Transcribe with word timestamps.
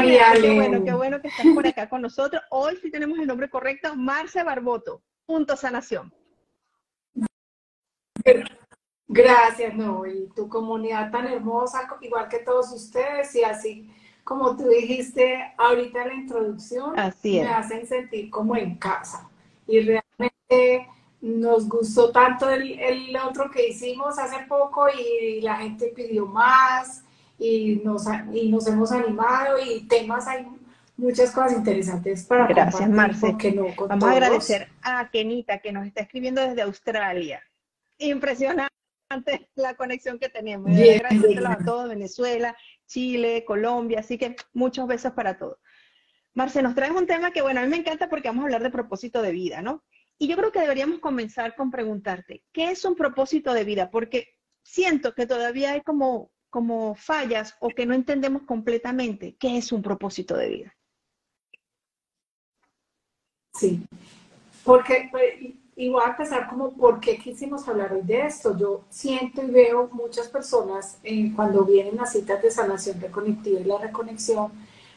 María. 0.00 0.32
Qué 0.40 0.54
bueno, 0.54 0.84
qué 0.84 0.92
bueno 0.92 1.20
que 1.20 1.28
estás 1.28 1.46
por 1.54 1.66
acá 1.66 1.88
con 1.88 2.02
nosotros. 2.02 2.42
Hoy 2.50 2.76
sí 2.80 2.90
tenemos 2.90 3.18
el 3.18 3.26
nombre 3.26 3.50
correcto, 3.50 3.94
Marce 3.96 4.42
Barboto, 4.42 5.02
punto 5.26 5.56
sanación. 5.56 6.12
Gracias, 9.08 9.74
no, 9.74 10.06
y 10.06 10.28
tu 10.36 10.48
comunidad 10.48 11.10
tan 11.10 11.26
hermosa, 11.26 11.88
igual 12.00 12.28
que 12.28 12.38
todos 12.38 12.70
ustedes, 12.72 13.34
y 13.34 13.42
así 13.42 13.90
como 14.22 14.56
tú 14.56 14.68
dijiste 14.68 15.52
ahorita 15.58 16.02
en 16.02 16.08
la 16.08 16.14
introducción, 16.14 16.94
me 16.94 17.48
hacen 17.48 17.86
sentir 17.86 18.30
como 18.30 18.56
en 18.56 18.76
casa. 18.76 19.28
Y 19.66 19.80
realmente 19.80 20.88
nos 21.20 21.68
gustó 21.68 22.12
tanto 22.12 22.48
el, 22.48 22.78
el, 22.78 23.16
otro 23.16 23.50
que 23.50 23.68
hicimos 23.68 24.18
hace 24.18 24.46
poco 24.46 24.86
y 24.88 25.40
la 25.40 25.56
gente 25.56 25.92
pidió 25.94 26.26
más 26.26 27.04
y 27.40 27.80
nos, 27.82 28.04
y 28.32 28.50
nos 28.50 28.66
hemos 28.66 28.92
animado 28.92 29.56
y 29.58 29.86
temas 29.88 30.28
hay 30.28 30.46
muchas 30.96 31.32
cosas 31.32 31.54
interesantes 31.54 32.24
para 32.24 32.46
Gracias, 32.46 32.88
Marce. 32.88 33.32
No, 33.54 33.66
Vamos 33.88 34.04
a 34.04 34.12
agradecer 34.12 34.68
a 34.82 35.10
Kenita 35.10 35.58
que 35.58 35.72
nos 35.72 35.86
está 35.86 36.02
escribiendo 36.02 36.42
desde 36.42 36.62
Australia. 36.62 37.42
Impresionante 37.98 38.70
la 39.54 39.74
conexión 39.74 40.18
que 40.18 40.28
tenemos. 40.28 40.70
Gracias 40.70 41.44
a 41.44 41.58
todos, 41.64 41.88
Venezuela, 41.88 42.54
Chile, 42.86 43.44
Colombia, 43.46 44.00
así 44.00 44.18
que 44.18 44.36
muchos 44.52 44.86
besos 44.86 45.12
para 45.12 45.38
todos. 45.38 45.58
Marce, 46.34 46.62
nos 46.62 46.74
traes 46.74 46.92
un 46.92 47.06
tema 47.06 47.32
que, 47.32 47.42
bueno, 47.42 47.60
a 47.60 47.64
mí 47.64 47.68
me 47.70 47.78
encanta 47.78 48.08
porque 48.08 48.28
vamos 48.28 48.42
a 48.42 48.44
hablar 48.44 48.62
de 48.62 48.70
propósito 48.70 49.22
de 49.22 49.32
vida, 49.32 49.62
¿no? 49.62 49.82
Y 50.18 50.28
yo 50.28 50.36
creo 50.36 50.52
que 50.52 50.60
deberíamos 50.60 51.00
comenzar 51.00 51.56
con 51.56 51.70
preguntarte, 51.70 52.44
¿qué 52.52 52.70
es 52.70 52.84
un 52.84 52.94
propósito 52.94 53.54
de 53.54 53.64
vida? 53.64 53.90
Porque 53.90 54.28
siento 54.62 55.14
que 55.14 55.26
todavía 55.26 55.72
hay 55.72 55.80
como, 55.80 56.30
como 56.50 56.94
fallas 56.94 57.54
o 57.60 57.70
que 57.70 57.86
no 57.86 57.94
entendemos 57.94 58.42
completamente 58.42 59.36
qué 59.38 59.56
es 59.56 59.72
un 59.72 59.82
propósito 59.82 60.36
de 60.36 60.48
vida. 60.48 60.76
Sí, 63.54 63.82
porque 64.64 65.08
pues, 65.10 65.34
y 65.76 65.88
voy 65.88 66.02
a 66.04 66.10
empezar 66.10 66.48
como 66.48 66.72
por 66.72 67.00
qué 67.00 67.16
quisimos 67.16 67.66
hablar 67.66 67.92
hoy 67.92 68.02
de 68.02 68.26
esto. 68.26 68.56
Yo 68.56 68.84
siento 68.90 69.42
y 69.42 69.50
veo 69.50 69.88
muchas 69.92 70.28
personas 70.28 70.98
eh, 71.02 71.32
cuando 71.34 71.64
vienen 71.64 71.98
a 72.00 72.06
citas 72.06 72.42
de 72.42 72.50
sanación 72.50 73.00
reconectiva 73.00 73.60
y 73.60 73.64
la 73.64 73.78
reconexión, 73.78 74.52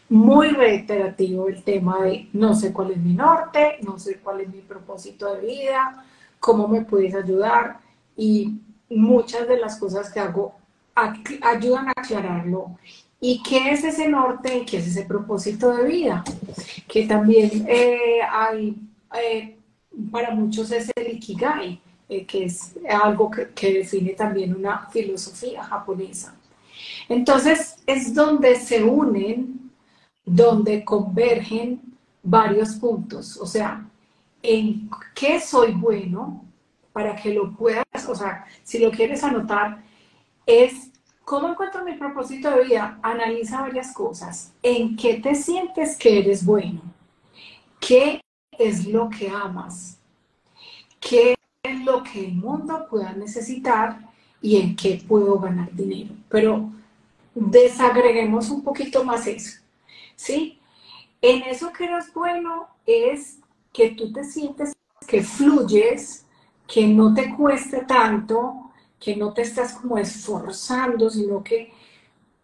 muy 0.10 0.50
reiterativo 0.50 1.48
el 1.48 1.64
tema 1.64 2.04
de 2.04 2.28
no 2.34 2.54
sé 2.54 2.74
cuál 2.74 2.92
es 2.92 2.98
mi 2.98 3.14
norte, 3.14 3.78
no 3.82 3.98
sé 3.98 4.20
cuál 4.20 4.42
es 4.42 4.50
mi 4.50 4.60
propósito 4.60 5.34
de 5.34 5.42
vida, 5.42 6.06
cómo 6.40 6.68
me 6.68 6.82
puedes 6.82 7.16
ayudar 7.16 7.80
y 8.18 8.60
muchas 8.90 9.48
de 9.48 9.58
las 9.58 9.80
cosas 9.80 10.12
que 10.12 10.20
hago 10.20 10.56
ayudan 10.96 11.90
a 11.90 11.94
aclararlo. 11.96 12.78
¿Y 13.20 13.42
qué 13.42 13.72
es 13.72 13.84
ese 13.84 14.10
norte 14.10 14.58
y 14.58 14.66
qué 14.66 14.78
es 14.78 14.88
ese 14.88 15.06
propósito 15.06 15.76
de 15.76 15.88
vida? 15.88 16.24
Que 16.88 17.06
también 17.06 17.66
eh, 17.68 18.20
hay... 18.30 18.76
Eh, 19.16 19.58
para 20.12 20.32
muchos 20.32 20.72
es 20.72 20.92
el 20.96 21.16
Ikigai, 21.16 21.80
eh, 22.10 22.26
que 22.26 22.46
es 22.46 22.74
algo 22.90 23.30
que, 23.32 23.74
define 23.74 24.14
también 24.14 24.56
una 24.56 24.88
filosofía 24.90 25.64
japonesa. 25.64 26.36
Entonces 27.08 27.78
es 27.86 28.14
donde 28.14 28.56
se 28.56 28.84
unen, 28.84 29.72
donde 30.26 30.84
convergen 30.84 31.82
varios 32.22 32.76
puntos, 32.76 33.38
o 33.38 33.46
sea, 33.46 33.86
en 34.42 34.90
qué 35.14 35.40
soy 35.40 35.72
bueno 35.72 36.46
para 36.94 37.16
que 37.16 37.34
lo 37.34 37.52
puedas, 37.56 37.86
o 38.08 38.16
sea, 38.16 38.46
si 38.64 38.80
lo 38.80 38.92
quieres 38.92 39.24
anotar, 39.24 39.84
es 40.46 40.90
cómo 41.24 41.50
encuentro 41.50 41.84
mi 41.84 41.94
propósito 41.94 42.52
de 42.52 42.66
vida, 42.66 43.00
analiza 43.02 43.62
varias 43.62 43.94
cosas, 43.94 44.54
en 44.62 44.96
qué 44.96 45.16
te 45.16 45.36
sientes 45.36 45.98
que 45.98 46.20
eres 46.20 46.46
bueno, 46.46 46.82
qué 47.80 48.22
es 48.52 48.86
lo 48.86 49.10
que 49.10 49.30
amas, 49.30 50.00
qué 51.00 51.36
es 51.64 51.80
lo 51.84 52.04
que 52.04 52.26
el 52.26 52.34
mundo 52.34 52.88
pueda 52.90 53.14
necesitar 53.14 54.00
y 54.42 54.58
en 54.58 54.76
qué 54.76 55.02
puedo 55.08 55.40
ganar 55.40 55.74
dinero. 55.74 56.14
Pero 56.30 56.70
desagreguemos 57.34 58.50
un 58.50 58.64
poquito 58.64 59.04
más 59.04 59.26
eso, 59.28 59.62
¿sí? 60.16 60.60
En 61.22 61.44
eso 61.44 61.72
que 61.72 61.86
eres 61.86 62.14
bueno 62.14 62.68
es 62.86 63.40
que 63.72 63.92
tú 63.92 64.12
te 64.12 64.24
sientes 64.24 64.74
que 65.08 65.24
fluyes, 65.24 66.26
que 66.68 66.88
no 66.88 67.14
te 67.14 67.34
cueste 67.36 67.84
tanto, 67.86 68.63
que 69.04 69.18
no 69.18 69.34
te 69.34 69.42
estás 69.42 69.74
como 69.74 69.98
esforzando, 69.98 71.10
sino 71.10 71.44
que 71.44 71.74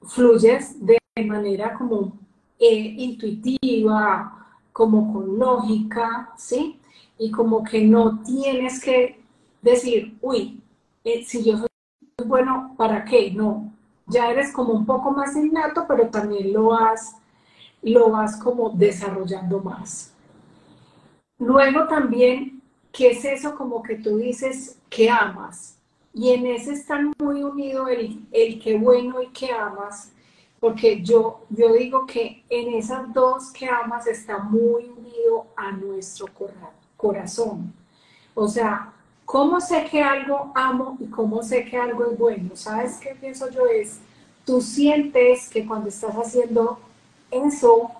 fluyes 0.01 0.85
de 0.85 0.99
manera 1.25 1.73
como 1.73 2.17
eh, 2.59 2.95
intuitiva, 2.97 4.57
como 4.73 5.13
con 5.13 5.39
lógica, 5.39 6.33
¿sí? 6.37 6.77
Y 7.17 7.31
como 7.31 7.63
que 7.63 7.81
no 7.85 8.21
tienes 8.23 8.83
que 8.83 9.21
decir, 9.61 10.17
uy, 10.21 10.61
eh, 11.05 11.23
si 11.23 11.43
yo 11.45 11.57
soy 11.57 11.67
bueno, 12.25 12.75
¿para 12.77 13.05
qué? 13.05 13.31
No, 13.31 13.71
ya 14.07 14.29
eres 14.29 14.51
como 14.51 14.73
un 14.73 14.85
poco 14.85 15.11
más 15.11 15.37
innato, 15.37 15.85
pero 15.87 16.09
también 16.09 16.51
lo 16.51 16.65
vas, 16.65 17.15
lo 17.81 18.09
vas 18.09 18.35
como 18.35 18.71
desarrollando 18.71 19.61
más. 19.61 20.13
Luego 21.37 21.87
también, 21.87 22.61
¿qué 22.91 23.11
es 23.11 23.23
eso 23.23 23.55
como 23.55 23.81
que 23.81 23.95
tú 23.95 24.17
dices 24.17 24.77
que 24.89 25.09
amas? 25.09 25.78
Y 26.13 26.31
en 26.31 26.45
ese 26.47 26.73
están 26.73 27.13
muy 27.19 27.43
unido 27.43 27.87
el, 27.87 28.19
el 28.31 28.59
que 28.61 28.77
bueno 28.77 29.21
y 29.21 29.27
que 29.27 29.51
amas, 29.51 30.11
porque 30.59 31.01
yo, 31.01 31.45
yo 31.49 31.73
digo 31.73 32.05
que 32.05 32.43
en 32.49 32.73
esas 32.73 33.13
dos 33.13 33.51
que 33.51 33.67
amas 33.67 34.07
está 34.07 34.39
muy 34.39 34.85
unido 34.85 35.47
a 35.55 35.71
nuestro 35.71 36.27
corazón. 36.97 37.73
O 38.33 38.47
sea, 38.47 38.91
¿cómo 39.25 39.61
sé 39.61 39.85
que 39.89 40.01
algo 40.01 40.51
amo 40.55 40.97
y 40.99 41.05
cómo 41.07 41.41
sé 41.43 41.63
que 41.65 41.77
algo 41.77 42.11
es 42.11 42.17
bueno? 42.17 42.55
¿Sabes 42.55 42.97
qué 42.97 43.15
pienso 43.15 43.49
yo? 43.49 43.65
Es, 43.67 43.99
tú 44.45 44.61
sientes 44.61 45.49
que 45.49 45.65
cuando 45.65 45.89
estás 45.89 46.15
haciendo 46.15 46.79
eso, 47.31 47.91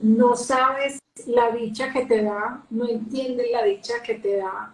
no 0.00 0.34
sabes 0.34 0.98
la 1.26 1.50
dicha 1.52 1.92
que 1.92 2.06
te 2.06 2.22
da, 2.22 2.62
no 2.70 2.88
entiendes 2.88 3.46
la 3.52 3.62
dicha 3.62 4.02
que 4.02 4.14
te 4.14 4.38
da, 4.38 4.72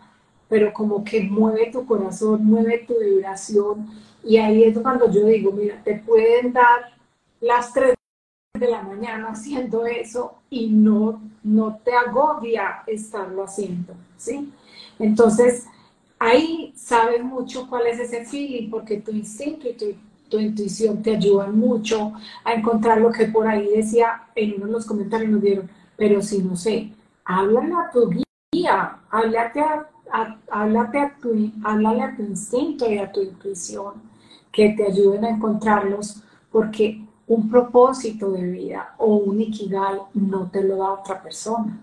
pero 0.48 0.72
como 0.72 1.04
que 1.04 1.22
mueve 1.22 1.70
tu 1.70 1.84
corazón, 1.86 2.44
mueve 2.44 2.84
tu 2.86 2.98
vibración, 2.98 3.88
y 4.24 4.36
ahí 4.36 4.64
es 4.64 4.78
cuando 4.78 5.10
yo 5.10 5.26
digo, 5.26 5.52
mira, 5.52 5.80
te 5.84 5.96
pueden 5.96 6.52
dar 6.52 6.92
las 7.40 7.72
3 7.72 7.94
de 8.58 8.68
la 8.68 8.82
mañana 8.82 9.28
haciendo 9.30 9.86
eso 9.86 10.34
y 10.50 10.68
no, 10.68 11.22
no 11.42 11.78
te 11.84 11.92
agobia 11.94 12.82
estarlo 12.86 13.44
haciendo, 13.44 13.94
¿sí? 14.16 14.52
Entonces, 14.98 15.66
ahí 16.18 16.72
sabes 16.76 17.22
mucho 17.22 17.68
cuál 17.68 17.86
es 17.86 18.00
ese 18.00 18.24
feeling, 18.24 18.70
porque 18.70 18.98
tu 18.98 19.12
instinto 19.12 19.68
y 19.68 19.74
tu, 19.74 19.86
tu, 20.28 20.38
intuición 20.38 21.02
te 21.02 21.16
ayudan 21.16 21.56
mucho 21.56 22.12
a 22.44 22.54
encontrar 22.54 23.00
lo 23.00 23.12
que 23.12 23.26
por 23.26 23.46
ahí 23.46 23.68
decía, 23.74 24.24
en 24.34 24.54
uno 24.54 24.66
de 24.66 24.72
los 24.72 24.86
comentarios 24.86 25.30
nos 25.30 25.42
dieron, 25.42 25.70
pero 25.96 26.20
si 26.20 26.42
no 26.42 26.56
sé, 26.56 26.90
háblale 27.24 27.74
a 27.74 27.90
tu 27.92 28.10
guía, 28.52 28.98
háblate 29.10 29.60
a, 29.60 29.88
háblate 30.50 30.98
a 30.98 31.16
tu, 31.20 31.50
háblale 31.64 32.02
a 32.02 32.16
tu 32.16 32.22
instinto 32.22 32.90
y 32.90 32.98
a 32.98 33.10
tu 33.10 33.22
intuición 33.22 33.94
que 34.52 34.70
te 34.70 34.86
ayuden 34.86 35.24
a 35.24 35.30
encontrarlos, 35.30 36.22
porque 36.50 37.04
un 37.26 37.50
propósito 37.50 38.30
de 38.30 38.42
vida 38.42 38.94
o 38.98 39.16
un 39.16 39.40
ikigai 39.40 39.98
no 40.14 40.50
te 40.50 40.64
lo 40.64 40.76
da 40.76 40.92
otra 40.92 41.22
persona, 41.22 41.78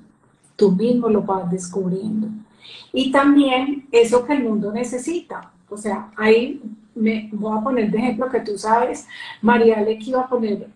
tú 0.55 0.71
mismo 0.71 1.07
lo 1.07 1.21
vas 1.21 1.49
descubriendo. 1.49 2.27
Y 2.91 3.11
también 3.11 3.87
eso 3.91 4.25
que 4.25 4.33
el 4.33 4.43
mundo 4.43 4.71
necesita, 4.71 5.51
o 5.69 5.77
sea, 5.77 6.11
ahí 6.17 6.61
me 6.95 7.29
voy 7.33 7.57
a 7.57 7.61
poner 7.61 7.91
de 7.91 7.97
ejemplo 7.97 8.29
que 8.29 8.39
tú 8.39 8.57
sabes, 8.57 9.05
María 9.41 9.85
que 9.85 9.97
iba 9.99 10.21
a 10.21 10.29
poner 10.29 10.69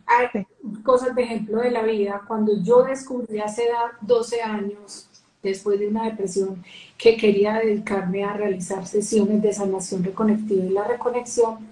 cosas 0.84 1.16
de 1.16 1.24
ejemplo 1.24 1.62
de 1.62 1.72
la 1.72 1.82
vida. 1.84 2.22
Cuando 2.28 2.62
yo 2.62 2.84
descubrí 2.84 3.40
hace 3.40 3.64
12 4.02 4.42
años, 4.42 5.09
después 5.42 5.80
de 5.80 5.88
una 5.88 6.06
depresión, 6.06 6.64
que 6.98 7.18
quería 7.18 7.60
dedicarme 7.60 8.24
a 8.24 8.34
realizar 8.34 8.86
sesiones 8.86 9.42
de 9.42 9.54
sanación 9.54 10.04
reconectiva 10.04 10.66
y 10.66 10.70
la 10.70 10.88
reconexión, 10.88 11.68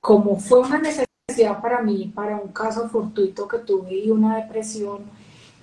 como 0.00 0.38
fue 0.38 0.60
una 0.60 0.78
necesidad 0.78 1.60
para 1.62 1.82
mí, 1.82 2.12
para 2.14 2.36
un 2.36 2.52
caso 2.52 2.88
fortuito 2.88 3.46
que 3.48 3.58
tuve 3.58 3.94
y 3.94 4.10
una 4.10 4.36
depresión, 4.36 4.98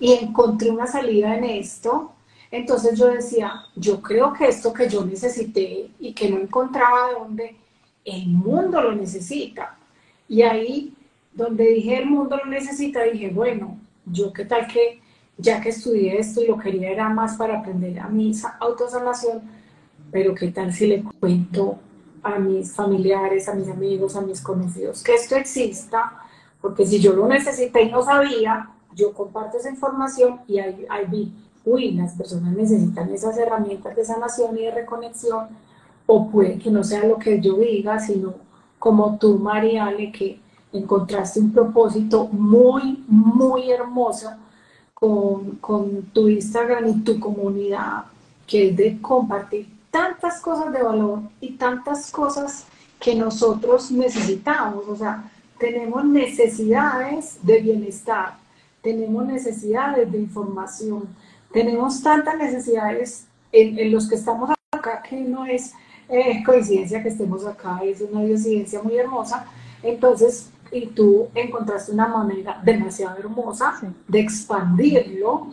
y 0.00 0.12
encontré 0.12 0.70
una 0.70 0.86
salida 0.86 1.36
en 1.36 1.44
esto, 1.44 2.12
entonces 2.50 2.98
yo 2.98 3.08
decía, 3.08 3.52
yo 3.76 4.00
creo 4.00 4.32
que 4.32 4.46
esto 4.48 4.72
que 4.72 4.88
yo 4.88 5.04
necesité 5.04 5.90
y 5.98 6.12
que 6.14 6.30
no 6.30 6.38
encontraba 6.38 7.08
de 7.08 7.14
dónde, 7.14 7.56
el 8.04 8.26
mundo 8.28 8.80
lo 8.80 8.92
necesita. 8.92 9.76
Y 10.28 10.42
ahí, 10.42 10.94
donde 11.32 11.66
dije 11.68 11.98
el 11.98 12.06
mundo 12.06 12.36
lo 12.38 12.46
necesita, 12.46 13.02
dije, 13.02 13.30
bueno, 13.30 13.78
yo 14.06 14.32
qué 14.32 14.44
tal 14.44 14.66
que, 14.66 15.00
ya 15.38 15.60
que 15.60 15.68
estudié 15.70 16.18
esto 16.18 16.42
y 16.42 16.48
lo 16.48 16.58
quería 16.58 16.90
era 16.90 17.08
más 17.08 17.36
para 17.36 17.60
aprender 17.60 17.98
a 18.00 18.08
mi 18.08 18.32
autosanación, 18.60 19.42
pero 20.10 20.34
qué 20.34 20.48
tal 20.50 20.72
si 20.72 20.88
le 20.88 21.04
cuento 21.20 21.78
a 22.22 22.38
mis 22.38 22.72
familiares, 22.72 23.48
a 23.48 23.54
mis 23.54 23.68
amigos, 23.68 24.16
a 24.16 24.20
mis 24.20 24.40
conocidos, 24.40 25.02
que 25.02 25.14
esto 25.14 25.36
exista, 25.36 26.12
porque 26.60 26.84
si 26.84 26.98
yo 26.98 27.12
lo 27.12 27.28
necesité 27.28 27.82
y 27.82 27.90
no 27.90 28.02
sabía, 28.02 28.70
yo 28.94 29.12
comparto 29.12 29.58
esa 29.58 29.70
información 29.70 30.40
y 30.48 30.58
ahí, 30.58 30.84
ahí 30.88 31.06
vi, 31.08 31.32
uy, 31.64 31.92
las 31.92 32.14
personas 32.14 32.52
necesitan 32.54 33.08
esas 33.12 33.38
herramientas 33.38 33.94
de 33.94 34.04
sanación 34.04 34.58
y 34.58 34.62
de 34.62 34.72
reconexión, 34.72 35.46
o 36.06 36.28
puede 36.28 36.58
que 36.58 36.70
no 36.70 36.82
sea 36.82 37.04
lo 37.04 37.16
que 37.18 37.40
yo 37.40 37.54
diga, 37.58 38.00
sino 38.00 38.34
como 38.78 39.18
tú, 39.18 39.38
Mariale, 39.38 40.10
que 40.10 40.40
encontraste 40.72 41.38
un 41.38 41.52
propósito 41.52 42.26
muy, 42.26 43.04
muy 43.06 43.70
hermoso 43.70 44.30
con, 44.98 45.56
con 45.56 46.02
tu 46.06 46.28
Instagram 46.28 46.88
y 46.88 47.04
tu 47.04 47.20
comunidad, 47.20 48.04
que 48.48 48.70
es 48.70 48.76
de 48.76 49.00
compartir 49.00 49.68
tantas 49.92 50.40
cosas 50.40 50.72
de 50.72 50.82
valor 50.82 51.20
y 51.40 51.52
tantas 51.52 52.10
cosas 52.10 52.66
que 52.98 53.14
nosotros 53.14 53.92
necesitamos. 53.92 54.88
O 54.88 54.96
sea, 54.96 55.30
tenemos 55.58 56.04
necesidades 56.04 57.38
de 57.42 57.60
bienestar, 57.60 58.38
tenemos 58.82 59.24
necesidades 59.24 60.10
de 60.10 60.18
información, 60.18 61.08
tenemos 61.52 62.02
tantas 62.02 62.36
necesidades 62.36 63.26
en, 63.52 63.92
los 63.92 64.08
que 64.08 64.16
estamos 64.16 64.50
acá 64.72 65.00
que 65.08 65.20
no 65.20 65.46
es 65.46 65.74
eh, 66.08 66.42
coincidencia 66.44 67.02
que 67.02 67.10
estemos 67.10 67.46
acá, 67.46 67.80
es 67.84 68.00
una 68.00 68.24
diosidencia 68.24 68.82
muy 68.82 68.96
hermosa. 68.96 69.46
Entonces, 69.80 70.50
y 70.70 70.86
tú 70.86 71.28
encontraste 71.34 71.92
una 71.92 72.08
manera 72.08 72.60
demasiado 72.64 73.18
hermosa 73.18 73.74
de 74.06 74.20
expandirlo, 74.20 75.48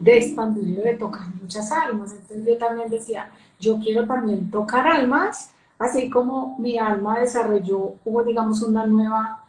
de 0.00 0.18
expandirlo, 0.18 0.82
de 0.82 0.94
tocar 0.94 1.26
muchas 1.40 1.70
almas. 1.72 2.12
Entonces 2.12 2.46
yo 2.46 2.58
también 2.58 2.90
decía, 2.90 3.30
yo 3.60 3.78
quiero 3.78 4.06
también 4.06 4.50
tocar 4.50 4.86
almas, 4.86 5.50
así 5.78 6.10
como 6.10 6.58
mi 6.58 6.78
alma 6.78 7.20
desarrolló, 7.20 7.94
hubo 8.04 8.22
digamos 8.22 8.62
una 8.62 8.86
nueva 8.86 9.43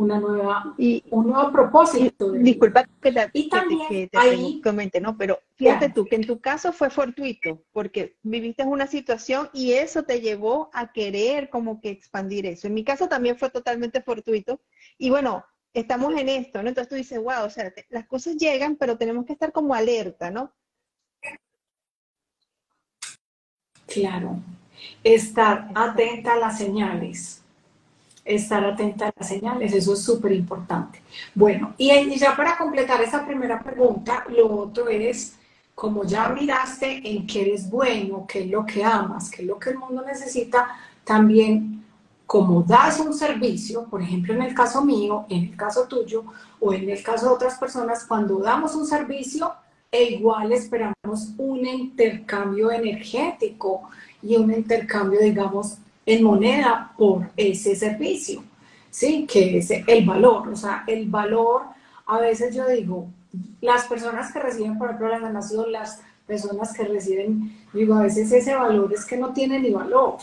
una 0.00 0.18
nueva, 0.18 0.74
y, 0.78 1.04
un 1.10 1.28
nuevo 1.28 1.52
propósito. 1.52 2.32
disculpa 2.32 2.84
que 3.02 3.12
te, 3.12 3.30
y 3.34 3.48
también 3.50 4.08
te, 4.08 4.60
comente, 4.62 5.00
¿no? 5.00 5.16
Pero 5.16 5.38
fíjate 5.56 5.90
tú 5.90 6.06
que 6.06 6.16
en 6.16 6.26
tu 6.26 6.40
caso 6.40 6.72
fue 6.72 6.88
fortuito, 6.88 7.62
porque 7.72 8.16
viviste 8.22 8.64
una 8.64 8.86
situación 8.86 9.50
y 9.52 9.72
eso 9.72 10.02
te 10.04 10.20
llevó 10.20 10.70
a 10.72 10.92
querer 10.92 11.50
como 11.50 11.80
que 11.80 11.90
expandir 11.90 12.46
eso. 12.46 12.66
En 12.66 12.74
mi 12.74 12.82
caso 12.82 13.08
también 13.08 13.36
fue 13.36 13.50
totalmente 13.50 14.00
fortuito. 14.00 14.60
Y 14.96 15.10
bueno, 15.10 15.44
estamos 15.74 16.14
en 16.14 16.30
esto, 16.30 16.62
¿no? 16.62 16.70
Entonces 16.70 16.88
tú 16.88 16.94
dices, 16.94 17.18
wow, 17.18 17.44
o 17.44 17.50
sea, 17.50 17.72
las 17.90 18.06
cosas 18.06 18.36
llegan, 18.36 18.76
pero 18.76 18.96
tenemos 18.96 19.26
que 19.26 19.34
estar 19.34 19.52
como 19.52 19.74
alerta, 19.74 20.30
¿no? 20.30 20.52
Claro, 23.86 24.40
estar 25.04 25.68
atenta 25.74 26.34
a 26.34 26.38
las 26.38 26.56
señales, 26.56 27.39
estar 28.24 28.64
atenta 28.64 29.08
a 29.08 29.12
las 29.16 29.28
señales, 29.28 29.72
eso 29.72 29.94
es 29.94 30.02
súper 30.02 30.32
importante. 30.32 31.02
Bueno, 31.34 31.74
y 31.78 31.90
ya 32.16 32.36
para 32.36 32.56
completar 32.56 33.00
esa 33.02 33.26
primera 33.26 33.62
pregunta, 33.62 34.24
lo 34.28 34.52
otro 34.52 34.88
es, 34.88 35.36
como 35.74 36.04
ya 36.04 36.28
miraste 36.28 37.00
en 37.10 37.26
qué 37.26 37.42
eres 37.42 37.70
bueno, 37.70 38.26
qué 38.28 38.40
es 38.40 38.50
lo 38.50 38.66
que 38.66 38.84
amas, 38.84 39.30
qué 39.30 39.42
es 39.42 39.48
lo 39.48 39.58
que 39.58 39.70
el 39.70 39.78
mundo 39.78 40.02
necesita, 40.06 40.68
también 41.04 41.84
como 42.26 42.62
das 42.62 43.00
un 43.00 43.12
servicio, 43.12 43.86
por 43.86 44.02
ejemplo 44.02 44.34
en 44.34 44.42
el 44.42 44.54
caso 44.54 44.84
mío, 44.84 45.26
en 45.28 45.44
el 45.44 45.56
caso 45.56 45.88
tuyo 45.88 46.24
o 46.60 46.72
en 46.72 46.88
el 46.88 47.02
caso 47.02 47.26
de 47.26 47.32
otras 47.32 47.58
personas, 47.58 48.04
cuando 48.04 48.38
damos 48.38 48.74
un 48.74 48.86
servicio, 48.86 49.52
e 49.90 50.04
igual 50.04 50.52
esperamos 50.52 51.32
un 51.36 51.66
intercambio 51.66 52.70
energético 52.70 53.90
y 54.22 54.36
un 54.36 54.52
intercambio, 54.52 55.18
digamos, 55.20 55.78
en 56.06 56.24
moneda 56.24 56.92
por 56.96 57.30
ese 57.36 57.76
servicio, 57.76 58.42
¿sí? 58.90 59.26
Que 59.26 59.58
es 59.58 59.70
el 59.70 60.04
valor, 60.04 60.48
o 60.48 60.56
sea, 60.56 60.84
el 60.86 61.08
valor, 61.08 61.62
a 62.06 62.18
veces 62.18 62.54
yo 62.54 62.66
digo, 62.68 63.08
las 63.60 63.86
personas 63.86 64.32
que 64.32 64.40
reciben, 64.40 64.78
por 64.78 64.88
ejemplo, 64.88 65.08
la 65.08 65.20
sanación, 65.20 65.70
las 65.70 66.00
personas 66.26 66.72
que 66.72 66.84
reciben, 66.84 67.56
digo, 67.72 67.94
a 67.94 68.02
veces 68.02 68.30
ese 68.32 68.54
valor 68.54 68.92
es 68.92 69.04
que 69.04 69.16
no 69.16 69.32
tiene 69.32 69.60
ni 69.60 69.70
valor, 69.70 70.16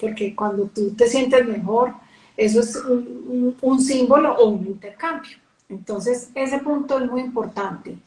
porque 0.00 0.34
cuando 0.34 0.64
tú 0.66 0.94
te 0.94 1.08
sientes 1.08 1.46
mejor, 1.46 1.94
eso 2.36 2.60
es 2.60 2.76
un, 2.76 3.56
un 3.60 3.80
símbolo 3.80 4.34
o 4.34 4.48
un 4.50 4.66
intercambio. 4.66 5.36
Entonces, 5.68 6.30
ese 6.34 6.58
punto 6.60 6.98
es 6.98 7.10
muy 7.10 7.20
importante. 7.20 7.98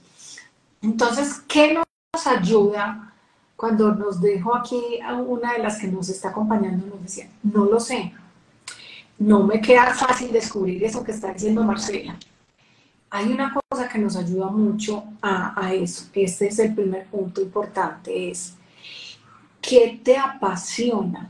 Entonces, 0.81 1.41
¿qué 1.47 1.73
nos 1.73 2.27
ayuda 2.27 3.10
cuando 3.61 3.93
nos 3.93 4.19
dejo 4.19 4.55
aquí 4.55 4.99
a 5.05 5.13
una 5.13 5.53
de 5.53 5.59
las 5.59 5.77
que 5.77 5.87
nos 5.87 6.09
está 6.09 6.29
acompañando? 6.29 6.87
Nos 6.87 7.03
decía, 7.03 7.29
no 7.43 7.65
lo 7.65 7.79
sé, 7.79 8.11
no 9.19 9.43
me 9.43 9.61
queda 9.61 9.93
fácil 9.93 10.31
descubrir 10.31 10.83
eso 10.83 11.03
que 11.03 11.11
está 11.11 11.31
diciendo 11.31 11.63
Marcela. 11.63 12.17
Hay 13.11 13.31
una 13.31 13.53
cosa 13.53 13.87
que 13.87 13.99
nos 13.99 14.15
ayuda 14.15 14.47
mucho 14.47 15.03
a, 15.21 15.63
a 15.63 15.75
eso, 15.75 16.09
este 16.11 16.47
es 16.47 16.57
el 16.57 16.73
primer 16.73 17.05
punto 17.05 17.39
importante, 17.39 18.31
es 18.31 18.55
¿qué 19.61 20.01
te 20.03 20.17
apasiona? 20.17 21.29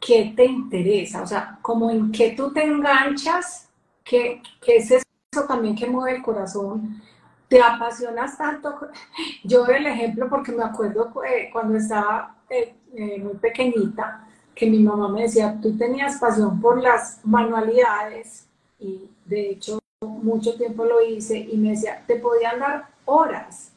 ¿Qué 0.00 0.32
te 0.34 0.46
interesa? 0.46 1.22
O 1.22 1.26
sea, 1.28 1.60
como 1.62 1.88
en 1.88 2.10
qué 2.10 2.30
tú 2.30 2.52
te 2.52 2.64
enganchas, 2.64 3.68
que, 4.02 4.42
que 4.60 4.78
es 4.78 4.90
eso 4.90 5.44
también 5.46 5.76
que 5.76 5.86
mueve 5.86 6.16
el 6.16 6.22
corazón 6.22 7.00
te 7.54 7.62
apasionas 7.62 8.36
tanto. 8.36 8.76
Yo 9.44 9.64
el 9.66 9.86
ejemplo 9.86 10.28
porque 10.28 10.50
me 10.50 10.64
acuerdo 10.64 11.12
eh, 11.22 11.50
cuando 11.52 11.76
estaba 11.76 12.34
eh, 12.50 12.74
eh, 12.96 13.20
muy 13.22 13.34
pequeñita, 13.34 14.26
que 14.56 14.68
mi 14.68 14.80
mamá 14.80 15.08
me 15.08 15.22
decía, 15.22 15.56
tú 15.62 15.78
tenías 15.78 16.18
pasión 16.18 16.60
por 16.60 16.82
las 16.82 17.20
manualidades 17.22 18.48
y 18.80 19.08
de 19.24 19.50
hecho 19.50 19.78
mucho 20.00 20.56
tiempo 20.56 20.84
lo 20.84 21.00
hice 21.00 21.38
y 21.38 21.56
me 21.56 21.70
decía, 21.70 22.02
te 22.08 22.16
podían 22.16 22.58
dar 22.58 22.88
horas 23.04 23.70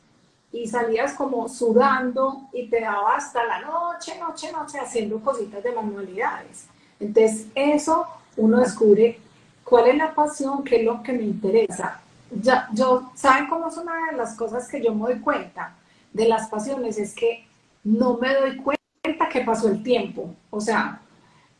y 0.51 0.65
salías 0.65 1.13
como 1.13 1.47
sudando 1.47 2.47
y 2.53 2.71
te 2.71 2.81
daba 2.81 3.15
hasta 3.15 3.45
la 3.45 3.61
noche, 3.61 4.19
noche, 4.19 4.51
noche 4.51 4.79
haciendo 4.79 5.19
cositas 5.19 5.61
de 5.63 5.71
manualidades. 5.71 6.65
Entonces 6.99 7.45
eso 7.53 8.07
uno 8.37 8.57
descubre 8.57 9.19
cuál 9.63 9.85
es 9.89 9.97
la 9.97 10.15
pasión, 10.15 10.63
qué 10.63 10.77
es 10.77 10.83
lo 10.83 11.03
que 11.03 11.13
me 11.13 11.21
interesa 11.21 12.01
ya, 12.31 12.67
yo, 12.73 13.11
¿saben 13.15 13.47
cómo 13.47 13.67
es 13.67 13.77
una 13.77 14.11
de 14.11 14.17
las 14.17 14.35
cosas 14.35 14.67
que 14.67 14.83
yo 14.83 14.93
me 14.93 15.01
doy 15.13 15.19
cuenta 15.19 15.75
de 16.13 16.27
las 16.27 16.47
pasiones? 16.49 16.97
Es 16.97 17.13
que 17.13 17.45
no 17.83 18.17
me 18.17 18.33
doy 18.33 18.57
cuenta 18.57 19.29
que 19.31 19.41
pasó 19.41 19.69
el 19.69 19.83
tiempo. 19.83 20.33
O 20.49 20.59
sea, 20.59 21.01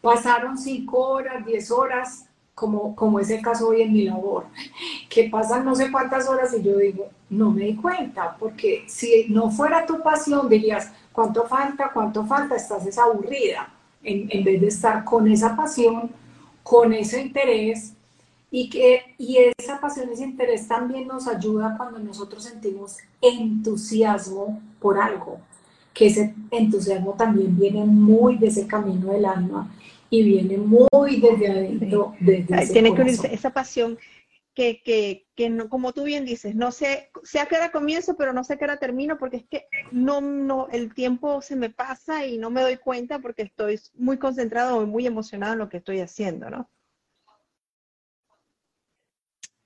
pasaron 0.01 0.57
cinco 0.57 1.00
horas, 1.00 1.45
diez 1.45 1.71
horas, 1.71 2.25
como, 2.53 2.95
como 2.95 3.19
es 3.19 3.29
el 3.29 3.41
caso 3.41 3.69
hoy 3.69 3.83
en 3.83 3.93
mi 3.93 4.03
labor, 4.03 4.45
que 5.09 5.29
pasan 5.29 5.63
no 5.63 5.75
sé 5.75 5.91
cuántas 5.91 6.27
horas 6.27 6.53
y 6.57 6.63
yo 6.63 6.77
digo, 6.77 7.09
no 7.29 7.51
me 7.51 7.65
di 7.65 7.75
cuenta, 7.75 8.36
porque 8.38 8.83
si 8.88 9.27
no 9.29 9.51
fuera 9.51 9.86
tu 9.86 10.01
pasión, 10.01 10.50
dirías, 10.50 10.91
¿cuánto 11.12 11.45
falta? 11.45 11.91
¿Cuánto 11.93 12.25
falta? 12.25 12.55
Estás 12.55 12.83
desaburrida, 12.83 13.69
en, 14.03 14.27
en 14.31 14.43
vez 14.43 14.62
de 14.62 14.67
estar 14.67 15.03
con 15.03 15.27
esa 15.27 15.55
pasión, 15.55 16.09
con 16.63 16.93
ese 16.93 17.21
interés 17.21 17.93
y, 18.50 18.70
que, 18.70 19.16
y 19.18 19.38
esa 19.58 19.80
pasión, 19.82 20.10
ese 20.10 20.24
interés 20.24 20.68
también 20.68 21.08
nos 21.08 21.27
ayuda 21.27 21.75
cuando 21.77 22.00
nosotros 22.00 22.44
sentimos 22.44 22.98
entusiasmo 23.22 24.62
por 24.80 25.00
algo, 25.00 25.39
que 25.94 26.08
ese 26.08 26.34
entusiasmo 26.51 27.13
también 27.13 27.58
viene 27.58 27.84
muy 27.84 28.38
de 28.38 28.48
ese 28.48 28.66
camino 28.68 29.12
del 29.12 29.25
alma 29.25 29.74
y 30.10 30.24
viene 30.24 30.58
muy 30.58 31.20
desde 31.20 31.51
adentro. 31.51 32.16
Desde 32.20 32.68
Tiene 32.72 32.94
que 32.94 33.01
unirse 33.01 33.34
esa 33.34 33.51
pasión 33.51 33.98
que, 34.54 34.82
que, 34.82 35.27
que, 35.36 35.50
no, 35.50 35.70
como 35.70 35.92
tú 35.94 36.04
bien 36.04 36.25
dices, 36.25 36.56
no 36.56 36.72
sé, 36.72 37.12
sé 37.24 37.39
a 37.39 37.46
qué 37.46 37.58
hora 37.58 37.72
comienzo, 37.72 38.16
pero 38.16 38.34
no 38.34 38.44
sé 38.44 38.54
a 38.54 38.58
qué 38.58 38.63
hora 38.63 38.77
termino, 38.77 39.18
porque 39.18 39.38
es 39.38 39.46
que 39.46 39.68
no, 39.92 40.22
no, 40.22 40.68
el 40.72 40.94
tiempo 40.94 41.42
se 41.42 41.56
me 41.56 41.70
pasa 41.70 42.25
y 42.25 42.38
no 42.38 42.50
me 42.50 42.62
doy 42.62 42.77
cuenta 42.77 43.20
porque 43.20 43.44
estoy 43.44 43.80
muy 43.94 44.18
concentrado 44.18 44.77
o 44.77 44.86
muy 44.88 45.06
emocionado 45.06 45.54
en 45.54 45.60
lo 45.60 45.70
que 45.70 45.77
estoy 45.77 46.00
haciendo, 46.00 46.50
¿no? 46.50 46.70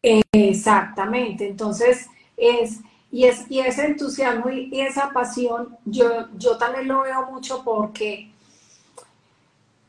Exactamente, 0.04 1.48
entonces 1.48 2.08
es, 2.36 2.80
y, 3.12 3.26
es, 3.26 3.46
y 3.52 3.60
ese 3.60 3.86
entusiasmo 3.86 4.50
y, 4.50 4.82
esa 4.82 5.12
pasión, 5.12 5.78
yo, 5.86 6.28
yo 6.38 6.58
también 6.58 6.88
lo 6.88 7.02
veo 7.02 7.30
mucho 7.32 7.64
porque 7.64 8.32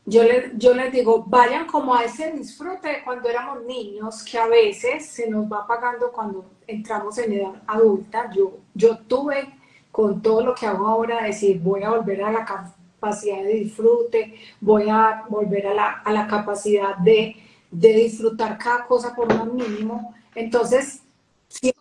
yo, 0.05 0.23
le, 0.23 0.51
yo 0.55 0.73
les 0.75 0.91
digo, 0.91 1.23
vayan 1.25 1.65
como 1.65 1.95
a 1.95 2.03
ese 2.03 2.31
disfrute 2.31 3.01
cuando 3.03 3.29
éramos 3.29 3.63
niños, 3.63 4.23
que 4.23 4.37
a 4.37 4.47
veces 4.47 5.07
se 5.07 5.29
nos 5.29 5.51
va 5.51 5.61
apagando 5.61 6.11
cuando 6.11 6.45
entramos 6.67 7.17
en 7.17 7.33
edad 7.33 7.63
adulta. 7.65 8.29
Yo, 8.35 8.57
yo 8.73 8.97
tuve 8.99 9.49
con 9.91 10.21
todo 10.21 10.41
lo 10.43 10.53
que 10.53 10.67
hago 10.67 10.87
ahora, 10.87 11.23
decir, 11.23 11.59
voy 11.59 11.83
a 11.83 11.89
volver 11.89 12.23
a 12.23 12.31
la 12.31 12.45
capacidad 12.45 13.41
de 13.43 13.53
disfrute, 13.53 14.35
voy 14.59 14.89
a 14.89 15.23
volver 15.29 15.67
a 15.67 15.73
la, 15.73 15.91
a 16.03 16.11
la 16.11 16.27
capacidad 16.27 16.97
de 16.97 17.37
de 17.73 17.93
disfrutar 17.93 18.57
cada 18.57 18.85
cosa 18.85 19.15
por 19.15 19.31
un 19.33 19.55
mínimo. 19.55 20.13
Entonces, 20.35 21.01
si, 21.47 21.73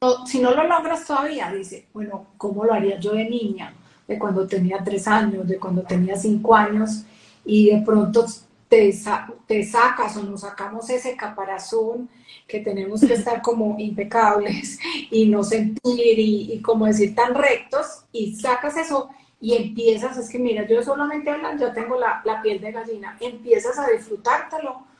no, 0.00 0.26
si 0.26 0.38
no 0.38 0.52
lo 0.52 0.64
logras 0.64 1.04
todavía, 1.04 1.52
dice, 1.52 1.86
bueno, 1.92 2.28
¿cómo 2.36 2.64
lo 2.64 2.72
haría 2.72 2.98
yo 2.98 3.12
de 3.12 3.28
niña? 3.28 3.74
De 4.06 4.18
cuando 4.18 4.46
tenía 4.46 4.82
tres 4.84 5.06
años, 5.08 5.46
de 5.46 5.58
cuando 5.58 5.82
tenía 5.82 6.16
cinco 6.16 6.54
años, 6.54 7.04
y 7.44 7.70
de 7.70 7.82
pronto 7.82 8.26
te, 8.68 8.94
te 9.46 9.64
sacas 9.64 10.16
o 10.16 10.22
nos 10.22 10.42
sacamos 10.42 10.88
ese 10.88 11.16
caparazón 11.16 12.08
que 12.46 12.60
tenemos 12.60 13.00
que 13.00 13.14
estar 13.14 13.42
como 13.42 13.78
impecables 13.78 14.78
y 15.10 15.26
no 15.26 15.42
sentir 15.42 16.18
y, 16.18 16.52
y, 16.52 16.62
como 16.62 16.86
decir 16.86 17.14
tan 17.14 17.34
rectos 17.34 18.04
y 18.12 18.36
sacas 18.36 18.76
eso 18.76 19.10
y 19.40 19.56
empiezas, 19.56 20.16
es 20.16 20.30
que 20.30 20.38
mira, 20.38 20.64
yo 20.68 20.80
solamente 20.84 21.28
hablando, 21.28 21.66
yo 21.66 21.72
tengo 21.72 21.98
la, 21.98 22.22
la 22.24 22.40
piel 22.40 22.60
de 22.60 22.70
gallina, 22.70 23.16
empiezas 23.20 23.76
a 23.76 23.88
disfrutártelo 23.88 24.91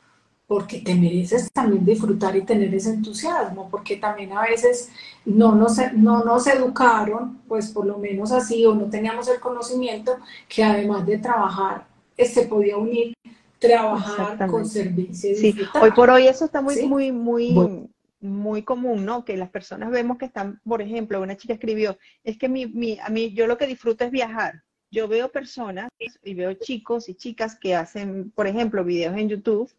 porque 0.52 0.80
te 0.80 0.94
mereces 0.94 1.50
también 1.50 1.82
disfrutar 1.82 2.36
y 2.36 2.42
tener 2.42 2.74
ese 2.74 2.90
entusiasmo, 2.90 3.70
porque 3.70 3.96
también 3.96 4.34
a 4.34 4.42
veces 4.42 4.90
no 5.24 5.54
nos, 5.54 5.78
no 5.94 6.22
nos 6.24 6.46
educaron, 6.46 7.40
pues 7.48 7.70
por 7.70 7.86
lo 7.86 7.96
menos 7.96 8.32
así, 8.32 8.66
o 8.66 8.74
no 8.74 8.90
teníamos 8.90 9.26
el 9.28 9.40
conocimiento 9.40 10.18
que 10.50 10.62
además 10.62 11.06
de 11.06 11.16
trabajar, 11.16 11.86
se 12.18 12.42
podía 12.42 12.76
unir 12.76 13.14
trabajar 13.58 14.46
con 14.46 14.66
servicios. 14.66 15.38
Sí, 15.38 15.56
hoy 15.80 15.90
por 15.92 16.10
hoy 16.10 16.26
eso 16.26 16.44
está 16.44 16.60
muy, 16.60 16.82
muy, 16.82 17.12
muy, 17.12 17.88
muy 18.20 18.62
común, 18.62 19.06
¿no? 19.06 19.24
Que 19.24 19.38
las 19.38 19.48
personas 19.48 19.90
vemos 19.90 20.18
que 20.18 20.26
están, 20.26 20.60
por 20.68 20.82
ejemplo, 20.82 21.22
una 21.22 21.38
chica 21.38 21.54
escribió, 21.54 21.96
es 22.24 22.36
que 22.36 22.50
mi, 22.50 22.66
mi, 22.66 22.98
a 22.98 23.08
mí 23.08 23.32
yo 23.32 23.46
lo 23.46 23.56
que 23.56 23.66
disfruto 23.66 24.04
es 24.04 24.10
viajar. 24.10 24.62
Yo 24.90 25.08
veo 25.08 25.32
personas 25.32 25.88
y 26.22 26.34
veo 26.34 26.52
chicos 26.52 27.08
y 27.08 27.14
chicas 27.14 27.58
que 27.58 27.74
hacen, 27.74 28.30
por 28.32 28.46
ejemplo, 28.46 28.84
videos 28.84 29.16
en 29.16 29.30
YouTube 29.30 29.72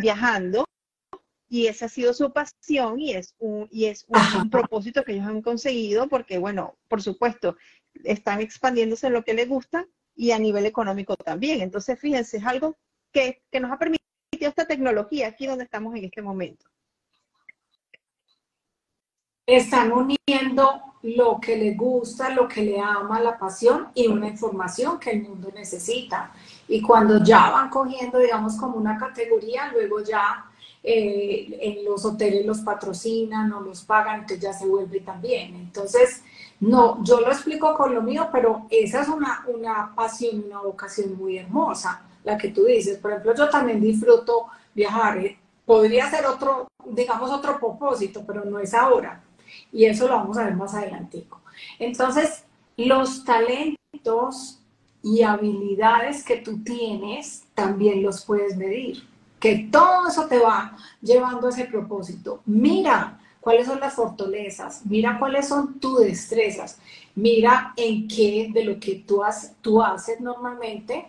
viajando 0.00 0.64
y 1.48 1.66
esa 1.66 1.86
ha 1.86 1.88
sido 1.88 2.14
su 2.14 2.32
pasión 2.32 3.00
y 3.00 3.12
es 3.12 3.34
un, 3.38 3.68
y 3.72 3.86
es 3.86 4.06
un, 4.06 4.50
propósito 4.50 5.04
que 5.04 5.12
ellos 5.12 5.26
han 5.26 5.42
conseguido 5.42 6.08
porque, 6.08 6.38
bueno, 6.38 6.78
por 6.86 7.02
supuesto, 7.02 7.56
están 8.04 8.40
expandiéndose 8.40 9.08
en 9.08 9.14
lo 9.14 9.24
que 9.24 9.34
les 9.34 9.48
gusta 9.48 9.86
y 10.14 10.30
a 10.30 10.38
nivel 10.38 10.64
económico 10.64 11.16
también. 11.16 11.60
Entonces, 11.60 11.98
fíjense, 11.98 12.36
es 12.36 12.46
algo 12.46 12.76
que, 13.12 13.42
nos 13.60 13.72
ha 13.72 13.78
permitido 13.78 14.00
esta 14.38 14.66
tecnología 14.66 15.26
aquí 15.26 15.48
donde 15.48 15.64
estamos 15.64 15.94
en 15.96 16.04
este 16.04 16.22
momento. 16.22 16.66
Están 19.44 19.90
uniendo 19.90 20.90
lo 21.02 21.40
que 21.40 21.56
le 21.56 21.74
gusta, 21.74 22.30
lo 22.30 22.46
que 22.46 22.62
le 22.62 22.80
ama, 22.80 23.20
la 23.20 23.36
pasión 23.36 23.88
y 23.94 24.06
una 24.06 24.28
información 24.28 25.00
que 25.00 25.10
el 25.10 25.22
mundo 25.22 25.50
necesita. 25.52 26.32
Y 26.70 26.80
cuando 26.80 27.20
ya 27.24 27.50
van 27.50 27.68
cogiendo, 27.68 28.20
digamos, 28.20 28.54
como 28.54 28.76
una 28.76 28.96
categoría, 28.96 29.72
luego 29.72 30.04
ya 30.04 30.46
eh, 30.84 31.58
en 31.60 31.84
los 31.84 32.04
hoteles 32.04 32.46
los 32.46 32.60
patrocinan 32.60 33.52
o 33.52 33.60
los 33.60 33.82
pagan, 33.82 34.20
entonces 34.20 34.40
ya 34.40 34.52
se 34.52 34.68
vuelve 34.68 35.00
también. 35.00 35.56
Entonces, 35.56 36.22
no, 36.60 37.02
yo 37.02 37.20
lo 37.20 37.32
explico 37.32 37.74
con 37.74 37.92
lo 37.92 38.02
mío, 38.02 38.28
pero 38.30 38.68
esa 38.70 39.02
es 39.02 39.08
una, 39.08 39.44
una 39.48 39.92
pasión, 39.96 40.44
una 40.46 40.60
vocación 40.60 41.18
muy 41.18 41.38
hermosa 41.38 42.02
la 42.22 42.38
que 42.38 42.50
tú 42.50 42.62
dices. 42.66 42.98
Por 42.98 43.10
ejemplo, 43.10 43.34
yo 43.34 43.50
también 43.50 43.80
disfruto 43.80 44.46
viajar. 44.72 45.18
¿eh? 45.18 45.36
Podría 45.66 46.08
ser 46.08 46.24
otro, 46.24 46.68
digamos, 46.86 47.32
otro 47.32 47.58
propósito, 47.58 48.22
pero 48.24 48.44
no 48.44 48.60
es 48.60 48.74
ahora. 48.74 49.20
Y 49.72 49.86
eso 49.86 50.06
lo 50.06 50.14
vamos 50.14 50.38
a 50.38 50.44
ver 50.44 50.54
más 50.54 50.72
adelante. 50.72 51.26
Entonces, 51.80 52.44
los 52.76 53.24
talentos 53.24 54.59
y 55.02 55.22
habilidades 55.22 56.24
que 56.24 56.36
tú 56.36 56.62
tienes 56.62 57.44
también 57.54 58.02
los 58.02 58.24
puedes 58.24 58.56
medir. 58.56 59.04
Que 59.38 59.68
todo 59.70 60.08
eso 60.08 60.26
te 60.26 60.38
va 60.38 60.76
llevando 61.00 61.46
a 61.46 61.50
ese 61.50 61.64
propósito. 61.64 62.40
Mira 62.44 63.18
cuáles 63.40 63.66
son 63.66 63.80
las 63.80 63.94
fortalezas, 63.94 64.82
mira 64.84 65.18
cuáles 65.18 65.48
son 65.48 65.78
tus 65.80 66.00
destrezas, 66.00 66.78
mira 67.14 67.72
en 67.76 68.06
qué 68.06 68.50
de 68.52 68.64
lo 68.64 68.78
que 68.78 68.96
tú, 69.06 69.22
tú 69.62 69.82
haces 69.82 70.20
normalmente 70.20 71.06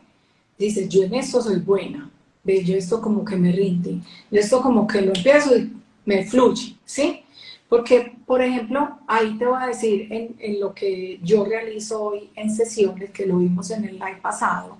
dices, 0.58 0.88
yo 0.90 1.04
en 1.04 1.16
esto 1.16 1.42
soy 1.42 1.58
buena, 1.60 2.10
¿ves? 2.44 2.66
yo 2.66 2.76
esto 2.76 3.02
como 3.02 3.26
que 3.26 3.36
me 3.36 3.52
rinde, 3.52 4.00
yo 4.30 4.40
esto 4.40 4.62
como 4.62 4.88
que 4.88 5.02
lo 5.02 5.14
empiezo 5.14 5.58
y 5.58 5.72
me 6.06 6.26
fluye, 6.26 6.76
¿sí? 6.86 7.24
Porque, 7.72 8.18
por 8.26 8.42
ejemplo, 8.42 9.00
ahí 9.08 9.38
te 9.38 9.46
voy 9.46 9.58
a 9.64 9.68
decir 9.68 10.12
en, 10.12 10.36
en, 10.40 10.60
lo 10.60 10.74
que 10.74 11.22
yo 11.24 11.46
realizo 11.46 12.04
hoy 12.04 12.30
en 12.36 12.54
sesiones, 12.54 13.12
que 13.12 13.26
lo 13.26 13.38
vimos 13.38 13.72
en 13.72 13.86
el 13.86 13.94
live 13.94 14.20
pasado, 14.22 14.76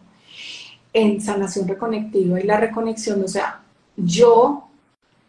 en 0.92 1.22
sanación 1.22 1.70
reconectiva 1.70 2.38
y 2.38 2.44
la 2.44 2.58
reconexión, 2.58 3.24
o 3.24 3.30
sea, 3.30 3.62
yo 3.96 4.68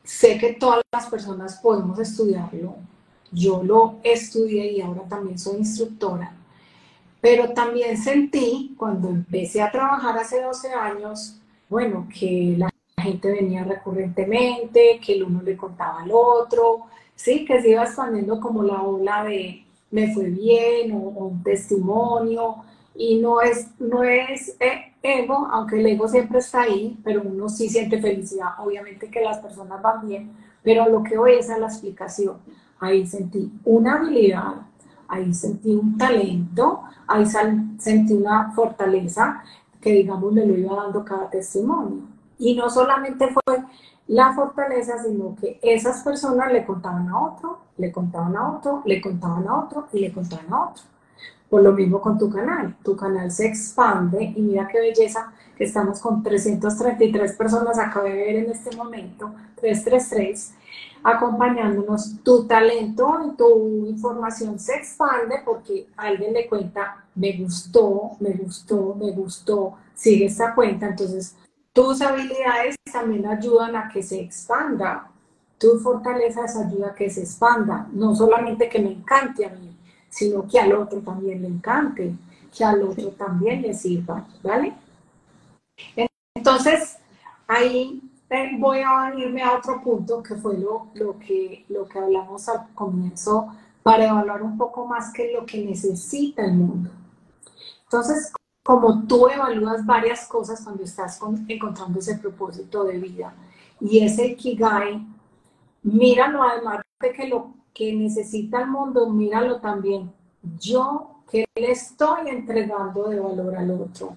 sé 0.02 0.38
que 0.38 0.54
todas 0.54 0.83
las 0.92 1.07
personas 1.07 1.61
podemos 1.62 2.00
estudiarlo, 2.00 2.75
yo 3.31 3.62
lo 3.62 4.00
estudié 4.02 4.73
y 4.73 4.81
ahora 4.81 5.02
también 5.02 5.38
soy 5.38 5.59
instructora, 5.59 6.35
pero 7.21 7.50
también 7.50 7.97
sentí 7.97 8.75
cuando 8.76 9.09
empecé 9.09 9.62
a 9.62 9.71
trabajar 9.71 10.19
hace 10.19 10.42
12 10.42 10.73
años, 10.73 11.37
bueno, 11.69 12.09
que 12.12 12.57
la 12.59 12.69
gente 13.00 13.31
venía 13.31 13.62
recurrentemente, 13.62 14.99
que 14.99 15.12
el 15.12 15.23
uno 15.23 15.42
le 15.42 15.57
contaba 15.57 16.02
al 16.02 16.11
otro, 16.12 16.87
sí, 17.14 17.45
que 17.45 17.61
se 17.61 17.71
iba 17.71 17.85
expandiendo 17.85 18.40
como 18.40 18.62
la 18.62 18.83
ola 18.83 19.25
de 19.25 19.64
me 19.92 20.12
fue 20.12 20.31
bien 20.31 20.92
o, 20.92 20.97
un 20.97 21.42
testimonio. 21.45 22.57
Y 22.95 23.21
no 23.21 23.40
es, 23.40 23.69
no 23.78 24.02
es 24.02 24.57
eh, 24.61 24.92
ego, 25.02 25.49
aunque 25.50 25.81
el 25.81 25.87
ego 25.87 26.09
siempre 26.09 26.40
está 26.40 26.62
ahí, 26.62 26.99
pero 27.02 27.23
uno 27.23 27.49
sí 27.49 27.69
siente 27.69 28.00
felicidad. 28.00 28.49
Obviamente 28.59 29.09
que 29.11 29.23
las 29.23 29.38
personas 29.38 29.81
van 29.81 30.07
bien, 30.07 30.33
pero 30.62 30.88
lo 30.88 31.02
que 31.02 31.16
hoy 31.16 31.35
es 31.35 31.49
a 31.49 31.59
la 31.59 31.66
explicación. 31.66 32.37
Ahí 32.81 33.07
sentí 33.07 33.50
una 33.64 33.95
habilidad, 33.95 34.54
ahí 35.09 35.33
sentí 35.33 35.75
un 35.75 35.97
talento, 35.97 36.83
ahí 37.07 37.25
sentí 37.78 38.12
una 38.12 38.52
fortaleza 38.52 39.42
que 39.81 39.92
digamos 39.92 40.33
me 40.33 40.45
lo 40.45 40.57
iba 40.57 40.76
dando 40.76 41.04
cada 41.04 41.31
testimonio. 41.31 42.02
Y 42.38 42.54
no 42.54 42.69
solamente 42.69 43.28
fue 43.28 43.64
la 44.12 44.35
fortaleza, 44.35 45.02
sino 45.02 45.35
que 45.40 45.59
esas 45.62 46.02
personas 46.02 46.52
le 46.52 46.66
contaban 46.66 47.09
a 47.09 47.19
otro, 47.19 47.61
le 47.78 47.90
contaban 47.90 48.37
a 48.37 48.52
otro, 48.52 48.83
le 48.85 49.00
contaban 49.00 49.49
a 49.49 49.61
otro 49.61 49.87
y 49.90 50.00
le 50.00 50.12
contaban 50.12 50.52
a 50.52 50.69
otro. 50.69 50.83
Por 51.49 51.62
lo 51.62 51.73
mismo 51.73 51.99
con 51.99 52.19
tu 52.19 52.28
canal, 52.28 52.76
tu 52.83 52.95
canal 52.95 53.31
se 53.31 53.47
expande 53.47 54.23
y 54.37 54.42
mira 54.42 54.69
qué 54.69 54.81
belleza 54.81 55.33
que 55.57 55.64
estamos 55.64 55.99
con 55.99 56.23
333 56.23 57.33
personas, 57.33 57.78
acabo 57.78 58.04
de 58.04 58.12
ver 58.12 58.37
en 58.37 58.50
este 58.50 58.76
momento, 58.76 59.33
333, 59.57 60.57
acompañándonos. 61.02 62.23
Tu 62.23 62.47
talento 62.47 63.19
y 63.26 63.35
tu 63.35 63.87
información 63.87 64.59
se 64.59 64.75
expande 64.75 65.37
porque 65.42 65.87
alguien 65.97 66.35
le 66.35 66.49
cuenta, 66.49 67.02
me 67.14 67.33
gustó, 67.38 68.11
me 68.21 68.33
gustó, 68.33 68.95
me 68.95 69.11
gustó, 69.12 69.73
sigue 69.95 70.26
esta 70.26 70.54
cuenta. 70.54 70.88
Entonces, 70.88 71.35
tus 71.73 72.02
habilidades 72.02 72.76
también 72.93 73.26
ayudan 73.26 73.76
a 73.76 73.88
que 73.88 74.02
se 74.02 74.21
expanda. 74.21 75.09
Tu 75.59 75.79
fortalezas 75.79 76.57
ayuda 76.57 76.88
a 76.88 76.95
que 76.95 77.09
se 77.09 77.23
expanda. 77.23 77.88
No 77.93 78.14
solamente 78.14 78.69
que 78.69 78.81
me 78.81 78.93
encante 78.93 79.47
a 79.47 79.50
mí, 79.50 79.75
sino 80.09 80.47
que 80.47 80.61
al 80.61 80.73
otro 80.75 81.00
también 81.00 81.43
le 81.43 81.49
encante, 81.49 82.14
que 82.57 82.64
al 82.64 82.83
otro 82.83 83.09
también 83.11 83.62
le 83.62 83.73
sirva, 83.73 84.26
¿vale? 84.43 84.75
Entonces, 86.35 86.99
ahí 87.47 88.02
voy 88.59 88.79
a 88.79 89.14
irme 89.17 89.43
a 89.43 89.57
otro 89.57 89.81
punto 89.83 90.23
que 90.23 90.35
fue 90.35 90.59
lo, 90.59 90.88
lo, 90.95 91.19
que, 91.19 91.64
lo 91.69 91.87
que 91.87 91.99
hablamos 91.99 92.49
al 92.49 92.69
comienzo 92.75 93.55
para 93.83 94.07
evaluar 94.07 94.43
un 94.43 94.57
poco 94.57 94.87
más 94.87 95.12
qué 95.12 95.26
es 95.26 95.38
lo 95.38 95.47
que 95.47 95.64
necesita 95.64 96.45
el 96.45 96.55
mundo. 96.55 96.91
Entonces, 97.85 98.33
como 98.62 99.07
tú 99.07 99.28
evalúas 99.28 99.85
varias 99.85 100.26
cosas 100.26 100.62
cuando 100.62 100.85
estás 100.85 101.21
encontrando 101.49 101.99
ese 101.99 102.16
propósito 102.19 102.85
de 102.85 102.99
vida 102.99 103.35
y 103.81 104.04
ese 104.04 104.26
Ikigai, 104.28 105.04
míralo 105.83 106.42
además 106.42 106.81
de 107.00 107.12
que 107.12 107.28
lo 107.28 107.54
que 107.75 107.92
necesita 107.92 108.61
el 108.61 108.69
mundo, 108.69 109.09
míralo 109.11 109.61
también. 109.61 110.12
Yo 110.61 111.23
que 111.31 111.45
le 111.57 111.73
estoy 111.73 112.28
entregando 112.28 113.09
de 113.09 113.19
valor 113.19 113.57
al 113.57 113.71
otro. 113.71 114.14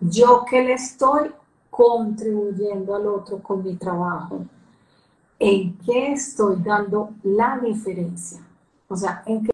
Yo 0.00 0.44
que 0.48 0.62
le 0.62 0.74
estoy 0.74 1.32
contribuyendo 1.70 2.94
al 2.94 3.06
otro 3.06 3.38
con 3.38 3.62
mi 3.62 3.76
trabajo? 3.76 4.44
¿En 5.38 5.78
qué 5.78 6.12
estoy 6.12 6.56
dando 6.62 7.10
la 7.22 7.58
diferencia? 7.58 8.40
O 8.88 8.96
sea, 8.96 9.22
¿en 9.24 9.44
qué 9.44 9.50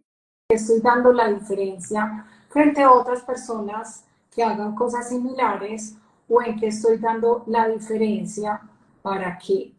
estoy 0.48 0.80
dando 0.80 1.12
la 1.12 1.28
diferencia 1.28 2.26
frente 2.56 2.82
a 2.82 2.90
otras 2.90 3.20
personas 3.20 4.02
que 4.34 4.42
hagan 4.42 4.75
cosas 4.75 5.10
similares 5.10 5.94
o 6.26 6.40
en 6.40 6.58
qué 6.58 6.68
estoy 6.68 6.96
dando 6.96 7.44
la 7.46 7.68
diferencia 7.68 8.62
para 9.02 9.36
que 9.36 9.75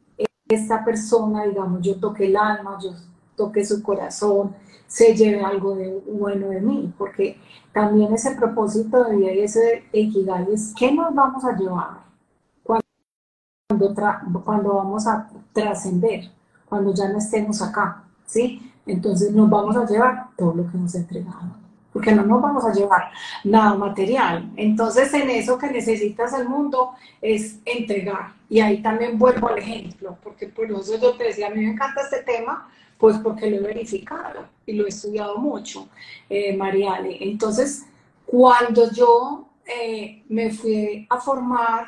esta 0.48 0.86
persona, 0.86 1.46
digamos, 1.46 1.82
yo 1.82 2.00
toque 2.00 2.28
el 2.28 2.38
alma, 2.38 2.78
yo 2.80 2.92
toque 3.36 3.66
su 3.66 3.82
corazón, 3.82 4.56
se 4.86 5.16
lleve 5.16 5.44
algo 5.44 5.74
de 5.74 6.04
bueno 6.06 6.50
de 6.50 6.62
mí, 6.62 6.94
porque 7.00 7.42
también 7.74 8.14
ese 8.14 8.36
propósito 8.36 9.06
de 9.06 9.16
vida 9.16 9.32
y 9.32 9.40
ese 9.40 9.86
equidad 9.92 10.48
es 10.48 10.72
qué 10.78 10.92
nos 10.92 11.16
vamos 11.16 11.44
a 11.46 11.58
llevar 11.58 12.04
cuando, 12.62 13.96
cuando 14.46 14.76
vamos 14.76 15.08
a 15.08 15.28
trascender, 15.52 16.30
cuando 16.70 16.94
ya 16.94 17.10
no 17.10 17.18
estemos 17.18 17.60
acá, 17.60 18.04
¿sí? 18.28 18.72
Entonces 18.86 19.32
nos 19.34 19.50
vamos 19.50 19.76
a 19.76 19.88
llevar 19.88 20.28
todo 20.38 20.54
lo 20.54 20.72
que 20.72 20.78
nos 20.78 20.94
ha 20.94 21.00
entregado. 21.00 21.67
Porque 21.98 22.12
no 22.12 22.22
nos 22.22 22.44
vamos 22.44 22.64
a 22.64 22.72
llevar 22.72 23.10
nada 23.44 23.74
material. 23.74 24.52
Entonces, 24.56 25.12
en 25.16 25.32
eso 25.32 25.58
que 25.58 25.66
necesitas 25.66 26.32
el 26.34 26.48
mundo 26.48 26.92
es 27.20 27.58
entregar. 27.66 28.34
Y 28.48 28.60
ahí 28.60 28.84
también 28.84 29.18
vuelvo 29.18 29.48
al 29.48 29.58
ejemplo, 29.58 30.16
porque 30.24 30.46
por 30.46 30.70
eso 30.70 31.00
yo 31.02 31.16
te 31.18 31.24
decía, 31.24 31.48
a 31.48 31.50
mí 31.50 31.66
me 31.66 31.72
encanta 31.72 32.02
este 32.02 32.22
tema, 32.22 32.70
pues 33.00 33.18
porque 33.18 33.50
lo 33.50 33.58
he 33.58 33.62
verificado 33.62 34.46
y 34.68 34.74
lo 34.74 34.86
he 34.86 34.90
estudiado 34.90 35.40
mucho, 35.40 35.90
eh. 36.30 36.56
Entonces, 37.22 37.88
cuando 38.28 38.92
yo 38.92 39.48
eh, 39.66 40.24
me 40.30 40.52
fui 40.52 41.08
a 41.10 41.18
formar 41.18 41.88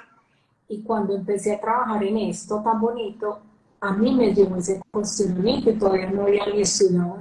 y 0.67 0.81
cuando 0.81 1.15
empecé 1.15 1.53
a 1.53 1.61
trabajar 1.61 2.03
en 2.03 2.17
esto 2.17 2.63
tan 2.63 2.81
bonito, 2.81 3.41
a 3.81 3.93
mí 3.93 4.13
me 4.13 4.33
dio 4.33 4.53
ese 4.55 4.81
cuestionamiento, 4.91 5.73
todavía 5.73 6.09
no 6.11 6.23
había 6.23 6.45
ni 6.47 6.61
estudiado 6.61 7.19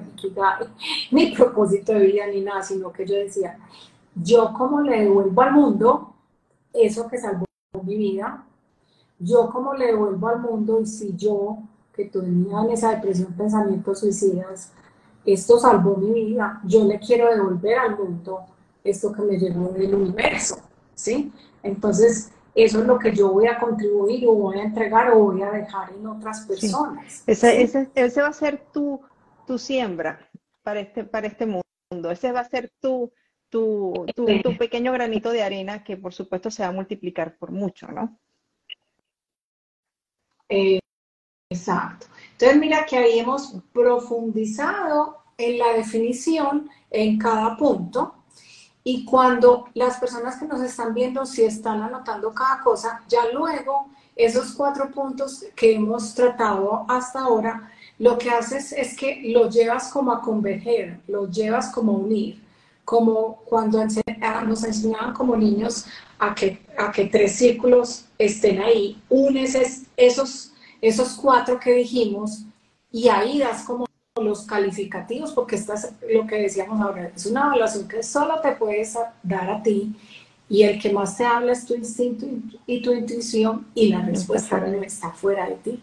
ni 1.10 1.32
propósito 1.36 1.92
de 1.92 2.06
vida 2.06 2.26
ni 2.26 2.40
nada, 2.40 2.62
sino 2.62 2.92
que 2.92 3.06
yo 3.06 3.14
decía, 3.14 3.58
yo 4.14 4.52
como 4.56 4.80
le 4.80 5.02
devuelvo 5.02 5.42
al 5.42 5.52
mundo 5.52 6.14
eso 6.72 7.08
que 7.08 7.18
salvó 7.18 7.44
mi 7.84 7.96
vida, 7.96 8.44
yo 9.18 9.50
como 9.50 9.74
le 9.74 9.86
devuelvo 9.86 10.28
al 10.28 10.40
mundo 10.40 10.80
y 10.80 10.86
si 10.86 11.16
yo 11.16 11.58
que 11.92 12.04
tenía 12.04 12.60
en 12.60 12.70
esa 12.70 12.90
depresión 12.90 13.32
pensamientos 13.32 14.00
suicidas, 14.00 14.72
esto 15.24 15.58
salvó 15.58 15.96
mi 15.96 16.12
vida, 16.12 16.60
yo 16.64 16.84
le 16.84 16.98
quiero 16.98 17.28
devolver 17.28 17.78
al 17.78 17.98
mundo 17.98 18.40
esto 18.84 19.12
que 19.12 19.22
me 19.22 19.38
llegó 19.38 19.68
del 19.70 19.94
universo, 19.94 20.56
¿sí? 20.94 21.32
Entonces, 21.62 22.30
eso 22.54 22.80
es 22.80 22.86
lo 22.86 22.98
que 22.98 23.14
yo 23.14 23.32
voy 23.32 23.46
a 23.46 23.58
contribuir 23.58 24.26
o 24.26 24.34
voy 24.34 24.58
a 24.58 24.64
entregar 24.64 25.10
o 25.10 25.18
voy 25.18 25.42
a 25.42 25.50
dejar 25.50 25.92
en 25.92 26.06
otras 26.06 26.46
personas. 26.46 27.22
Ese, 27.26 27.62
ese, 27.94 28.22
va 28.22 28.28
a 28.28 28.32
ser 28.32 28.66
tu, 28.72 29.00
tu 29.46 29.58
siembra 29.58 30.28
para 30.62 30.80
este, 30.80 31.04
para 31.04 31.26
este 31.26 31.46
mundo. 31.46 32.10
Ese 32.10 32.32
va 32.32 32.40
a 32.40 32.48
ser 32.48 32.70
tu, 32.80 33.12
tu, 33.48 34.06
tu, 34.14 34.56
pequeño 34.58 34.92
granito 34.92 35.30
de 35.30 35.42
arena 35.42 35.84
que 35.84 35.96
por 35.96 36.12
supuesto 36.12 36.50
se 36.50 36.62
va 36.62 36.68
a 36.68 36.72
multiplicar 36.72 37.36
por 37.36 37.50
mucho, 37.50 37.88
¿no? 37.88 38.18
Eh, 40.48 40.80
exacto. 41.50 42.06
Entonces 42.32 42.58
mira 42.58 42.86
que 42.86 42.96
ahí 42.96 43.18
hemos 43.18 43.54
profundizado 43.72 45.18
en 45.36 45.58
la 45.58 45.72
definición 45.74 46.68
en 46.90 47.18
cada 47.18 47.56
punto 47.56 48.17
y 48.84 49.04
cuando 49.04 49.68
las 49.74 49.98
personas 49.98 50.36
que 50.36 50.46
nos 50.46 50.60
están 50.62 50.94
viendo, 50.94 51.26
si 51.26 51.44
están 51.44 51.82
anotando 51.82 52.32
cada 52.32 52.60
cosa, 52.62 53.02
ya 53.08 53.30
luego 53.32 53.88
esos 54.16 54.52
cuatro 54.52 54.90
puntos 54.90 55.44
que 55.54 55.74
hemos 55.74 56.14
tratado 56.14 56.84
hasta 56.88 57.20
ahora, 57.20 57.70
lo 57.98 58.16
que 58.16 58.30
haces 58.30 58.72
es 58.72 58.96
que 58.96 59.22
lo 59.32 59.48
llevas 59.48 59.90
como 59.90 60.12
a 60.12 60.22
converger, 60.22 61.00
lo 61.08 61.28
llevas 61.30 61.70
como 61.70 61.92
a 61.92 61.96
unir, 61.96 62.40
como 62.84 63.36
cuando 63.44 63.80
ah, 64.22 64.44
nos 64.46 64.64
enseñaban 64.64 65.12
como 65.12 65.36
niños 65.36 65.84
a 66.18 66.34
que, 66.34 66.64
a 66.76 66.90
que 66.90 67.06
tres 67.06 67.32
círculos 67.36 68.06
estén 68.18 68.60
ahí, 68.60 69.00
unes 69.08 69.84
esos, 69.96 70.52
esos 70.80 71.14
cuatro 71.14 71.60
que 71.60 71.72
dijimos 71.74 72.44
y 72.90 73.08
ahí 73.08 73.40
das 73.40 73.64
como 73.64 73.87
los 74.22 74.42
calificativos, 74.42 75.32
porque 75.32 75.56
esto 75.56 75.74
es 75.74 75.92
lo 76.12 76.26
que 76.26 76.36
decíamos 76.36 76.80
ahora, 76.80 77.10
es 77.14 77.26
una 77.26 77.46
evaluación 77.46 77.88
que 77.88 78.02
solo 78.02 78.40
te 78.40 78.52
puedes 78.52 78.96
dar 79.22 79.50
a 79.50 79.62
ti 79.62 79.94
y 80.48 80.62
el 80.62 80.80
que 80.80 80.92
más 80.92 81.16
te 81.16 81.24
habla 81.24 81.52
es 81.52 81.66
tu 81.66 81.74
instinto 81.74 82.26
y 82.66 82.82
tu 82.82 82.92
intuición 82.92 83.66
y 83.74 83.88
la 83.88 84.02
respuesta 84.02 84.58
no 84.60 84.82
está 84.82 85.10
fuera 85.10 85.48
de 85.48 85.56
ti, 85.56 85.82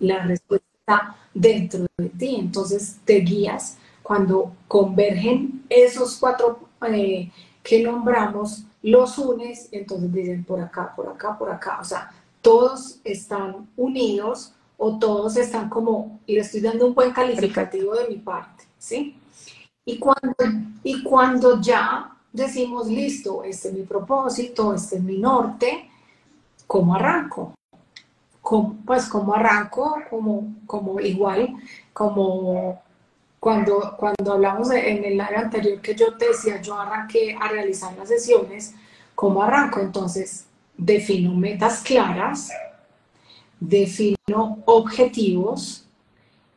la 0.00 0.24
respuesta 0.24 0.66
está 0.78 1.16
dentro 1.32 1.86
de 1.96 2.08
ti, 2.10 2.36
entonces 2.36 2.98
te 3.04 3.20
guías 3.20 3.78
cuando 4.02 4.52
convergen 4.68 5.64
esos 5.68 6.16
cuatro 6.16 6.60
eh, 6.88 7.30
que 7.62 7.82
nombramos, 7.82 8.64
los 8.82 9.18
unes, 9.18 9.68
entonces 9.72 10.12
dicen 10.12 10.44
por 10.44 10.60
acá, 10.60 10.94
por 10.94 11.08
acá, 11.08 11.36
por 11.36 11.50
acá, 11.50 11.80
o 11.80 11.84
sea, 11.84 12.12
todos 12.40 13.00
están 13.02 13.68
unidos 13.76 14.52
o 14.78 14.98
todos 14.98 15.36
están 15.36 15.68
como, 15.68 16.20
y 16.26 16.34
le 16.34 16.40
estoy 16.40 16.60
dando 16.60 16.86
un 16.86 16.94
buen 16.94 17.12
calificativo 17.12 17.94
de 17.94 18.08
mi 18.08 18.16
parte, 18.16 18.64
¿sí? 18.78 19.18
Y 19.84 19.98
cuando, 19.98 20.34
y 20.82 21.02
cuando 21.02 21.60
ya 21.60 22.16
decimos, 22.32 22.88
listo, 22.88 23.42
este 23.44 23.68
es 23.68 23.74
mi 23.74 23.82
propósito, 23.82 24.74
este 24.74 24.96
es 24.96 25.02
mi 25.02 25.18
norte, 25.18 25.88
¿cómo 26.66 26.94
arranco? 26.94 27.54
pues 28.84 29.06
como 29.06 29.34
arranco, 29.34 29.96
como, 30.08 30.54
como 30.66 31.00
igual, 31.00 31.56
como 31.92 32.80
cuando, 33.40 33.96
cuando 33.96 34.32
hablamos 34.32 34.70
en 34.70 35.04
el 35.04 35.20
área 35.20 35.40
anterior 35.40 35.80
que 35.80 35.94
yo 35.94 36.16
te 36.16 36.28
decía, 36.28 36.60
yo 36.60 36.78
arranqué 36.78 37.36
a 37.40 37.48
realizar 37.48 37.96
las 37.96 38.08
sesiones, 38.08 38.74
¿cómo 39.14 39.42
arranco? 39.42 39.80
Entonces, 39.80 40.46
defino 40.76 41.34
metas 41.34 41.80
claras, 41.82 42.50
defino 43.60 44.58
objetivos 44.64 45.86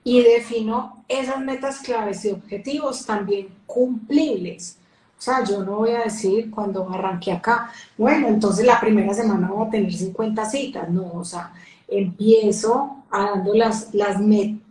y 0.03 0.21
defino 0.23 1.03
esas 1.07 1.39
metas 1.41 1.79
claves 1.79 2.25
y 2.25 2.31
objetivos 2.31 3.05
también 3.05 3.49
cumplibles. 3.65 4.77
O 5.17 5.21
sea, 5.21 5.43
yo 5.43 5.63
no 5.63 5.77
voy 5.77 5.91
a 5.91 6.03
decir 6.03 6.49
cuando 6.49 6.89
arranque 6.89 7.31
acá, 7.31 7.71
bueno, 7.97 8.27
entonces 8.27 8.65
la 8.65 8.79
primera 8.79 9.13
semana 9.13 9.49
voy 9.49 9.67
a 9.67 9.69
tener 9.69 9.93
50 9.93 10.45
citas, 10.45 10.89
no, 10.89 11.12
o 11.12 11.25
sea, 11.25 11.51
empiezo 11.88 13.03
a 13.12 13.31
dando 13.31 13.53
las, 13.53 13.93
las, 13.93 14.17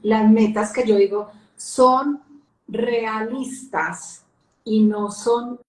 las 0.03 0.31
metas 0.31 0.73
que 0.73 0.87
yo 0.87 0.97
digo 0.97 1.31
son 1.57 2.23
realistas 2.67 4.25
y 4.65 4.85
no 4.85 5.11
son 5.11 5.61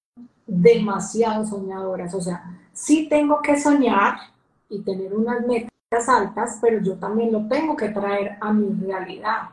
demasiado 0.47 1.45
soñadoras, 1.45 2.13
o 2.13 2.21
sea, 2.21 2.43
sí 2.71 3.07
tengo 3.09 3.41
que 3.41 3.59
soñar 3.59 4.17
y 4.69 4.79
tener 4.81 5.13
unas 5.13 5.45
metas 5.45 5.68
altas, 5.91 6.59
pero 6.61 6.81
yo 6.81 6.95
también 6.95 7.31
lo 7.31 7.47
tengo 7.47 7.75
que 7.75 7.89
traer 7.89 8.37
a 8.39 8.53
mi 8.53 8.79
realidad, 8.85 9.49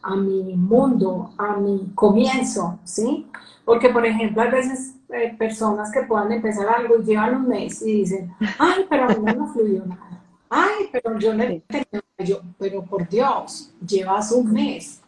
a 0.00 0.14
mi 0.14 0.54
mundo, 0.54 1.32
a 1.36 1.56
mi 1.56 1.90
comienzo, 1.96 2.78
¿sí? 2.84 3.26
Porque, 3.64 3.88
por 3.88 4.06
ejemplo, 4.06 4.42
hay 4.42 4.50
veces 4.50 4.94
eh, 5.08 5.34
personas 5.36 5.90
que 5.92 6.02
puedan 6.02 6.30
empezar 6.30 6.68
algo 6.68 6.98
y 6.98 7.04
llevan 7.04 7.34
un 7.34 7.48
mes 7.48 7.82
y 7.82 7.98
dicen, 7.98 8.32
ay, 8.58 8.86
pero 8.88 9.04
a 9.04 9.08
mí 9.08 9.32
no 9.34 9.52
fluyó 9.52 9.84
nada. 9.84 10.20
Ay, 10.48 10.88
pero 10.92 11.18
yo 11.18 11.34
no 11.34 11.44
yo, 12.18 12.42
pero 12.58 12.84
por 12.84 13.08
Dios, 13.08 13.72
llevas 13.84 14.30
un 14.30 14.52
mes. 14.52 15.00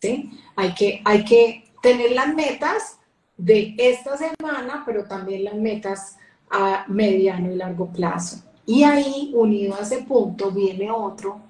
¿Sí? 0.00 0.30
Hay 0.54 0.74
que, 0.74 1.02
hay 1.04 1.24
que 1.24 1.72
tener 1.82 2.12
las 2.12 2.32
metas 2.34 3.00
de 3.36 3.74
esta 3.78 4.16
semana, 4.16 4.84
pero 4.86 5.04
también 5.04 5.42
las 5.42 5.54
metas 5.54 6.18
a 6.50 6.84
mediano 6.86 7.50
y 7.50 7.56
largo 7.56 7.88
plazo. 7.88 8.45
Y 8.66 8.82
ahí, 8.82 9.30
unido 9.34 9.76
a 9.76 9.82
ese 9.82 9.98
punto, 9.98 10.50
viene 10.50 10.90
otro, 10.90 11.40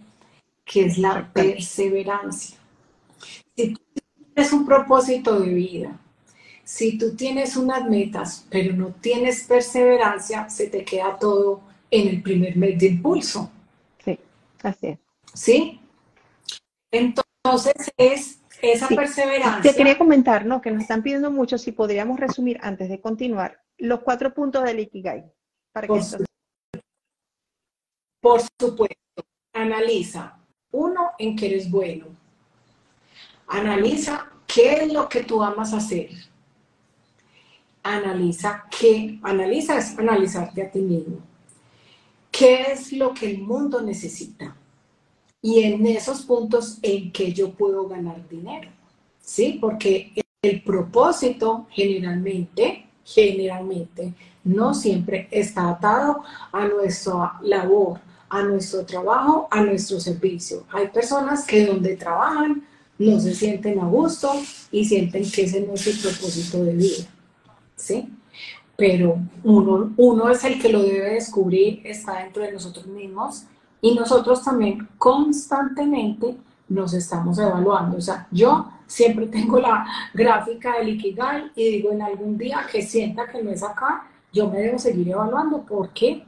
que 0.65 0.85
es 0.85 0.99
la 0.99 1.33
perseverancia. 1.33 2.59
Si 3.57 3.73
tú 3.73 3.81
tienes 4.35 4.53
un 4.53 4.67
propósito 4.67 5.41
de 5.41 5.49
vida, 5.49 5.99
si 6.63 6.99
tú 6.99 7.17
tienes 7.17 7.57
unas 7.57 7.89
metas, 7.89 8.47
pero 8.51 8.75
no 8.75 8.89
tienes 9.01 9.45
perseverancia, 9.45 10.51
se 10.51 10.67
te 10.67 10.85
queda 10.85 11.17
todo 11.19 11.63
en 11.91 12.09
el 12.09 12.23
primer 12.23 12.57
mes 12.57 12.79
de 12.79 12.87
impulso. 12.89 13.51
Sí, 14.05 14.19
así 14.63 14.89
es. 14.89 14.99
¿Sí? 15.33 15.81
Entonces 16.91 17.93
es 17.97 18.41
esa 18.61 18.89
perseverancia. 18.89 19.71
Te 19.71 19.77
quería 19.77 19.97
comentar, 19.97 20.45
¿no? 20.45 20.61
Que 20.61 20.71
nos 20.71 20.83
están 20.83 21.03
pidiendo 21.03 21.31
mucho 21.31 21.57
si 21.57 21.73
podríamos 21.73 22.19
resumir 22.21 22.59
antes 22.63 22.89
de 22.89 23.01
continuar 23.01 23.63
los 23.79 24.01
cuatro 24.01 24.35
puntos 24.35 24.65
del 24.65 24.81
Ikigai. 24.81 25.25
Para 25.73 25.87
que 25.87 25.95
por 25.95 26.03
supuesto, 28.59 29.25
analiza, 29.53 30.39
uno, 30.73 31.11
en 31.19 31.37
qué 31.37 31.47
eres 31.47 31.71
bueno. 31.71 32.07
Analiza 33.47 34.29
qué 34.47 34.85
es 34.85 34.93
lo 34.93 35.09
que 35.09 35.25
tú 35.25 35.43
amas 35.43 35.73
hacer. 35.73 36.11
Analiza 37.83 38.65
qué, 38.71 39.19
analiza 39.23 39.79
es 39.79 39.99
analizarte 39.99 40.63
a 40.63 40.71
ti 40.71 40.81
mismo. 40.81 41.19
¿Qué 42.31 42.73
es 42.73 42.93
lo 42.93 43.15
que 43.15 43.31
el 43.31 43.39
mundo 43.39 43.81
necesita? 43.81 44.57
Y 45.41 45.63
en 45.63 45.87
esos 45.87 46.23
puntos 46.23 46.79
en 46.83 47.13
que 47.13 47.33
yo 47.33 47.53
puedo 47.53 47.87
ganar 47.89 48.29
dinero. 48.29 48.69
¿Sí? 49.21 49.59
Porque 49.61 50.13
el 50.43 50.63
propósito 50.63 51.67
generalmente, 51.71 52.87
generalmente, 53.05 54.15
no 54.45 54.75
siempre 54.75 55.29
está 55.31 55.71
atado 55.71 56.23
a 56.53 56.67
nuestra 56.67 57.39
labor, 57.43 58.01
a 58.37 58.43
nuestro 58.43 58.85
trabajo, 58.85 59.49
a 59.51 59.63
nuestro 59.63 59.99
servicio. 59.99 60.65
Hay 60.71 60.89
personas 60.89 61.47
que 61.47 61.67
donde 61.67 61.97
trabajan 61.97 62.63
no 62.99 63.21
se 63.21 63.35
sienten 63.35 63.79
a 63.81 63.87
gusto 63.87 64.33
y 64.71 64.85
sienten 64.85 65.31
que 65.31 65.45
ese 65.45 65.61
no 65.61 65.75
es 65.75 65.81
su 65.83 66.03
propósito 66.03 66.65
de 66.65 66.75
vida. 66.75 67.05
¿Sí? 67.75 68.09
Pero 68.77 69.19
uno, 69.43 69.93
uno 69.97 70.31
es 70.31 70.45
el 70.45 70.61
que 70.61 70.71
lo 70.71 70.83
debe 70.83 71.15
descubrir, 71.15 71.81
está 71.85 72.19
dentro 72.23 72.43
de 72.43 72.53
nosotros 72.53 72.87
mismos 72.87 73.45
y 73.81 73.95
nosotros 73.95 74.43
también 74.43 74.87
constantemente 74.99 76.37
nos 76.69 76.93
estamos 76.93 77.39
evaluando. 77.39 77.97
O 77.97 78.01
sea, 78.01 78.27
yo 78.31 78.71
siempre 78.87 79.27
tengo 79.29 79.59
la 79.61 79.87
gráfica 80.13 80.79
del 80.79 80.91
Ikigai 80.91 81.53
y 81.55 81.71
digo 81.71 81.93
en 81.93 82.03
algún 82.03 82.37
día 82.37 82.67
que 82.71 82.83
sienta 82.83 83.27
que 83.27 83.43
no 83.43 83.51
es 83.51 83.63
acá, 83.63 84.07
yo 84.33 84.51
me 84.51 84.59
debo 84.59 84.79
seguir 84.79 85.09
evaluando 85.09 85.65
porque 85.67 86.27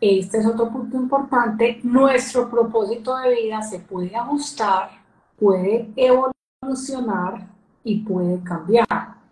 este 0.00 0.38
es 0.38 0.46
otro 0.46 0.70
punto 0.70 0.96
importante, 0.96 1.80
nuestro 1.82 2.48
propósito 2.48 3.16
de 3.16 3.34
vida 3.34 3.62
se 3.62 3.80
puede 3.80 4.14
ajustar, 4.14 4.90
puede 5.38 5.90
evolucionar 5.96 7.48
y 7.82 8.00
puede 8.00 8.40
cambiar. 8.42 8.86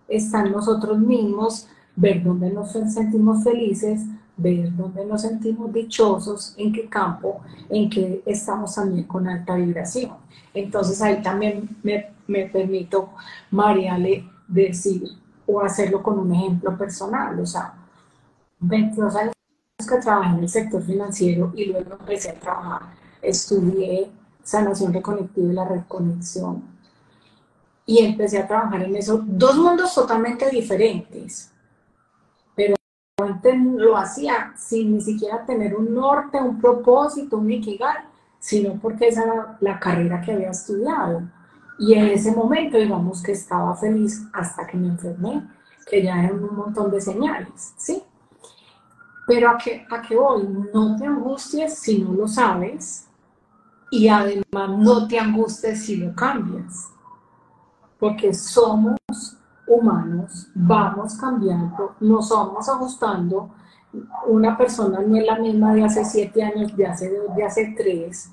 Está 0.08 0.40
en 0.40 0.52
nosotros 0.52 0.98
mismos 0.98 1.68
ver 1.94 2.22
dónde 2.22 2.50
nos 2.50 2.72
sentimos 2.72 3.44
felices, 3.44 4.02
ver 4.36 4.74
dónde 4.76 5.04
nos 5.06 5.22
sentimos 5.22 5.72
dichosos, 5.72 6.54
en 6.58 6.72
qué 6.72 6.88
campo, 6.88 7.40
en 7.68 7.88
qué 7.88 8.22
estamos 8.26 8.74
también 8.74 9.04
con 9.04 9.28
alta 9.28 9.54
vibración. 9.54 10.12
Entonces 10.52 11.00
ahí 11.00 11.22
también 11.22 11.68
me, 11.82 12.10
me 12.26 12.46
permito, 12.46 13.10
Mariale, 13.50 14.28
decir 14.48 15.04
o 15.46 15.60
hacerlo 15.60 16.02
con 16.02 16.18
un 16.18 16.34
ejemplo 16.34 16.76
personal. 16.76 17.38
O 17.38 17.46
sea, 17.46 17.74
22 18.60 19.16
años 19.16 19.35
que 19.86 19.96
trabajé 19.96 20.36
en 20.36 20.42
el 20.42 20.48
sector 20.48 20.82
financiero 20.82 21.52
y 21.54 21.66
luego 21.66 21.92
empecé 22.00 22.30
a 22.30 22.40
trabajar, 22.40 22.82
estudié 23.22 24.10
sanación 24.42 24.92
reconectiva 24.92 25.50
y 25.50 25.54
la 25.54 25.64
reconexión 25.64 26.62
y 27.84 28.04
empecé 28.04 28.38
a 28.38 28.46
trabajar 28.46 28.82
en 28.82 28.96
eso. 28.96 29.22
Dos 29.24 29.56
mundos 29.56 29.94
totalmente 29.94 30.50
diferentes 30.50 31.52
antes 33.18 33.56
lo 33.58 33.96
hacía 33.96 34.52
sin 34.58 34.92
ni 34.92 35.00
siquiera 35.00 35.46
tener 35.46 35.74
un 35.74 35.94
norte, 35.94 36.38
un 36.38 36.60
propósito, 36.60 37.38
un 37.38 37.50
ikigai, 37.50 38.04
sino 38.38 38.78
porque 38.78 39.08
esa 39.08 39.24
era 39.24 39.56
la 39.60 39.80
carrera 39.80 40.20
que 40.20 40.32
había 40.32 40.50
estudiado. 40.50 41.22
Y 41.78 41.94
en 41.94 42.08
ese 42.08 42.32
momento, 42.32 42.76
digamos 42.76 43.22
que 43.22 43.32
estaba 43.32 43.74
feliz 43.74 44.22
hasta 44.34 44.66
que 44.66 44.76
me 44.76 44.88
enfermé, 44.88 45.42
que 45.88 46.02
ya 46.02 46.22
eran 46.22 46.44
un 46.44 46.56
montón 46.56 46.90
de 46.90 47.00
señales, 47.00 47.72
¿sí? 47.78 48.02
Pero 49.26 49.50
a 49.50 49.58
qué, 49.58 49.86
a 49.90 50.00
qué 50.02 50.16
voy, 50.16 50.48
no 50.72 50.96
te 50.96 51.06
angusties 51.06 51.78
si 51.78 51.98
no 51.98 52.12
lo 52.12 52.28
sabes 52.28 53.08
y 53.90 54.08
además 54.08 54.70
no 54.78 55.06
te 55.08 55.18
angusties 55.18 55.84
si 55.84 55.96
lo 55.96 56.14
cambias, 56.14 56.90
porque 57.98 58.32
somos 58.32 58.98
humanos 59.66 60.48
vamos 60.54 61.14
cambiando, 61.14 61.96
nos 62.00 62.30
vamos 62.30 62.68
ajustando. 62.68 63.50
Una 64.26 64.56
persona 64.56 65.00
no 65.00 65.16
es 65.16 65.26
la 65.26 65.38
misma 65.38 65.74
de 65.74 65.84
hace 65.84 66.04
siete 66.04 66.42
años, 66.42 66.76
de 66.76 66.86
hace 66.86 67.12
dos, 67.16 67.34
de 67.34 67.44
hace 67.44 67.74
tres. 67.76 68.30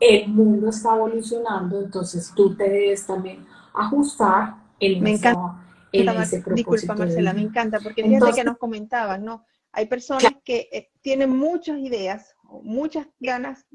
El 0.00 0.28
mundo 0.28 0.68
está 0.68 0.94
evolucionando, 0.96 1.80
entonces 1.80 2.32
tú 2.34 2.54
te 2.54 2.64
debes 2.64 3.06
también 3.06 3.46
ajustar 3.72 4.56
en, 4.80 5.02
me 5.02 5.12
encanta, 5.12 5.62
en 5.92 6.08
ese 6.08 6.40
propósito. 6.40 6.72
Disculpa, 6.72 6.94
Marcela, 6.96 7.32
me 7.32 7.42
encanta, 7.42 7.78
porque 7.80 8.02
fíjate 8.02 8.32
que 8.32 8.44
nos 8.44 8.58
comentaban, 8.58 9.24
¿no? 9.24 9.44
Hay 9.74 9.86
personas 9.86 10.32
que 10.44 10.68
eh, 10.72 10.90
tienen 11.00 11.30
muchas 11.30 11.78
ideas, 11.78 12.34
muchas 12.62 13.06
ganas, 13.18 13.66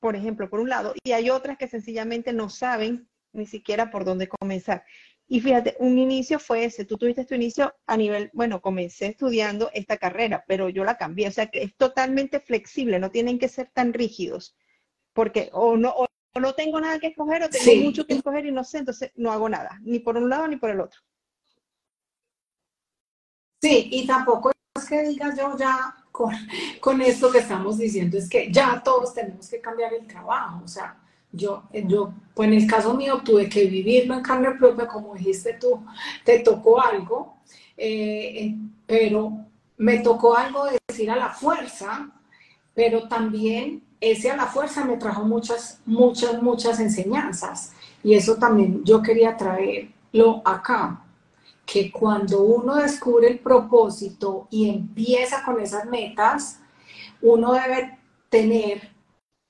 por 0.00 0.16
ejemplo, 0.16 0.50
por 0.50 0.60
un 0.60 0.68
lado, 0.68 0.94
y 1.04 1.12
hay 1.12 1.30
otras 1.30 1.56
que 1.56 1.68
sencillamente 1.68 2.32
no 2.32 2.50
saben 2.50 3.08
ni 3.32 3.46
siquiera 3.46 3.90
por 3.90 4.04
dónde 4.04 4.28
comenzar. 4.28 4.84
Y 5.28 5.40
fíjate, 5.40 5.76
un 5.78 5.98
inicio 5.98 6.38
fue 6.38 6.64
ese, 6.64 6.84
tú 6.84 6.96
tuviste 6.96 7.24
tu 7.24 7.34
inicio 7.34 7.74
a 7.86 7.96
nivel, 7.96 8.30
bueno, 8.32 8.60
comencé 8.60 9.06
estudiando 9.06 9.70
esta 9.74 9.98
carrera, 9.98 10.44
pero 10.48 10.70
yo 10.70 10.84
la 10.84 10.96
cambié, 10.96 11.28
o 11.28 11.32
sea 11.32 11.46
que 11.48 11.62
es 11.62 11.76
totalmente 11.76 12.40
flexible, 12.40 12.98
no 12.98 13.10
tienen 13.10 13.38
que 13.38 13.48
ser 13.48 13.70
tan 13.72 13.92
rígidos, 13.92 14.56
porque 15.12 15.50
o 15.52 15.76
no, 15.76 15.94
o 15.96 16.06
no 16.40 16.54
tengo 16.54 16.80
nada 16.80 16.98
que 16.98 17.08
escoger 17.08 17.42
o 17.42 17.50
tengo 17.50 17.84
mucho 17.84 18.06
que 18.06 18.14
escoger 18.14 18.46
y 18.46 18.52
no 18.52 18.64
sé, 18.64 18.78
entonces 18.78 19.12
no 19.16 19.30
hago 19.30 19.48
nada, 19.48 19.78
ni 19.82 19.98
por 19.98 20.16
un 20.16 20.30
lado 20.30 20.48
ni 20.48 20.56
por 20.56 20.70
el 20.70 20.80
otro. 20.80 21.00
Sí, 23.60 23.88
y 23.90 24.06
tampoco 24.06 24.50
que 24.84 25.02
digas 25.02 25.36
yo 25.36 25.56
ya 25.56 25.94
con, 26.10 26.34
con 26.80 27.00
esto 27.00 27.30
que 27.30 27.38
estamos 27.38 27.78
diciendo, 27.78 28.18
es 28.18 28.28
que 28.28 28.52
ya 28.52 28.82
todos 28.82 29.14
tenemos 29.14 29.48
que 29.48 29.60
cambiar 29.60 29.94
el 29.94 30.06
trabajo, 30.06 30.62
o 30.64 30.68
sea, 30.68 30.96
yo, 31.30 31.64
yo, 31.72 32.12
pues 32.34 32.48
en 32.48 32.54
el 32.54 32.66
caso 32.66 32.94
mío 32.94 33.20
tuve 33.24 33.48
que 33.48 33.66
vivirlo 33.66 34.14
en 34.14 34.22
carne 34.22 34.52
propia, 34.52 34.86
como 34.86 35.14
dijiste 35.14 35.54
tú, 35.60 35.84
te 36.24 36.40
tocó 36.40 36.80
algo, 36.80 37.36
eh, 37.76 38.46
eh, 38.46 38.54
pero 38.86 39.44
me 39.76 39.98
tocó 39.98 40.36
algo 40.36 40.64
de 40.64 40.78
decir 40.88 41.10
a 41.10 41.16
la 41.16 41.28
fuerza, 41.28 42.10
pero 42.74 43.08
también 43.08 43.82
ese 44.00 44.30
a 44.30 44.36
la 44.36 44.46
fuerza 44.46 44.84
me 44.84 44.96
trajo 44.96 45.24
muchas, 45.24 45.80
muchas, 45.84 46.42
muchas 46.42 46.80
enseñanzas. 46.80 47.72
Y 48.02 48.14
eso 48.14 48.36
también 48.36 48.84
yo 48.84 49.02
quería 49.02 49.36
traerlo 49.36 50.40
acá, 50.44 51.04
que 51.70 51.92
cuando 51.92 52.40
uno 52.44 52.76
descubre 52.76 53.28
el 53.28 53.40
propósito 53.40 54.48
y 54.50 54.70
empieza 54.70 55.44
con 55.44 55.60
esas 55.60 55.84
metas, 55.84 56.60
uno 57.20 57.52
debe 57.52 57.98
tener 58.30 58.88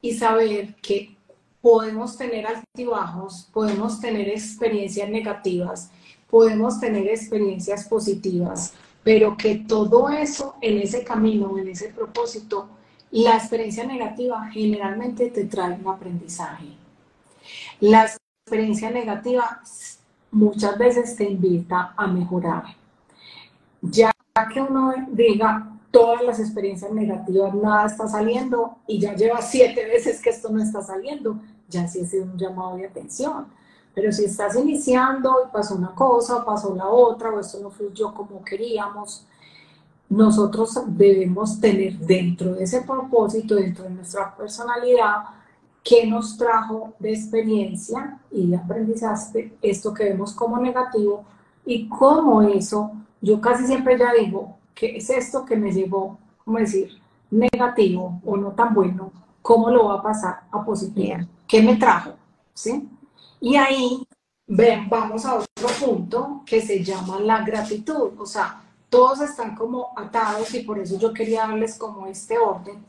y 0.03 0.15
saber 0.15 0.75
que 0.83 1.17
podemos 1.61 2.17
tener 2.17 2.45
altibajos, 2.45 3.49
podemos 3.53 4.01
tener 4.01 4.29
experiencias 4.31 5.09
negativas, 5.09 5.93
podemos 6.29 6.81
tener 6.81 7.07
experiencias 7.07 7.87
positivas, 7.87 8.75
pero 9.05 9.37
que 9.37 9.55
todo 9.55 10.09
eso 10.09 10.57
en 10.61 10.79
ese 10.79 11.05
camino, 11.05 11.57
en 11.57 11.69
ese 11.69 11.91
propósito, 11.91 12.69
la 13.13 13.37
experiencia 13.37 13.87
negativa 13.87 14.51
generalmente 14.51 15.31
te 15.31 15.45
trae 15.45 15.75
un 15.75 15.87
aprendizaje. 15.87 16.67
La 17.79 18.11
experiencia 18.45 18.91
negativa 18.91 19.63
muchas 20.31 20.77
veces 20.79 21.17
te 21.17 21.25
invita 21.25 21.95
a 21.97 22.07
mejorar. 22.07 22.65
Ya 23.83 24.13
que 24.53 24.61
uno 24.61 24.93
diga, 25.11 25.79
todas 25.91 26.23
las 26.23 26.39
experiencias 26.39 26.93
negativas, 26.93 27.55
nada 27.55 27.87
está 27.87 28.07
saliendo 28.07 28.77
y 28.87 29.01
ya 29.01 29.15
lleva 29.15 29.41
siete 29.43 29.85
veces 29.87 30.21
que 30.21 30.31
esto 30.31 30.49
no 30.51 30.63
está 30.63 30.83
saliendo, 30.83 31.39
ya 31.69 31.87
sí 31.89 32.01
es 32.01 32.13
un 32.15 32.37
llamado 32.37 32.77
de 32.77 32.87
atención. 32.87 33.47
Pero 33.95 34.13
si 34.13 34.27
estás 34.27 34.57
iniciando 34.57 35.35
y 35.47 35.53
pasó 35.53 35.75
una 35.75 35.95
cosa, 35.95 36.45
pasó 36.45 36.75
la 36.75 36.87
otra, 36.87 37.31
o 37.31 37.41
esto 37.41 37.59
no 37.61 37.71
fluyó 37.71 38.15
como 38.15 38.45
queríamos, 38.45 39.27
nosotros 40.09 40.79
debemos 40.87 41.61
tener 41.61 41.99
dentro 41.99 42.55
de 42.55 42.65
ese 42.65 42.83
propósito, 42.83 43.57
dentro 43.57 43.85
de 43.85 43.91
nuestra 43.91 44.35
personalidad, 44.37 45.17
qué 45.83 46.07
nos 46.07 46.37
trajo 46.37 46.95
de 46.99 47.13
experiencia 47.13 48.19
y 48.31 48.49
de 48.49 48.57
aprendizaje 48.57 49.53
esto 49.63 49.95
que 49.95 50.05
vemos 50.05 50.33
como 50.35 50.59
negativo 50.59 51.25
y 51.65 51.89
cómo 51.89 52.43
eso, 52.43 52.93
yo 53.21 53.41
casi 53.41 53.67
siempre 53.67 53.99
ya 53.99 54.13
digo, 54.13 54.57
¿qué 54.75 54.97
es 54.97 55.11
esto 55.11 55.45
que 55.45 55.57
me 55.57 55.73
llevó, 55.73 56.19
cómo 56.45 56.59
decir, 56.59 56.91
negativo 57.31 58.21
o 58.25 58.37
no 58.37 58.53
tan 58.53 58.75
bueno? 58.75 59.13
¿Cómo 59.43 59.71
lo 59.71 59.87
va 59.87 59.95
a 59.95 60.03
pasar 60.03 60.41
a 60.51 60.65
positivo? 60.65 61.19
¿Qué 61.47 61.63
me 61.63 61.77
trajo? 61.77 62.13
¿Sí? 62.55 62.89
Y 63.41 63.57
ahí 63.57 64.07
ven, 64.47 64.89
vamos 64.89 65.25
a 65.25 65.35
otro 65.35 65.69
punto 65.81 66.43
que 66.45 66.61
se 66.61 66.83
llama 66.83 67.21
la 67.21 67.43
gratitud. 67.43 68.13
O 68.19 68.27
sea, 68.27 68.63
todos 68.89 69.21
están 69.21 69.55
como 69.55 69.89
atados 69.97 70.53
y 70.55 70.61
por 70.61 70.79
eso 70.79 70.99
yo 70.99 71.13
quería 71.13 71.47
darles 71.47 71.79
como 71.79 72.07
este 72.07 72.39
orden. 72.39 72.85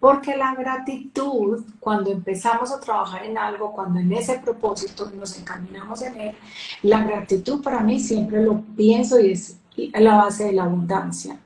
Porque 0.00 0.34
la 0.34 0.54
gratitud, 0.54 1.62
cuando 1.78 2.10
empezamos 2.10 2.72
a 2.72 2.80
trabajar 2.80 3.24
en 3.26 3.36
algo, 3.36 3.70
cuando 3.70 4.00
en 4.00 4.10
ese 4.12 4.38
propósito 4.38 5.10
nos 5.14 5.38
encaminamos 5.38 6.00
en 6.00 6.18
él, 6.18 6.34
la 6.82 7.04
gratitud 7.04 7.62
para 7.62 7.80
mí 7.80 8.00
siempre 8.00 8.42
lo 8.42 8.62
pienso 8.74 9.20
y 9.20 9.32
es 9.32 9.58
la 9.92 10.16
base 10.16 10.44
de 10.44 10.52
la 10.52 10.64
abundancia. 10.64 11.38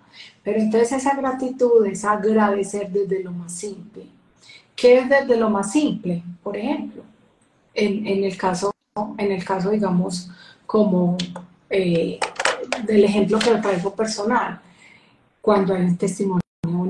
Pero 0.45 0.61
entonces 0.61 0.93
esa 0.93 1.17
gratitud 1.17 1.85
es 1.87 2.05
agradecer 2.05 2.90
desde 2.90 3.25
lo 3.25 3.33
más 3.33 3.53
simple. 3.53 4.07
¿Qué 4.77 4.99
es 4.99 5.09
desde 5.09 5.37
lo 5.37 5.51
más 5.51 5.73
simple? 5.73 6.23
Por 6.43 6.57
ejemplo, 6.57 7.03
en, 7.75 8.07
el, 8.25 8.37
caso, 8.37 8.71
en 9.19 9.33
el 9.33 9.45
caso, 9.45 9.71
digamos, 9.71 10.31
como 10.64 11.17
eh, 11.71 12.21
del 12.85 13.05
ejemplo 13.05 13.38
que 13.38 13.51
traigo 13.57 13.95
personal, 13.95 14.61
cuando 15.40 15.75
hay 15.75 15.83
un 15.83 15.97
testimonio 15.97 16.44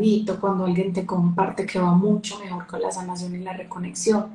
bonito, 0.04 0.38
cuando 0.38 0.66
alguien 0.66 0.92
te 0.92 1.06
comparte 1.06 1.64
que 1.64 1.78
va 1.78 1.92
mucho 1.92 2.38
mejor 2.38 2.66
con 2.66 2.82
la 2.82 2.90
sanación 2.90 3.34
y 3.36 3.38
la 3.38 3.54
reconexión, 3.54 4.26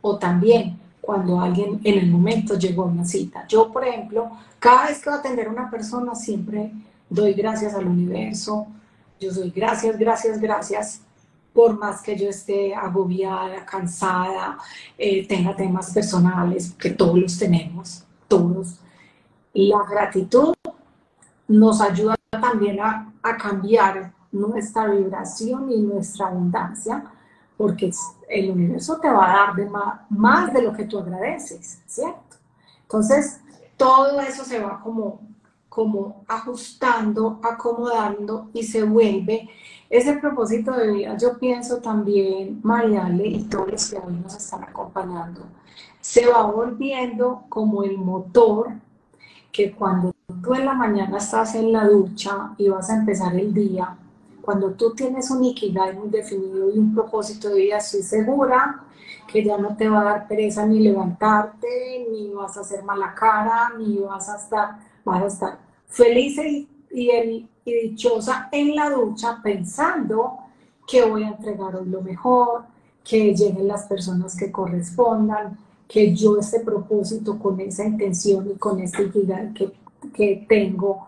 o 0.00 0.18
también 0.18 0.80
cuando 1.00 1.40
alguien 1.40 1.80
en 1.84 1.98
el 1.98 2.10
momento 2.10 2.58
llegó 2.58 2.82
a 2.82 2.86
una 2.86 3.04
cita. 3.04 3.46
Yo, 3.46 3.72
por 3.72 3.86
ejemplo, 3.86 4.32
cada 4.58 4.86
vez 4.86 4.98
que 4.98 5.10
voy 5.10 5.16
a 5.16 5.20
atender 5.20 5.46
a 5.46 5.50
una 5.50 5.70
persona, 5.70 6.16
siempre 6.16 6.72
doy 7.08 7.34
gracias 7.34 7.74
al 7.74 7.86
universo. 7.86 8.66
Yo 9.20 9.32
doy 9.32 9.50
gracias, 9.50 9.96
gracias, 9.96 10.40
gracias, 10.40 11.02
por 11.52 11.78
más 11.78 12.02
que 12.02 12.18
yo 12.18 12.28
esté 12.28 12.74
agobiada, 12.74 13.64
cansada, 13.64 14.58
eh, 14.98 15.24
tenga 15.28 15.54
temas 15.54 15.92
personales, 15.92 16.72
que 16.72 16.90
todos 16.90 17.16
los 17.16 17.38
tenemos, 17.38 18.04
todos. 18.26 18.80
La 19.54 19.84
gratitud 19.88 20.54
nos 21.46 21.80
ayuda 21.80 22.16
también 22.30 22.80
a, 22.80 23.12
a 23.22 23.36
cambiar 23.36 24.12
nuestra 24.32 24.86
vibración 24.86 25.70
y 25.70 25.80
nuestra 25.82 26.28
abundancia 26.28 27.04
porque 27.56 27.92
el 28.28 28.50
universo 28.50 28.98
te 28.98 29.08
va 29.08 29.30
a 29.30 29.46
dar 29.46 29.54
de 29.54 29.70
más, 29.70 30.00
más 30.10 30.52
de 30.52 30.62
lo 30.62 30.72
que 30.72 30.84
tú 30.84 30.98
agradeces, 30.98 31.80
¿cierto? 31.86 32.36
Entonces, 32.82 33.40
todo 33.76 34.20
eso 34.20 34.44
se 34.44 34.58
va 34.58 34.80
como, 34.80 35.20
como 35.68 36.24
ajustando, 36.26 37.38
acomodando 37.42 38.50
y 38.52 38.64
se 38.64 38.82
vuelve 38.82 39.48
ese 39.88 40.14
propósito 40.14 40.72
de 40.72 40.92
vida. 40.92 41.16
Yo 41.16 41.38
pienso 41.38 41.78
también, 41.78 42.60
Mariale 42.64 43.28
y 43.28 43.44
todos 43.44 43.70
los 43.70 43.90
que 43.90 43.98
hoy 43.98 44.14
nos 44.14 44.34
están 44.34 44.64
acompañando, 44.64 45.42
se 46.00 46.26
va 46.26 46.42
volviendo 46.42 47.44
como 47.48 47.84
el 47.84 47.96
motor 47.96 48.72
que 49.52 49.72
cuando 49.72 50.12
tú 50.42 50.54
en 50.54 50.64
la 50.64 50.74
mañana 50.74 51.18
estás 51.18 51.54
en 51.54 51.72
la 51.72 51.86
ducha 51.86 52.54
y 52.56 52.68
vas 52.68 52.90
a 52.90 52.96
empezar 52.96 53.36
el 53.36 53.54
día, 53.54 53.96
cuando 54.42 54.72
tú 54.72 54.92
tienes 54.92 55.30
un 55.30 55.44
ikigai 55.44 55.96
muy 55.96 56.10
definido 56.10 56.70
y 56.74 56.78
un 56.78 56.94
propósito 56.94 57.48
de 57.48 57.60
vida, 57.60 57.78
estoy 57.78 58.02
segura 58.02 58.84
que 59.26 59.44
ya 59.44 59.56
no 59.56 59.76
te 59.76 59.88
va 59.88 60.00
a 60.00 60.04
dar 60.04 60.28
pereza 60.28 60.66
ni 60.66 60.80
levantarte, 60.80 62.06
ni 62.10 62.30
vas 62.30 62.56
a 62.56 62.60
hacer 62.60 62.82
mala 62.82 63.14
cara, 63.14 63.72
ni 63.78 63.98
vas 63.98 64.28
a 64.28 64.36
estar, 64.36 64.78
vas 65.04 65.22
a 65.22 65.26
estar 65.26 65.58
feliz 65.86 66.38
y, 66.90 67.48
dichosa 67.64 68.48
en 68.50 68.74
la 68.74 68.90
ducha 68.90 69.38
pensando 69.42 70.38
que 70.86 71.04
voy 71.04 71.22
a 71.22 71.28
entregar 71.28 71.76
hoy 71.76 71.88
lo 71.88 72.02
mejor, 72.02 72.64
que 73.04 73.34
lleguen 73.34 73.68
las 73.68 73.86
personas 73.86 74.36
que 74.36 74.50
correspondan, 74.50 75.56
que 75.86 76.14
yo 76.14 76.38
ese 76.38 76.60
propósito 76.60 77.38
con 77.38 77.60
esa 77.60 77.84
intención 77.84 78.50
y 78.50 78.58
con 78.58 78.80
este 78.80 79.04
ikigai 79.04 79.54
que, 79.54 79.72
que 80.12 80.44
tengo, 80.48 81.06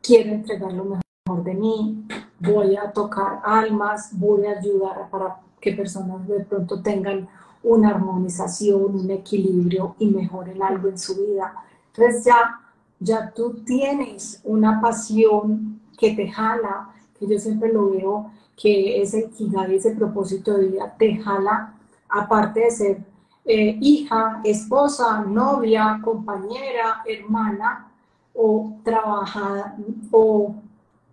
quiero 0.00 0.30
entregar 0.30 0.72
lo 0.72 0.84
mejor 0.84 1.09
de 1.42 1.54
mí, 1.54 2.04
voy 2.38 2.76
a 2.76 2.90
tocar 2.92 3.40
almas, 3.44 4.10
voy 4.12 4.46
a 4.46 4.58
ayudar 4.58 5.08
para 5.10 5.40
que 5.60 5.72
personas 5.72 6.26
de 6.26 6.40
pronto 6.40 6.80
tengan 6.82 7.28
una 7.62 7.90
armonización, 7.90 8.94
un 8.94 9.10
equilibrio 9.10 9.94
y 9.98 10.06
mejoren 10.06 10.62
algo 10.62 10.88
en 10.88 10.98
su 10.98 11.14
vida. 11.16 11.54
Entonces 11.88 12.24
ya, 12.24 12.60
ya 12.98 13.30
tú 13.30 13.62
tienes 13.64 14.40
una 14.44 14.80
pasión 14.80 15.80
que 15.98 16.14
te 16.14 16.28
jala, 16.28 16.88
que 17.18 17.26
yo 17.26 17.38
siempre 17.38 17.72
lo 17.72 17.90
veo, 17.90 18.30
que 18.56 19.02
ese 19.02 19.20
equidad, 19.20 19.70
ese 19.70 19.92
propósito 19.92 20.56
de 20.56 20.68
vida 20.68 20.94
te 20.98 21.16
jala, 21.16 21.74
aparte 22.08 22.60
de 22.60 22.70
ser 22.70 23.04
eh, 23.44 23.76
hija, 23.80 24.40
esposa, 24.44 25.22
novia, 25.22 26.00
compañera, 26.02 27.02
hermana 27.06 27.90
o 28.34 28.74
trabajada 28.84 29.76
o 30.10 30.54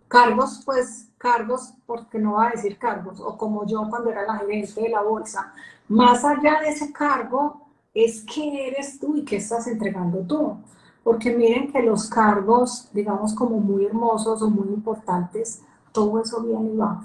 cargos, 0.07 0.61
pues 0.65 1.09
cargos, 1.17 1.73
porque 1.85 2.19
no 2.19 2.33
va 2.33 2.47
a 2.47 2.51
decir 2.51 2.77
cargos, 2.77 3.19
o 3.19 3.37
como 3.37 3.65
yo 3.65 3.87
cuando 3.89 4.09
era 4.09 4.25
la 4.25 4.37
gerente 4.37 4.81
de 4.81 4.89
la 4.89 5.01
bolsa, 5.01 5.53
más 5.87 6.23
allá 6.23 6.59
de 6.61 6.69
ese 6.69 6.91
cargo, 6.91 7.67
es 7.93 8.23
qué 8.23 8.67
eres 8.67 8.99
tú 8.99 9.15
y 9.15 9.25
qué 9.25 9.37
estás 9.37 9.67
entregando 9.67 10.19
tú. 10.19 10.57
Porque 11.03 11.35
miren 11.35 11.71
que 11.71 11.81
los 11.81 12.09
cargos, 12.09 12.89
digamos, 12.93 13.33
como 13.33 13.59
muy 13.59 13.85
hermosos 13.85 14.41
o 14.41 14.49
muy 14.49 14.67
importantes, 14.67 15.61
todo 15.91 16.21
eso 16.21 16.41
viene 16.43 16.73
y 16.73 16.77
va. 16.77 17.01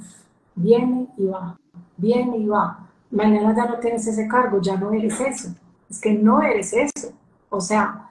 Viene 0.54 1.08
y 1.16 1.26
va. 1.26 1.56
Viene 1.96 2.36
y 2.36 2.46
va. 2.46 2.90
Mañana 3.10 3.54
ya 3.54 3.66
no 3.66 3.78
tienes 3.78 4.06
ese 4.06 4.26
cargo, 4.26 4.60
ya 4.60 4.76
no 4.76 4.92
eres 4.92 5.20
eso. 5.20 5.54
Es 5.88 6.00
que 6.00 6.12
no 6.14 6.42
eres 6.42 6.72
eso. 6.72 7.12
O 7.48 7.60
sea, 7.60 8.10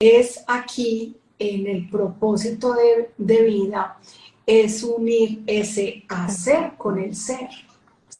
es 0.00 0.42
aquí 0.48 1.20
en 1.38 1.66
el 1.66 1.88
propósito 1.88 2.74
de, 2.74 3.10
de 3.16 3.42
vida, 3.42 3.98
es 4.46 4.82
unir 4.82 5.42
ese 5.46 6.04
hacer 6.08 6.72
con 6.76 6.98
el 6.98 7.14
ser. 7.14 7.48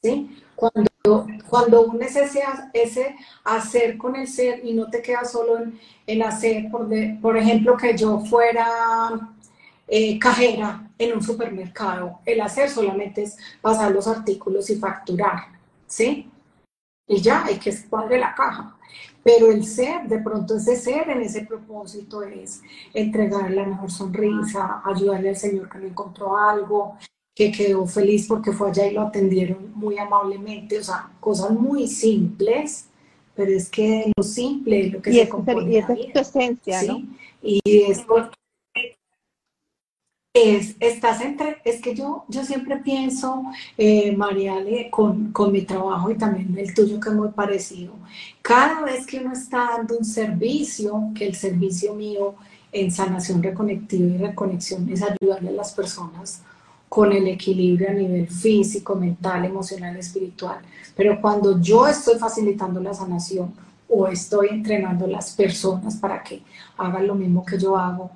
¿sí? 0.03 0.43
Cuando 0.55 0.89
cuando 1.49 1.83
unes 1.83 2.17
ese, 2.17 2.43
ese 2.73 3.17
hacer 3.45 3.97
con 3.97 4.17
el 4.17 4.27
ser 4.27 4.65
y 4.65 4.75
no 4.75 4.89
te 4.91 5.03
quedas 5.03 5.33
solo 5.33 5.59
en, 5.59 5.79
el 6.07 6.23
hacer, 6.23 6.71
por, 6.71 6.89
por 7.21 7.37
ejemplo, 7.37 7.77
que 7.77 7.97
yo 7.97 8.21
fuera 8.21 8.67
eh, 9.87 10.19
cajera 10.19 10.91
en 10.99 11.15
un 11.15 11.23
supermercado, 11.23 12.21
el 12.25 12.41
hacer 12.41 12.69
solamente 12.69 13.23
es 13.23 13.37
pasar 13.61 13.91
los 13.93 14.07
artículos 14.07 14.69
y 14.71 14.77
facturar, 14.77 15.45
¿sí? 15.87 16.31
Y 17.07 17.21
ya, 17.21 17.45
hay 17.45 17.59
que 17.59 17.73
de 17.73 18.19
la 18.19 18.35
caja. 18.35 18.77
Pero 19.29 19.53
el 19.53 19.67
ser, 19.67 20.09
de 20.09 20.21
pronto 20.21 20.57
ese 20.57 20.75
ser 20.75 21.11
en 21.11 21.21
ese 21.21 21.45
propósito 21.45 22.23
es 22.23 22.63
entregar 22.95 23.51
la 23.51 23.67
mejor 23.67 23.91
sonrisa, 23.91 24.81
ayudarle 24.87 25.29
al 25.29 25.37
Señor 25.37 25.69
que 25.69 25.77
no 25.77 25.87
encontró 25.87 26.39
algo, 26.39 26.97
que 27.35 27.53
quedó 27.53 27.87
feliz 27.87 28.27
porque 28.27 28.53
fue 28.53 28.71
allá 28.71 28.87
y 28.87 28.95
lo 28.95 29.03
atendieron 29.03 29.71
muy 29.75 29.99
amablemente, 29.99 30.79
o 30.79 30.83
sea, 30.83 31.11
cosas 31.21 31.51
muy 31.51 31.87
simples, 31.89 32.87
pero 33.35 33.53
es 33.53 33.69
que 33.69 34.11
lo 34.17 34.23
simple 34.23 34.87
es 34.87 34.93
lo 34.95 35.03
que 35.03 35.11
y 35.11 35.15
se 35.17 35.29
compone. 35.29 35.73
Y 35.73 35.77
esa 35.77 35.93
es 35.93 36.13
tu 36.15 36.19
esencia, 36.21 36.83
¿no? 36.85 37.03
Y 37.43 37.61
es 37.67 38.07
es, 40.33 40.77
estás 40.81 41.21
entre, 41.21 41.59
es 41.65 41.81
que 41.81 41.95
yo, 41.95 42.25
yo 42.29 42.45
siempre 42.45 42.77
pienso, 42.79 43.45
eh, 43.77 44.15
Mariale, 44.17 44.89
con, 44.91 45.33
con, 45.33 45.53
mi 45.53 45.63
trabajo 45.63 46.11
y 46.11 46.17
también 46.17 46.57
el 46.57 46.75
tuyo 46.75 47.01
que 47.01 47.09
es 47.09 47.15
muy 47.15 47.31
parecido, 47.31 47.95
cada 48.43 48.83
vez 48.83 49.07
que 49.07 49.19
uno 49.19 49.33
está 49.33 49.71
dando 49.77 49.99
un 49.99 50.05
servicio, 50.05 51.11
que 51.15 51.27
el 51.27 51.35
servicio 51.35 51.95
mío 51.95 52.35
en 52.73 52.91
sanación 52.91 53.43
reconectiva 53.43 54.07
y 54.07 54.19
reconexión 54.19 54.89
es 54.91 55.03
ayudarle 55.03 55.51
a 55.51 55.53
las 55.53 55.73
personas 55.73 56.43
con 56.89 57.13
el 57.13 57.27
equilibrio 57.29 57.91
a 57.91 57.93
nivel 57.93 58.29
físico, 58.29 58.95
mental, 58.95 59.45
emocional, 59.45 59.97
espiritual. 59.97 60.59
Pero 60.97 61.21
cuando 61.21 61.61
yo 61.61 61.87
estoy 61.87 62.19
facilitando 62.19 62.81
la 62.81 62.95
sanación 62.95 63.53
o 63.89 64.07
estoy 64.07 64.49
entrenando 64.51 65.05
a 65.05 65.09
las 65.09 65.35
personas 65.35 65.97
para 65.97 66.23
que 66.23 66.43
hagan 66.77 67.07
lo 67.07 67.15
mismo 67.15 67.45
que 67.45 67.59
yo 67.59 67.77
hago, 67.77 68.11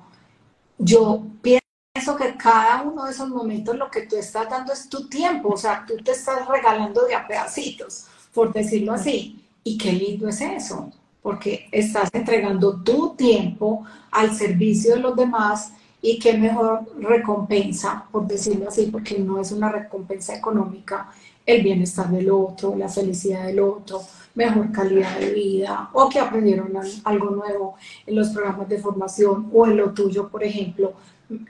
yo 0.77 1.23
pienso 1.41 1.62
que 1.93 2.35
cada 2.37 2.81
uno 2.81 3.05
de 3.05 3.11
esos 3.11 3.29
momentos 3.29 3.77
lo 3.77 3.91
que 3.91 4.07
tú 4.07 4.15
estás 4.15 4.49
dando 4.49 4.73
es 4.73 4.89
tu 4.89 5.07
tiempo, 5.07 5.49
o 5.49 5.57
sea, 5.57 5.85
tú 5.87 5.95
te 6.03 6.11
estás 6.11 6.47
regalando 6.47 7.05
de 7.05 7.13
a 7.13 7.27
pedacitos, 7.27 8.07
por 8.33 8.51
decirlo 8.51 8.93
así. 8.93 9.45
Y 9.63 9.77
qué 9.77 9.91
lindo 9.91 10.27
es 10.27 10.41
eso, 10.41 10.91
porque 11.21 11.67
estás 11.71 12.09
entregando 12.11 12.81
tu 12.81 13.13
tiempo 13.15 13.85
al 14.09 14.35
servicio 14.35 14.95
de 14.95 15.01
los 15.01 15.15
demás 15.15 15.73
y 16.01 16.17
qué 16.17 16.35
mejor 16.35 16.81
recompensa, 16.99 18.05
por 18.11 18.25
decirlo 18.25 18.69
así, 18.69 18.87
porque 18.87 19.19
no 19.19 19.39
es 19.39 19.51
una 19.51 19.69
recompensa 19.69 20.35
económica, 20.35 21.11
el 21.45 21.61
bienestar 21.61 22.09
del 22.09 22.31
otro, 22.31 22.75
la 22.75 22.89
felicidad 22.89 23.45
del 23.45 23.59
otro, 23.59 24.01
mejor 24.33 24.71
calidad 24.71 25.19
de 25.19 25.31
vida, 25.31 25.91
o 25.93 26.09
que 26.09 26.19
aprendieron 26.19 26.73
algo 27.03 27.29
nuevo 27.29 27.75
en 28.07 28.15
los 28.15 28.29
programas 28.29 28.67
de 28.67 28.79
formación 28.79 29.51
o 29.53 29.67
en 29.67 29.77
lo 29.77 29.93
tuyo, 29.93 30.27
por 30.29 30.43
ejemplo, 30.43 30.93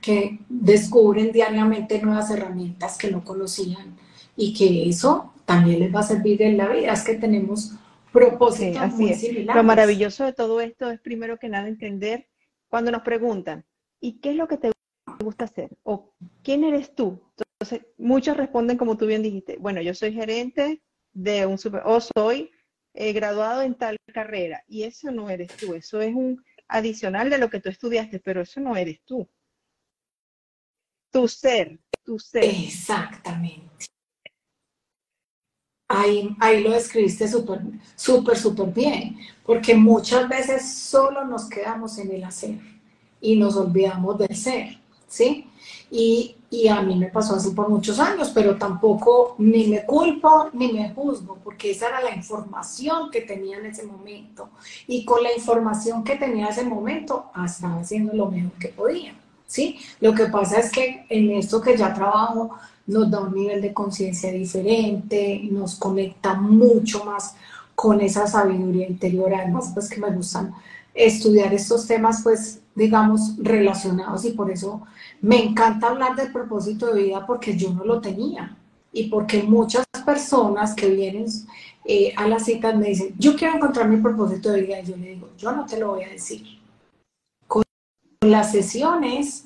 que 0.02 0.40
descubren 0.50 1.32
diariamente 1.32 2.02
nuevas 2.02 2.30
herramientas 2.32 2.98
que 2.98 3.12
no 3.12 3.24
conocían 3.24 3.98
y 4.36 4.54
que 4.54 4.90
eso 4.90 5.34
también 5.46 5.80
les 5.80 5.94
va 5.94 6.00
a 6.00 6.04
servir 6.04 6.42
en 6.42 6.58
la 6.58 6.70
vida. 6.70 6.94
Es 6.94 7.04
que 7.04 7.16
tenemos 7.16 7.74
propósitos 8.12 8.94
muy 8.94 9.14
similares. 9.14 9.56
Lo 9.56 9.64
maravilloso 9.64 10.24
de 10.24 10.34
todo 10.34 10.62
esto 10.62 10.90
es 10.90 11.00
primero 11.02 11.38
que 11.38 11.50
nada 11.50 11.68
entender 11.68 12.28
cuando 12.70 12.92
nos 12.92 13.02
preguntan, 13.02 13.66
¿y 14.00 14.20
qué 14.20 14.32
es 14.32 14.36
lo 14.36 14.48
que 14.48 14.58
te 14.58 14.72
gusta 15.20 15.46
hacer? 15.46 15.70
¿O 15.84 16.14
quién 16.44 16.64
eres 16.64 16.96
tú? 16.96 17.22
Entonces, 17.60 17.88
muchos 17.98 18.38
responden 18.38 18.78
como 18.78 18.98
tú 18.98 19.06
bien 19.06 19.24
dijiste, 19.24 19.58
bueno, 19.60 19.82
yo 19.82 19.94
soy 19.94 20.14
gerente 20.14 20.82
de 21.14 21.46
un 21.46 21.58
super, 21.58 21.84
o 21.86 22.00
soy 22.02 22.52
eh, 22.94 23.14
graduado 23.14 23.62
en 23.62 23.76
tal 23.76 23.98
carrera, 24.14 24.64
y 24.68 24.84
eso 24.84 25.12
no 25.12 25.30
eres 25.30 25.56
tú, 25.56 25.74
eso 25.74 26.02
es 26.02 26.14
un 26.14 26.44
adicional 26.68 27.30
de 27.30 27.38
lo 27.38 27.50
que 27.50 27.60
tú 27.60 27.70
estudiaste, 27.70 28.20
pero 28.20 28.42
eso 28.42 28.60
no 28.60 28.76
eres 28.76 29.02
tú. 29.06 29.30
Tu 31.14 31.28
ser, 31.28 31.80
tu 32.04 32.18
ser. 32.18 32.44
Exactamente. 32.44 33.86
Ahí, 35.88 36.36
ahí, 36.40 36.64
lo 36.64 36.72
describiste 36.72 37.28
súper, 37.28 37.62
súper, 37.96 38.36
súper 38.36 38.74
bien, 38.74 39.20
porque 39.46 39.76
muchas 39.76 40.28
veces 40.28 40.74
solo 40.74 41.24
nos 41.24 41.48
quedamos 41.48 42.00
en 42.00 42.12
el 42.14 42.24
hacer 42.24 42.58
y 43.22 43.36
nos 43.36 43.56
olvidamos 43.56 44.18
del 44.18 44.36
ser, 44.36 44.80
¿sí? 45.08 45.48
Y, 45.92 46.36
y, 46.50 46.68
a 46.68 46.82
mí 46.82 46.96
me 46.96 47.10
pasó 47.10 47.36
así 47.36 47.52
por 47.52 47.70
muchos 47.70 48.00
años, 48.00 48.32
pero 48.34 48.58
tampoco 48.58 49.36
ni 49.38 49.68
me 49.68 49.86
culpo 49.86 50.50
ni 50.54 50.74
me 50.74 50.90
juzgo, 50.96 51.38
porque 51.44 51.70
esa 51.70 51.90
era 51.90 52.02
la 52.02 52.16
información 52.16 53.12
que 53.12 53.22
tenía 53.22 53.60
en 53.60 53.68
ese 53.68 53.84
momento. 53.84 54.50
Y 54.88 55.06
con 55.06 55.22
la 55.22 55.32
información 55.32 56.04
que 56.04 56.16
tenía 56.16 56.46
en 56.46 56.52
ese 56.54 56.64
momento, 56.64 57.30
estaba 57.46 57.82
haciendo 57.82 58.14
lo 58.14 58.32
mejor 58.32 58.54
que 58.54 58.70
podía, 58.70 59.14
¿sí? 59.54 59.78
Lo 60.00 60.16
que 60.16 60.26
pasa 60.26 60.60
es 60.60 60.72
que 60.72 61.06
en 61.10 61.32
esto 61.32 61.62
que 61.62 61.78
ya 61.78 61.94
trabajo, 61.94 62.58
nos 62.88 63.10
da 63.10 63.20
un 63.20 63.36
nivel 63.36 63.62
de 63.62 63.72
conciencia 63.72 64.32
diferente, 64.32 65.48
nos 65.52 65.76
conecta 65.76 66.34
mucho 66.34 67.06
más 67.06 67.36
con 67.76 68.02
esa 68.02 68.26
sabiduría 68.26 68.88
interior, 68.88 69.34
además 69.34 69.72
pues 69.74 69.90
que 69.90 70.02
me 70.02 70.12
gustan 70.12 70.54
estudiar 70.94 71.54
estos 71.54 71.86
temas 71.88 72.22
pues 72.24 72.62
digamos, 72.76 73.36
relacionados 73.38 74.26
y 74.26 74.32
por 74.32 74.50
eso 74.50 74.82
me 75.22 75.44
encanta 75.44 75.90
hablar 75.90 76.16
del 76.16 76.32
propósito 76.32 76.92
de 76.92 77.04
vida 77.04 77.26
porque 77.28 77.56
yo 77.56 77.72
no 77.72 77.86
lo 77.86 78.02
tenía 78.02 78.58
y 78.92 79.10
porque 79.10 79.44
muchas 79.44 79.86
personas 80.04 80.74
que 80.74 80.90
vienen 80.90 81.28
eh, 81.86 82.14
a 82.16 82.28
las 82.28 82.46
citas 82.46 82.76
me 82.76 82.88
dicen, 82.88 83.14
yo 83.18 83.36
quiero 83.36 83.56
encontrar 83.56 83.88
mi 83.88 83.98
propósito 83.98 84.52
de 84.52 84.62
vida. 84.62 84.80
Y 84.80 84.86
yo 84.86 84.98
le 84.98 85.10
digo, 85.10 85.30
yo 85.38 85.52
no 85.52 85.66
te 85.66 85.80
lo 85.80 85.90
voy 85.90 86.04
a 86.04 86.10
decir. 86.10 86.44
Con 87.48 87.64
las 88.22 88.52
sesiones, 88.52 89.43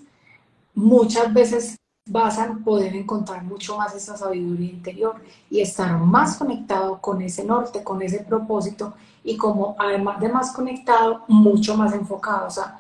muchas 0.78 1.34
veces 1.34 1.76
vas 2.08 2.38
a 2.38 2.54
poder 2.64 2.96
encontrar 2.96 3.44
mucho 3.44 3.78
más 3.78 3.96
esa 3.96 4.16
sabiduría 4.16 4.70
interior 4.70 5.16
y 5.50 5.60
estar 5.60 5.98
más 5.98 6.38
conectado 6.38 7.02
con 7.02 7.20
ese 7.22 7.44
norte, 7.44 7.84
con 7.84 8.02
ese 8.02 8.20
propósito 8.20 8.94
y 9.24 9.36
como 9.38 9.76
además 9.80 10.20
de 10.20 10.30
más 10.30 10.52
conectado, 10.52 11.24
mucho 11.28 11.76
más 11.76 11.94
enfocado. 11.94 12.46
O 12.48 12.50
sea, 12.52 12.80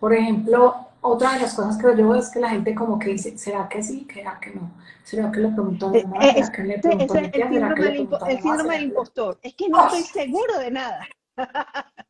por 0.00 0.14
ejemplo, 0.14 0.74
otra 1.02 1.34
de 1.34 1.40
las 1.40 1.54
cosas 1.54 1.76
que 1.76 1.82
yo 1.82 1.94
veo 1.94 2.14
es 2.14 2.30
que 2.30 2.40
la 2.40 2.48
gente 2.48 2.74
como 2.74 2.98
que 2.98 3.10
dice, 3.10 3.36
¿será 3.36 3.68
que 3.68 3.82
sí? 3.82 4.08
¿Será 4.12 4.40
que 4.40 4.50
no? 4.52 4.70
¿Será 5.04 5.30
que 5.30 5.40
le 5.40 5.48
preguntó 5.50 5.88
a 5.88 5.90
mi 5.90 6.02
mamá? 6.04 6.22
¿Será 6.22 6.52
que 6.52 6.62
le 6.64 6.78
preguntó 6.78 7.14
a 7.14 7.20
mi 7.20 7.30
tía? 7.30 7.48
¿Será 7.50 7.74
que 7.74 7.82
le 7.82 7.90
preguntó 7.90 8.24
a 8.24 8.30
El 8.30 8.40
síndrome 8.40 8.74
del 8.74 8.84
impostor. 8.84 9.38
Es 9.42 9.54
que 9.54 9.68
no 9.68 9.86
estoy 9.86 10.02
seguro 10.02 10.58
de 10.58 10.70
nada. 10.70 11.06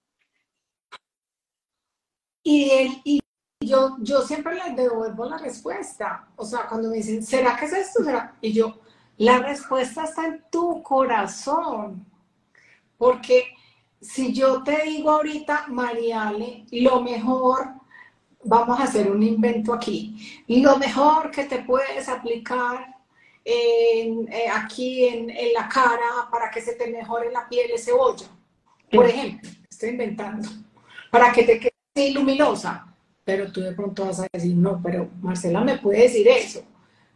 Y, 2.49 2.71
el, 2.71 3.03
y 3.03 3.21
yo, 3.61 3.97
yo 4.01 4.23
siempre 4.23 4.55
les 4.55 4.77
devuelvo 4.77 5.27
la 5.27 5.39
respuesta. 5.39 6.29
O 6.37 6.45
sea, 6.45 6.67
cuando 6.67 6.91
me 6.91 6.97
dicen, 6.97 7.23
¿será 7.23 7.57
que 7.57 7.67
es 7.67 7.73
esto? 7.73 8.05
¿Será? 8.05 8.35
Y 8.41 8.53
yo, 8.53 8.81
la 9.17 9.39
respuesta 9.39 10.05
está 10.05 10.27
en 10.27 10.45
tu 10.51 10.83
corazón. 10.83 12.07
Porque 12.99 13.45
si 14.01 14.33
yo 14.33 14.63
te 14.63 14.83
digo 14.85 15.11
ahorita, 15.11 15.67
Mariale, 15.69 16.67
lo 16.71 17.01
mejor, 17.01 17.75
vamos 18.45 18.79
a 18.79 18.85
hacer 18.85 19.11
un 19.11 19.23
invento 19.23 19.73
aquí, 19.73 20.45
lo 20.47 20.77
mejor 20.77 21.31
que 21.31 21.45
te 21.45 21.59
puedes 21.59 22.09
aplicar 22.09 22.95
en, 23.45 24.33
eh, 24.33 24.49
aquí 24.53 25.07
en, 25.07 25.31
en, 25.31 25.53
la 25.53 25.69
cara 25.69 26.29
para 26.31 26.51
que 26.51 26.61
se 26.61 26.75
te 26.75 26.91
mejore 26.91 27.33
la 27.33 27.49
piel 27.49 27.71
es 27.73 27.85
cebolla. 27.85 28.27
Por 28.91 29.07
ejemplo, 29.07 29.51
estoy 29.69 29.91
inventando, 29.91 30.49
para 31.11 31.33
que 31.33 31.43
te 31.43 31.59
quede 31.59 32.13
luminosa 32.13 32.86
pero 33.27 33.51
tú 33.51 33.61
de 33.61 33.73
pronto 33.73 34.07
vas 34.07 34.21
a 34.21 34.29
decir, 34.33 34.55
no, 34.55 34.81
pero 34.81 35.09
Marcela 35.21 35.61
me 35.65 35.79
puede 35.79 36.03
decir 36.03 36.29
eso, 36.29 36.63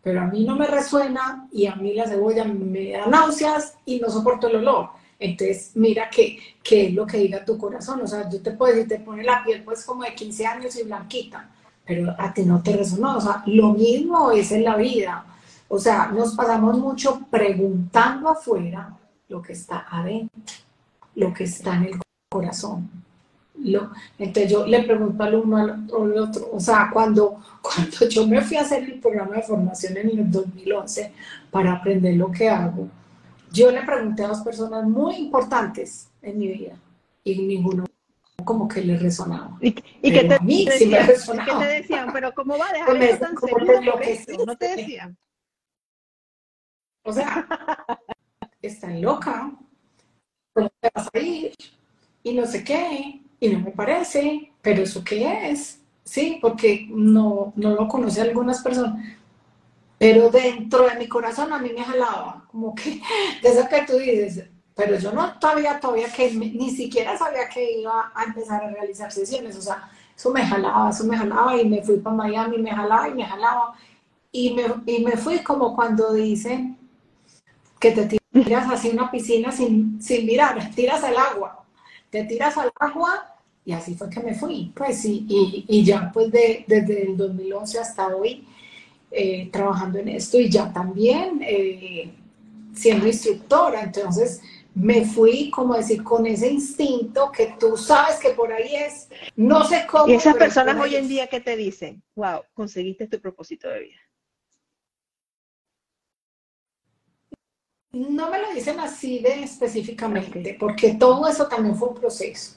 pero 0.03 0.20
a 0.20 0.25
mí 0.25 0.44
no 0.44 0.57
me 0.57 0.66
resuena 0.66 1.49
y 1.53 1.66
a 1.66 1.77
mí 1.77 1.94
la 1.94 2.09
cebolla 2.09 2.44
me 2.44 2.90
da 2.90 3.07
náuseas 3.07 3.75
y 3.87 4.01
no 4.01 4.11
soporto 4.11 4.49
el 4.49 4.57
olor. 4.57 4.88
Entonces, 5.20 5.70
mira 5.75 6.11
qué 6.11 6.40
es 6.68 6.92
lo 6.92 7.07
que 7.07 7.18
diga 7.18 7.44
tu 7.44 7.57
corazón. 7.57 8.01
O 8.01 8.09
sea, 8.09 8.29
yo 8.29 8.42
te 8.42 8.51
puedo 8.51 8.75
decir, 8.75 8.88
te 8.88 8.99
pone 8.99 9.23
la 9.23 9.44
piel 9.44 9.62
pues 9.62 9.85
como 9.85 10.03
de 10.03 10.12
15 10.12 10.46
años 10.46 10.77
y 10.77 10.83
blanquita, 10.83 11.49
pero 11.87 12.12
a 12.18 12.35
ti 12.35 12.42
no 12.42 12.61
te 12.61 12.77
resonó. 12.77 13.18
O 13.18 13.20
sea, 13.20 13.44
lo 13.46 13.75
mismo 13.75 14.33
es 14.33 14.51
en 14.51 14.64
la 14.64 14.75
vida. 14.75 15.25
O 15.68 15.79
sea, 15.79 16.09
nos 16.09 16.35
pasamos 16.35 16.77
mucho 16.77 17.20
preguntando 17.31 18.31
afuera 18.31 18.96
lo 19.29 19.40
que 19.40 19.53
está 19.53 19.87
adentro, 19.88 20.57
lo 21.14 21.33
que 21.33 21.44
está 21.44 21.77
en 21.77 21.85
el 21.85 22.01
corazón 22.29 23.00
entonces 24.18 24.51
yo 24.51 24.66
le 24.66 24.83
pregunto 24.83 25.23
al 25.23 25.35
uno 25.35 25.57
al 25.57 26.18
otro, 26.18 26.51
o 26.53 26.61
sea, 26.61 26.90
cuando, 26.92 27.40
cuando 27.62 28.09
yo 28.09 28.27
me 28.27 28.40
fui 28.40 28.57
a 28.57 28.62
hacer 28.62 28.85
el 28.85 29.01
programa 29.01 29.37
de 29.37 29.42
formación 29.42 29.96
en 29.96 30.11
el 30.11 30.31
2011 30.31 31.12
para 31.51 31.73
aprender 31.73 32.14
lo 32.16 32.31
que 32.31 32.49
hago, 32.49 32.88
yo 33.53 33.70
le 33.70 33.83
pregunté 33.83 34.25
a 34.25 34.29
dos 34.29 34.40
personas 34.40 34.85
muy 34.85 35.16
importantes 35.16 36.09
en 36.23 36.38
mi 36.38 36.49
vida 36.49 36.77
y 37.25 37.42
ninguno 37.42 37.85
como 38.44 38.66
que 38.68 38.81
le 38.81 38.96
resonaba. 38.96 39.59
¿Y, 39.61 39.68
y 40.03 40.12
qué 40.12 40.25
te, 40.25 40.35
a 40.35 40.38
mí 40.38 40.66
sí 40.79 40.87
me 40.87 41.03
resonaba. 41.03 41.61
¿Qué 41.61 41.66
te 41.66 41.73
decían? 41.81 42.12
Pero 42.12 42.33
¿cómo 42.33 42.57
va 42.57 42.70
a 42.70 42.73
dejar 42.73 43.03
eso 43.03 43.18
tan 43.18 43.37
seguro 43.37 44.46
¿No 44.46 44.57
te 44.57 44.77
decían? 44.77 45.16
O 47.05 47.12
sea, 47.12 47.46
están 48.62 49.01
loca, 49.01 49.53
¿cómo 50.53 50.70
te 50.81 50.90
vas 50.94 51.09
a 51.12 51.18
ir? 51.18 51.53
Y 52.23 52.35
no 52.35 52.46
sé 52.46 52.62
qué 52.62 53.23
y 53.40 53.48
no 53.48 53.61
me 53.61 53.70
parece, 53.72 54.53
pero 54.62 54.83
¿eso 54.83 55.03
qué 55.03 55.50
es? 55.50 55.81
Sí, 56.05 56.38
porque 56.40 56.87
no, 56.90 57.53
no 57.57 57.70
lo 57.74 57.88
conoce 57.88 58.20
algunas 58.20 58.62
personas. 58.62 59.03
Pero 59.98 60.31
dentro 60.31 60.87
de 60.88 60.96
mi 60.96 61.09
corazón 61.09 61.53
a 61.53 61.59
mí 61.59 61.70
me 61.74 61.85
jalaba, 61.85 62.44
como 62.50 62.74
que, 62.74 63.00
de 63.42 63.48
eso 63.48 63.68
que 63.68 63.83
tú 63.83 63.98
dices, 63.98 64.44
pero 64.74 64.98
yo 64.98 65.12
no 65.12 65.38
todavía, 65.38 65.79
todavía 65.81 66.11
que 66.11 66.33
ni 66.33 66.70
siquiera 66.70 67.16
sabía 67.18 67.48
que 67.48 67.81
iba 67.81 68.12
a 68.14 68.24
empezar 68.24 68.64
a 68.64 68.70
realizar 68.70 69.12
sesiones, 69.12 69.57
o 69.57 69.62
sea, 69.62 69.90
eso 70.16 70.31
me 70.31 70.44
jalaba, 70.44 70.90
eso 70.90 71.05
me 71.05 71.16
jalaba 71.16 71.57
y 71.57 71.66
me 71.66 71.83
fui 71.83 71.96
para 71.96 72.16
Miami, 72.16 72.59
me 72.59 72.70
jalaba 72.70 73.09
y 73.09 73.14
me 73.14 73.24
jalaba. 73.24 73.74
Y 74.33 74.53
me, 74.55 74.64
y 74.87 75.05
me 75.05 75.16
fui 75.16 75.40
como 75.42 75.74
cuando 75.74 76.12
dicen 76.12 76.79
que 77.79 77.92
te 77.92 78.18
tiras 78.33 78.70
así 78.70 78.90
una 78.90 79.11
piscina 79.11 79.50
sin, 79.50 80.00
sin 80.00 80.26
mirar, 80.26 80.70
tiras 80.74 81.03
al 81.05 81.16
agua, 81.16 81.60
te 82.11 82.25
tiras 82.25 82.57
al 82.59 82.73
agua 82.79 83.37
y 83.64 83.73
así 83.73 83.94
fue 83.94 84.11
que 84.11 84.20
me 84.20 84.35
fui, 84.35 84.73
pues, 84.75 85.05
y, 85.05 85.27
y, 85.29 85.85
ya 85.85 86.11
pues 86.12 86.31
de, 86.33 86.64
desde 86.66 87.03
el 87.03 87.16
2011 87.16 87.79
hasta 87.79 88.09
hoy 88.09 88.46
eh, 89.11 89.49
trabajando 89.53 89.99
en 89.99 90.09
esto 90.09 90.38
y 90.38 90.49
ya 90.49 90.73
también 90.73 91.40
eh, 91.42 92.12
siendo 92.75 93.07
instructora, 93.07 93.83
entonces 93.83 94.40
me 94.75 95.05
fui, 95.05 95.51
como 95.51 95.75
decir, 95.75 96.03
con 96.03 96.27
ese 96.27 96.49
instinto 96.49 97.31
que 97.31 97.55
tú 97.59 97.77
sabes 97.77 98.18
que 98.18 98.31
por 98.31 98.53
ahí 98.53 98.75
es, 98.75 99.09
no 99.37 99.64
sé 99.64 99.87
cómo. 99.90 100.09
Y 100.09 100.14
esas 100.14 100.37
personas 100.37 100.81
hoy 100.81 100.96
en 100.96 101.09
día 101.09 101.27
que 101.27 101.40
te 101.40 101.57
dicen, 101.57 102.03
wow, 102.14 102.42
conseguiste 102.55 103.09
tu 103.09 103.20
propósito 103.20 103.68
de 103.68 103.81
vida. 103.81 103.99
No 107.92 108.31
me 108.31 108.40
lo 108.40 108.53
dicen 108.53 108.79
así 108.79 109.18
de 109.18 109.42
específicamente, 109.42 110.57
porque 110.59 110.94
todo 110.94 111.26
eso 111.26 111.48
también 111.48 111.74
fue 111.74 111.88
un 111.88 111.96
proceso. 111.96 112.57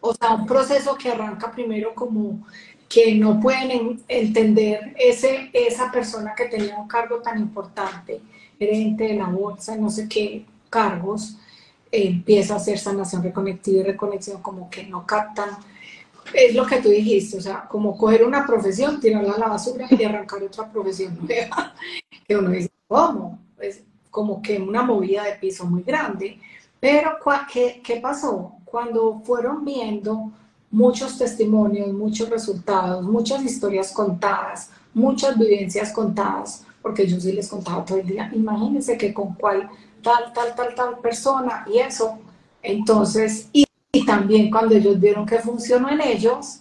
O 0.00 0.12
sea, 0.14 0.34
un 0.34 0.46
proceso 0.46 0.94
que 0.94 1.10
arranca 1.10 1.50
primero 1.50 1.94
como 1.94 2.46
que 2.88 3.14
no 3.14 3.40
pueden 3.40 4.02
entender 4.06 4.94
ese, 4.98 5.50
esa 5.54 5.90
persona 5.90 6.34
que 6.36 6.44
tenía 6.44 6.76
un 6.76 6.86
cargo 6.86 7.22
tan 7.22 7.38
importante, 7.38 8.20
gerente 8.58 9.04
de 9.04 9.14
la 9.14 9.28
bolsa, 9.28 9.74
no 9.76 9.88
sé 9.88 10.06
qué 10.06 10.44
cargos, 10.68 11.38
empieza 11.90 12.54
a 12.54 12.56
hacer 12.58 12.78
sanación 12.78 13.22
reconectiva 13.22 13.80
y 13.80 13.84
reconexión, 13.84 14.42
como 14.42 14.68
que 14.68 14.84
no 14.84 15.06
captan. 15.06 15.48
Es 16.34 16.54
lo 16.54 16.66
que 16.66 16.82
tú 16.82 16.90
dijiste, 16.90 17.38
o 17.38 17.40
sea, 17.40 17.66
como 17.66 17.96
coger 17.96 18.24
una 18.24 18.46
profesión, 18.46 19.00
tirarla 19.00 19.32
a 19.32 19.38
la 19.38 19.48
basura 19.48 19.86
y 19.90 20.04
arrancar 20.04 20.42
otra 20.42 20.70
profesión 20.70 21.18
nueva. 21.22 21.74
que 22.28 22.36
uno 22.36 22.50
dice, 22.50 22.70
¿cómo? 22.86 23.38
Es 23.58 23.82
como 24.12 24.40
que 24.40 24.58
una 24.58 24.84
movida 24.84 25.24
de 25.24 25.32
piso 25.32 25.64
muy 25.64 25.82
grande. 25.82 26.38
Pero, 26.78 27.18
¿qué, 27.52 27.80
qué 27.82 27.96
pasó? 27.96 28.52
cuando 28.72 29.20
fueron 29.22 29.66
viendo 29.66 30.32
muchos 30.70 31.18
testimonios, 31.18 31.92
muchos 31.92 32.30
resultados, 32.30 33.04
muchas 33.04 33.44
historias 33.44 33.92
contadas, 33.92 34.70
muchas 34.94 35.38
vivencias 35.38 35.92
contadas, 35.92 36.64
porque 36.80 37.06
yo 37.06 37.20
sí 37.20 37.32
les 37.32 37.48
contaba 37.48 37.84
todo 37.84 37.98
el 37.98 38.06
día, 38.06 38.30
imagínense 38.34 38.96
que 38.96 39.12
con 39.12 39.34
cuál 39.34 39.68
tal, 40.02 40.32
tal, 40.32 40.54
tal, 40.54 40.74
tal 40.74 40.98
persona 41.00 41.66
y 41.70 41.80
eso, 41.80 42.18
entonces, 42.62 43.48
y, 43.52 43.66
también 44.06 44.50
cuando 44.50 44.74
ellos 44.74 44.98
vieron 44.98 45.26
que 45.26 45.38
funcionó 45.38 45.90
en 45.90 46.00
ellos, 46.00 46.60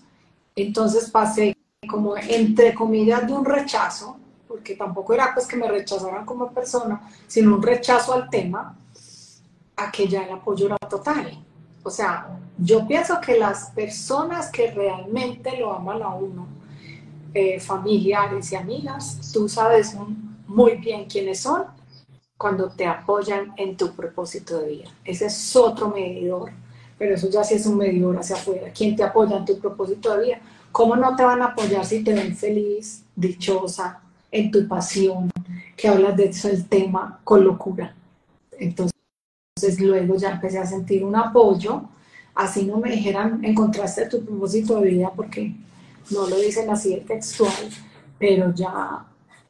entonces 0.53 1.09
pasé 1.09 1.55
como 1.89 2.17
entre 2.17 2.75
comillas 2.75 3.25
de 3.25 3.31
un 3.31 3.45
rechazo, 3.45 4.17
porque 4.51 4.75
tampoco 4.75 5.13
era 5.13 5.33
pues 5.33 5.47
que 5.47 5.55
me 5.55 5.67
rechazaran 5.67 6.25
como 6.25 6.51
persona, 6.51 7.01
sino 7.25 7.55
un 7.55 7.63
rechazo 7.63 8.13
al 8.13 8.29
tema, 8.29 8.77
a 9.77 9.89
que 9.89 10.09
ya 10.09 10.25
el 10.25 10.33
apoyo 10.33 10.65
era 10.65 10.77
total. 10.77 11.41
O 11.83 11.89
sea, 11.89 12.37
yo 12.57 12.85
pienso 12.85 13.19
que 13.21 13.39
las 13.39 13.69
personas 13.69 14.51
que 14.51 14.69
realmente 14.71 15.57
lo 15.57 15.71
aman 15.71 16.03
a 16.03 16.09
uno, 16.09 16.47
eh, 17.33 17.61
familiares 17.61 18.51
y 18.51 18.57
amigas, 18.57 19.31
tú 19.31 19.47
sabes 19.47 19.95
muy 20.47 20.75
bien 20.75 21.05
quiénes 21.05 21.39
son 21.39 21.63
cuando 22.37 22.69
te 22.69 22.85
apoyan 22.85 23.53
en 23.55 23.77
tu 23.77 23.95
propósito 23.95 24.59
de 24.59 24.67
vida. 24.67 24.89
Ese 25.05 25.27
es 25.27 25.55
otro 25.55 25.87
medidor, 25.87 26.51
pero 26.97 27.15
eso 27.15 27.29
ya 27.29 27.41
sí 27.45 27.53
es 27.53 27.65
un 27.65 27.77
medidor 27.77 28.17
hacia 28.17 28.35
afuera. 28.35 28.69
¿Quién 28.73 28.97
te 28.97 29.03
apoya 29.03 29.37
en 29.37 29.45
tu 29.45 29.57
propósito 29.59 30.17
de 30.17 30.25
vida? 30.25 30.41
¿Cómo 30.73 30.97
no 30.97 31.15
te 31.15 31.23
van 31.23 31.41
a 31.41 31.45
apoyar 31.45 31.85
si 31.85 32.03
te 32.03 32.13
ven 32.13 32.35
feliz, 32.35 33.05
dichosa, 33.15 34.01
en 34.31 34.51
tu 34.51 34.67
pasión, 34.67 35.29
que 35.75 35.87
hablas 35.87 36.15
de 36.15 36.25
eso 36.25 36.49
el 36.49 36.67
tema 36.67 37.19
con 37.23 37.43
locura? 37.43 37.95
Entonces, 38.57 38.97
entonces 39.55 39.81
luego 39.81 40.15
ya 40.15 40.31
empecé 40.31 40.57
a 40.59 40.65
sentir 40.65 41.03
un 41.03 41.15
apoyo, 41.15 41.89
así 42.33 42.65
no 42.65 42.77
me 42.77 42.91
dijeran, 42.91 43.43
encontraste 43.43 44.07
tu 44.07 44.23
propósito 44.23 44.79
de 44.79 44.89
vida, 44.89 45.11
porque 45.15 45.53
no 46.09 46.27
lo 46.27 46.39
dicen 46.39 46.69
así 46.69 46.95
de 46.95 47.01
textual, 47.01 47.69
pero 48.17 48.53
ya 48.53 49.05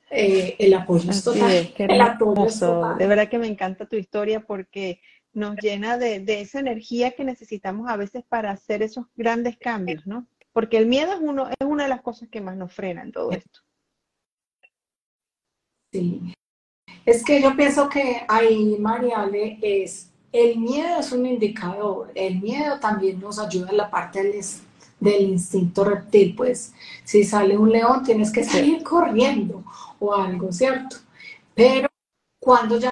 eh, 0.09 0.55
el 0.59 0.73
apoyo 0.73 1.09
es 1.09 1.23
total. 1.23 1.73
el 1.77 2.01
apoyo 2.01 2.45
es 2.45 2.59
total. 2.59 2.97
De 2.97 3.07
verdad 3.07 3.29
que 3.29 3.39
me 3.39 3.47
encanta 3.47 3.85
tu 3.85 3.95
historia 3.95 4.41
porque 4.41 4.99
nos 5.33 5.55
llena 5.61 5.97
de, 5.97 6.19
de, 6.19 6.41
esa 6.41 6.59
energía 6.59 7.11
que 7.11 7.23
necesitamos 7.23 7.89
a 7.89 7.95
veces 7.95 8.23
para 8.27 8.51
hacer 8.51 8.83
esos 8.83 9.05
grandes 9.15 9.57
cambios, 9.57 10.05
¿no? 10.05 10.27
Porque 10.51 10.77
el 10.77 10.87
miedo 10.87 11.13
es, 11.13 11.19
uno, 11.21 11.47
es 11.47 11.65
una 11.65 11.83
de 11.83 11.89
las 11.89 12.01
cosas 12.01 12.27
que 12.29 12.41
más 12.41 12.57
nos 12.57 12.73
frena 12.73 13.03
en 13.03 13.11
todo 13.13 13.31
esto. 13.31 13.61
Sí, 15.91 16.33
es 17.05 17.23
que 17.23 17.41
yo 17.41 17.55
pienso 17.55 17.89
que 17.89 18.23
ahí, 18.27 18.77
Mariale, 18.79 19.59
es 19.61 20.11
el 20.31 20.57
miedo 20.59 20.99
es 20.99 21.11
un 21.11 21.25
indicador, 21.25 22.11
el 22.15 22.39
miedo 22.39 22.79
también 22.79 23.19
nos 23.19 23.37
ayuda 23.37 23.69
en 23.69 23.77
la 23.77 23.91
parte 23.91 24.23
del, 24.23 24.41
del 24.99 25.21
instinto 25.23 25.83
reptil, 25.83 26.35
pues. 26.35 26.73
Si 27.03 27.23
sale 27.25 27.57
un 27.57 27.69
león 27.71 28.03
tienes 28.03 28.31
que 28.31 28.43
salir 28.43 28.83
corriendo 28.83 29.63
o 29.99 30.13
algo, 30.15 30.51
¿cierto? 30.51 30.97
Pero 31.53 31.89
cuando 32.39 32.79
ya 32.79 32.91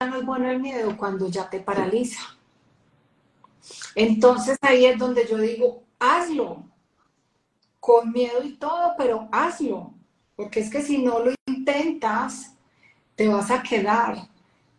no 0.00 0.16
es 0.16 0.26
bueno 0.26 0.50
el 0.50 0.60
miedo, 0.60 0.96
cuando 0.96 1.28
ya 1.28 1.48
te 1.48 1.60
paraliza. 1.60 2.22
Entonces 3.94 4.58
ahí 4.62 4.86
es 4.86 4.98
donde 4.98 5.26
yo 5.28 5.38
digo, 5.38 5.84
hazlo, 6.00 6.64
con 7.78 8.10
miedo 8.12 8.42
y 8.42 8.54
todo, 8.54 8.94
pero 8.98 9.28
hazlo, 9.30 9.94
porque 10.42 10.58
es 10.58 10.70
que 10.70 10.82
si 10.82 10.98
no 10.98 11.20
lo 11.20 11.32
intentas, 11.46 12.52
te 13.14 13.28
vas 13.28 13.48
a 13.52 13.62
quedar 13.62 14.26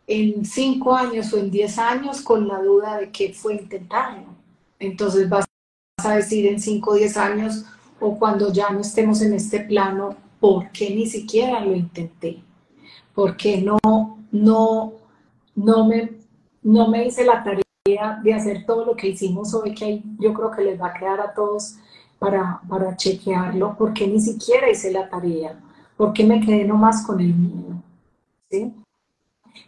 en 0.06 0.44
cinco 0.44 0.94
años 0.94 1.32
o 1.32 1.38
en 1.38 1.50
diez 1.50 1.80
años 1.80 2.22
con 2.22 2.50
la 2.50 2.62
duda 2.62 2.98
de 2.98 3.12
qué 3.12 3.34
fue 3.34 3.54
intentarlo. 3.56 4.26
Entonces 4.78 5.30
vas 5.30 5.46
a 6.04 6.16
decir 6.16 6.48
en 6.48 6.60
cinco 6.60 6.92
o 6.92 6.96
diez 6.96 7.16
años 7.16 7.64
o 8.02 8.20
cuando 8.20 8.52
ya 8.52 8.72
no 8.72 8.82
estemos 8.82 9.22
en 9.22 9.32
este 9.32 9.62
plano, 9.62 10.18
¿por 10.42 10.70
qué 10.72 10.94
ni 10.94 11.06
siquiera 11.06 11.62
lo 11.62 11.74
intenté? 11.74 12.44
¿Por 13.16 13.38
qué 13.38 13.62
no, 13.62 13.80
no, 14.34 14.94
no, 15.56 15.86
me, 15.88 16.12
no 16.62 16.90
me 16.90 17.08
hice 17.08 17.24
la 17.24 17.42
tarea 17.42 18.20
de 18.22 18.34
hacer 18.34 18.66
todo 18.66 18.84
lo 18.84 18.98
que 18.98 19.08
hicimos 19.08 19.54
hoy, 19.54 19.74
que 19.74 20.04
yo 20.20 20.34
creo 20.34 20.52
que 20.52 20.64
les 20.64 20.82
va 20.82 20.88
a 20.88 20.94
quedar 20.94 21.22
a 21.22 21.34
todos 21.34 21.78
para, 22.24 22.62
para 22.68 22.96
chequearlo? 22.96 23.76
¿Por 23.78 23.94
qué 23.94 24.08
ni 24.08 24.22
siquiera 24.22 24.70
hice 24.70 24.92
la 24.92 25.10
tarea? 25.10 25.60
¿Por 25.98 26.14
qué 26.14 26.24
me 26.24 26.40
quedé 26.40 26.66
nomás 26.66 27.06
con 27.06 27.20
el 27.20 27.34
miedo? 27.34 27.82
¿Sí? 28.50 28.74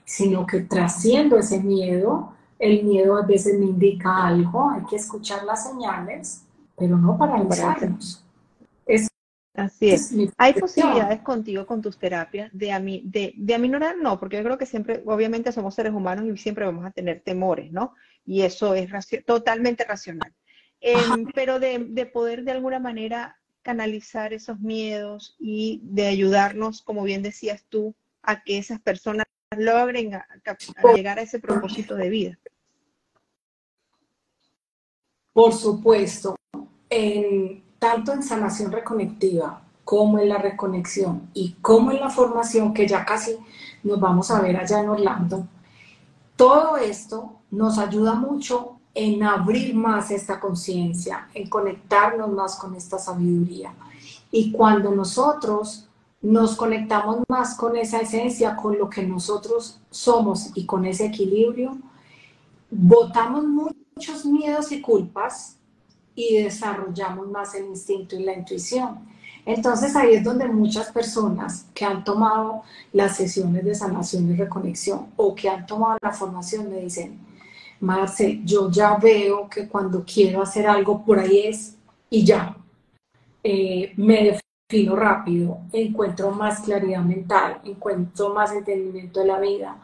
sino 0.03 0.45
que 0.45 0.61
trasciendo 0.61 1.37
ese 1.37 1.61
miedo, 1.61 2.33
el 2.59 2.83
miedo 2.83 3.17
a 3.17 3.25
veces 3.25 3.59
me 3.59 3.65
indica 3.65 4.27
algo, 4.27 4.69
hay 4.69 4.83
que 4.85 4.95
escuchar 4.95 5.43
las 5.43 5.67
señales, 5.69 6.43
pero 6.77 6.97
no 6.97 7.17
para 7.17 7.43
Es, 8.85 9.07
Así 9.55 9.89
es. 9.89 10.13
Hay 10.37 10.53
posibilidades 10.53 11.21
contigo, 11.21 11.65
con 11.65 11.81
tus 11.81 11.97
terapias, 11.97 12.49
de, 12.51 13.01
de, 13.05 13.33
de 13.37 13.55
aminorar, 13.55 13.95
no, 13.97 14.19
porque 14.19 14.37
yo 14.37 14.43
creo 14.43 14.57
que 14.57 14.65
siempre, 14.65 15.01
obviamente 15.05 15.51
somos 15.53 15.75
seres 15.75 15.93
humanos 15.93 16.25
y 16.25 16.37
siempre 16.37 16.65
vamos 16.65 16.85
a 16.85 16.91
tener 16.91 17.21
temores, 17.21 17.71
¿no? 17.71 17.93
Y 18.25 18.41
eso 18.41 18.75
es 18.75 18.89
totalmente 19.25 19.85
racional. 19.85 20.33
Em, 20.87 21.25
pero 21.33 21.59
de, 21.59 21.79
de 21.79 22.05
poder 22.05 22.43
de 22.43 22.51
alguna 22.51 22.77
manera 22.77 23.39
canalizar 23.63 24.33
esos 24.33 24.59
miedos 24.59 25.35
y 25.39 25.81
de 25.81 26.05
ayudarnos, 26.05 26.83
como 26.83 27.01
bien 27.01 27.23
decías 27.23 27.65
tú, 27.69 27.95
a 28.21 28.43
que 28.43 28.59
esas 28.59 28.79
personas 28.79 29.25
logren 29.57 30.11
llegar 30.93 31.17
a 31.17 31.23
ese 31.23 31.39
propósito 31.39 31.95
de 31.95 32.09
vida. 32.09 32.39
Por 35.33 35.53
supuesto, 35.53 36.35
en, 36.87 37.63
tanto 37.79 38.13
en 38.13 38.21
sanación 38.21 38.71
reconectiva 38.71 39.63
como 39.83 40.19
en 40.19 40.29
la 40.29 40.37
reconexión 40.37 41.31
y 41.33 41.53
como 41.63 41.89
en 41.89 41.99
la 41.99 42.11
formación, 42.11 42.75
que 42.75 42.87
ya 42.87 43.03
casi 43.03 43.35
nos 43.81 43.99
vamos 43.99 44.29
a 44.29 44.39
ver 44.39 44.55
allá 44.55 44.81
en 44.81 44.89
Orlando, 44.89 45.47
todo 46.35 46.77
esto 46.77 47.39
nos 47.49 47.79
ayuda 47.79 48.13
mucho 48.13 48.74
en 48.95 49.21
abrir 49.23 49.75
más 49.75 50.09
esta 50.09 50.39
conciencia, 50.39 51.27
en 51.33 51.49
conectarnos 51.49 52.31
más 52.31 52.55
con 52.55 52.73
esta 52.75 52.97
sabiduría. 52.97 53.73
Y 54.31 54.51
cuando 54.51 54.89
nosotros 54.91 55.87
nos 56.21 56.55
conectamos 56.55 57.19
más 57.27 57.55
con 57.55 57.75
esa 57.75 57.99
esencia, 57.99 58.55
con 58.55 58.77
lo 58.77 58.89
que 58.89 59.03
nosotros 59.03 59.79
somos 59.91 60.49
y 60.55 60.65
con 60.65 60.85
ese 60.85 61.07
equilibrio, 61.07 61.77
botamos 62.71 63.43
muchos 63.45 64.25
miedos 64.25 64.71
y 64.71 64.81
culpas 64.81 65.57
y 66.15 66.37
desarrollamos 66.37 67.29
más 67.29 67.53
el 67.53 67.65
instinto 67.65 68.15
y 68.15 68.23
la 68.23 68.33
intuición. 68.33 68.99
Entonces 69.45 69.95
ahí 69.95 70.15
es 70.15 70.23
donde 70.23 70.47
muchas 70.47 70.91
personas 70.91 71.67
que 71.73 71.85
han 71.85 72.03
tomado 72.03 72.63
las 72.93 73.17
sesiones 73.17 73.63
de 73.63 73.75
sanación 73.75 74.31
y 74.31 74.35
reconexión 74.35 75.07
o 75.17 75.35
que 75.35 75.49
han 75.49 75.67
tomado 75.67 75.99
la 76.01 76.11
formación 76.11 76.69
me 76.69 76.79
dicen, 76.79 77.19
Marce, 77.85 78.41
yo 78.43 78.69
ya 78.71 78.97
veo 78.97 79.47
que 79.47 79.67
cuando 79.67 80.03
quiero 80.03 80.41
hacer 80.41 80.65
algo 80.65 81.05
por 81.05 81.19
ahí 81.19 81.43
es 81.45 81.77
y 82.09 82.25
ya. 82.25 82.57
Eh, 83.43 83.93
me 83.95 84.39
fino 84.67 84.95
rápido, 84.95 85.59
encuentro 85.71 86.31
más 86.31 86.61
claridad 86.61 87.01
mental, 87.01 87.61
encuentro 87.63 88.33
más 88.33 88.51
entendimiento 88.51 89.19
de 89.19 89.27
la 89.27 89.39
vida 89.39 89.77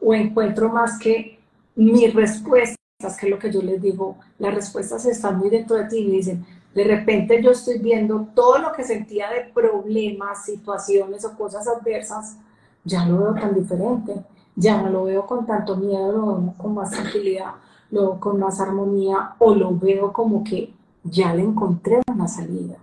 o 0.00 0.14
encuentro 0.14 0.68
más 0.68 0.96
que 1.00 1.40
mis 1.74 2.14
respuestas, 2.14 2.76
que 3.18 3.26
es 3.26 3.30
lo 3.30 3.38
que 3.40 3.50
yo 3.50 3.60
les 3.60 3.82
digo, 3.82 4.16
las 4.38 4.54
respuestas 4.54 5.04
están 5.06 5.38
muy 5.38 5.50
dentro 5.50 5.76
de 5.76 5.86
ti 5.86 5.98
y 5.98 6.10
dicen, 6.12 6.46
de 6.72 6.84
repente 6.84 7.42
yo 7.42 7.50
estoy 7.50 7.78
viendo 7.80 8.28
todo 8.32 8.58
lo 8.58 8.72
que 8.72 8.84
sentía 8.84 9.28
de 9.30 9.52
problemas, 9.52 10.44
situaciones 10.44 11.24
o 11.24 11.36
cosas 11.36 11.66
adversas, 11.66 12.36
ya 12.84 13.04
lo 13.06 13.18
veo 13.18 13.34
tan 13.34 13.52
diferente, 13.52 14.14
ya 14.60 14.82
no 14.82 14.90
lo 14.90 15.04
veo 15.04 15.26
con 15.26 15.46
tanto 15.46 15.76
miedo, 15.76 16.12
lo 16.12 16.36
veo 16.36 16.54
con 16.58 16.74
más 16.74 16.90
tranquilidad, 16.90 17.54
lo 17.90 18.00
veo 18.02 18.20
con 18.20 18.38
más 18.38 18.60
armonía 18.60 19.34
o 19.38 19.54
lo 19.54 19.76
veo 19.76 20.12
como 20.12 20.44
que 20.44 20.74
ya 21.02 21.34
le 21.34 21.42
encontré 21.42 22.02
una 22.12 22.28
salida, 22.28 22.76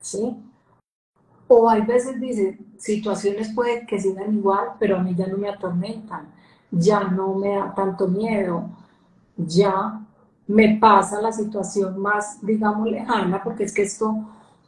¿sí? 0.00 0.36
O 1.46 1.68
hay 1.68 1.82
veces 1.82 2.18
dice, 2.18 2.58
situaciones 2.78 3.52
pueden 3.54 3.86
que 3.86 4.00
sigan 4.00 4.34
igual, 4.34 4.68
pero 4.78 4.96
a 4.96 5.02
mí 5.02 5.14
ya 5.14 5.26
no 5.26 5.36
me 5.36 5.50
atormentan, 5.50 6.28
ya 6.70 7.04
no 7.04 7.34
me 7.34 7.56
da 7.56 7.74
tanto 7.74 8.08
miedo, 8.08 8.64
ya 9.36 10.00
me 10.46 10.78
pasa 10.80 11.20
la 11.20 11.32
situación 11.32 11.98
más, 11.98 12.38
digamos, 12.44 12.88
lejana, 12.88 13.42
porque 13.42 13.64
es 13.64 13.74
que 13.74 13.82
esto, 13.82 14.16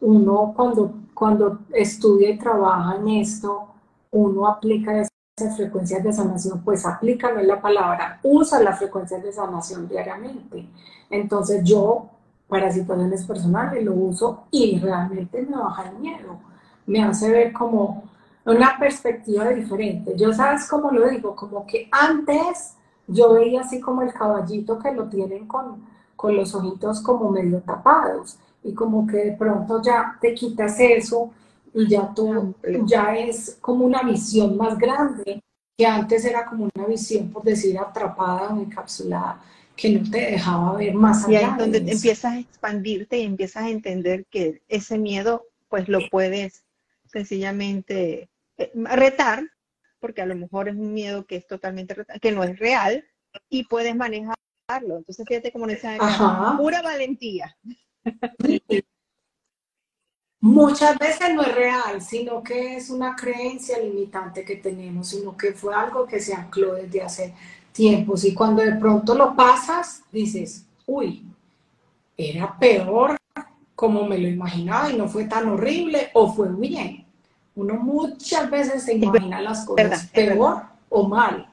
uno 0.02 0.52
cuando, 0.54 0.92
cuando 1.14 1.60
estudia 1.72 2.30
y 2.30 2.38
trabaja 2.38 2.96
en 2.96 3.08
esto, 3.08 3.66
uno 4.10 4.46
aplica 4.46 5.09
esas 5.40 5.56
frecuencias 5.56 6.02
de 6.02 6.12
sanación, 6.12 6.62
pues 6.62 6.84
aplica, 6.86 7.32
no 7.32 7.40
es 7.40 7.46
la 7.46 7.60
palabra, 7.60 8.20
usa 8.22 8.60
las 8.60 8.78
frecuencias 8.78 9.22
de 9.22 9.32
sanación 9.32 9.88
diariamente. 9.88 10.68
Entonces 11.08 11.62
yo, 11.64 12.08
para 12.48 12.70
situaciones 12.72 13.24
personales, 13.24 13.84
lo 13.84 13.94
uso 13.94 14.44
y 14.50 14.78
realmente 14.78 15.42
me 15.42 15.56
baja 15.56 15.88
el 15.88 15.98
miedo 15.98 16.50
me 16.90 17.04
hace 17.04 17.30
ver 17.30 17.52
como 17.52 18.02
una 18.44 18.76
perspectiva 18.78 19.48
diferente. 19.48 20.14
Yo 20.16 20.32
sabes 20.32 20.68
cómo 20.68 20.90
lo 20.90 21.08
digo, 21.08 21.36
como 21.36 21.64
que 21.64 21.88
antes 21.92 22.74
yo 23.06 23.34
veía 23.34 23.60
así 23.60 23.80
como 23.80 24.02
el 24.02 24.12
caballito 24.12 24.78
que 24.78 24.92
lo 24.92 25.04
tienen 25.04 25.46
con, 25.46 25.84
con 26.16 26.36
los 26.36 26.54
ojitos 26.54 27.00
como 27.00 27.30
medio 27.30 27.60
tapados 27.60 28.38
y 28.64 28.74
como 28.74 29.06
que 29.06 29.18
de 29.18 29.32
pronto 29.32 29.80
ya 29.82 30.16
te 30.20 30.34
quitas 30.34 30.80
eso 30.80 31.30
y 31.72 31.88
ya 31.88 32.12
tú 32.14 32.54
ya 32.84 33.16
es 33.16 33.58
como 33.60 33.84
una 33.84 34.02
visión 34.02 34.56
más 34.56 34.78
grande 34.78 35.42
que 35.76 35.86
antes 35.86 36.24
era 36.24 36.44
como 36.44 36.68
una 36.74 36.86
visión 36.86 37.30
por 37.30 37.42
decir 37.42 37.78
atrapada 37.78 38.54
o 38.54 38.60
encapsulada 38.60 39.42
que 39.76 39.88
no 39.90 40.10
te 40.10 40.32
dejaba 40.32 40.76
ver 40.76 40.94
más 40.94 41.26
allá. 41.26 41.40
Y 41.40 41.44
ahí 41.44 41.50
es 41.50 41.56
donde 41.56 41.78
empiezas 41.78 42.24
a 42.32 42.38
expandirte 42.38 43.18
y 43.18 43.24
empiezas 43.24 43.64
a 43.64 43.70
entender 43.70 44.26
que 44.26 44.62
ese 44.68 44.98
miedo 44.98 45.46
pues 45.68 45.88
lo 45.88 46.00
puedes 46.10 46.64
sencillamente 47.06 48.28
eh, 48.58 48.70
retar, 48.74 49.42
porque 49.98 50.20
a 50.20 50.26
lo 50.26 50.36
mejor 50.36 50.68
es 50.68 50.74
un 50.74 50.92
miedo 50.92 51.24
que 51.24 51.36
es 51.36 51.46
totalmente 51.46 51.96
que 52.20 52.32
no 52.32 52.44
es 52.44 52.58
real, 52.58 53.04
y 53.48 53.64
puedes 53.64 53.96
manejarlo. 53.96 54.36
Entonces, 54.98 55.24
fíjate 55.26 55.52
cómo 55.52 55.66
dice 55.66 55.96
pura 56.58 56.82
valentía. 56.82 57.56
Muchas 60.40 60.98
veces 60.98 61.34
no 61.34 61.42
es 61.42 61.54
real, 61.54 62.00
sino 62.00 62.42
que 62.42 62.76
es 62.76 62.88
una 62.88 63.14
creencia 63.14 63.78
limitante 63.78 64.44
que 64.44 64.56
tenemos, 64.56 65.08
sino 65.08 65.36
que 65.36 65.52
fue 65.52 65.74
algo 65.74 66.06
que 66.06 66.18
se 66.18 66.34
ancló 66.34 66.74
desde 66.74 67.02
hace 67.02 67.34
tiempos. 67.72 68.24
Y 68.24 68.32
cuando 68.32 68.62
de 68.62 68.72
pronto 68.76 69.14
lo 69.14 69.36
pasas, 69.36 70.02
dices, 70.10 70.64
uy, 70.86 71.24
era 72.16 72.56
peor 72.58 73.16
como 73.74 74.06
me 74.06 74.18
lo 74.18 74.28
imaginaba 74.28 74.90
y 74.90 74.96
no 74.96 75.08
fue 75.08 75.24
tan 75.24 75.48
horrible 75.48 76.10
o 76.14 76.32
fue 76.32 76.48
bien. 76.48 77.06
Uno 77.54 77.74
muchas 77.74 78.50
veces 78.50 78.82
se 78.82 78.94
imagina 78.94 79.40
las 79.42 79.64
cosas 79.66 80.06
peor 80.06 80.62
o 80.88 81.08
mal. 81.08 81.48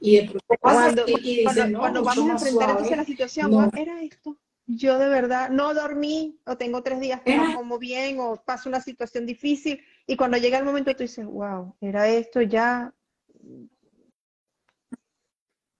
Y 0.00 0.16
de 0.16 0.22
pronto 0.22 0.54
cuando, 0.60 1.04
y, 1.06 1.44
dice, 1.44 1.68
no, 1.68 1.80
cuando 1.80 2.02
vamos 2.02 2.28
a 2.42 2.48
enfrentar 2.48 2.96
la 2.96 3.04
situación, 3.04 3.70
era 3.76 4.02
esto. 4.02 4.36
Yo 4.72 4.98
de 4.98 5.08
verdad 5.08 5.50
no 5.50 5.74
dormí 5.74 6.38
o 6.46 6.56
tengo 6.56 6.82
tres 6.82 7.00
días 7.00 7.20
que 7.22 7.36
no 7.36 7.54
como 7.54 7.78
bien 7.78 8.20
o 8.20 8.36
paso 8.36 8.68
una 8.68 8.80
situación 8.80 9.26
difícil 9.26 9.82
y 10.06 10.16
cuando 10.16 10.36
llega 10.36 10.58
el 10.58 10.64
momento 10.64 10.94
tú 10.94 11.02
dices, 11.02 11.26
wow, 11.26 11.74
era 11.80 12.06
esto 12.06 12.40
ya. 12.40 12.94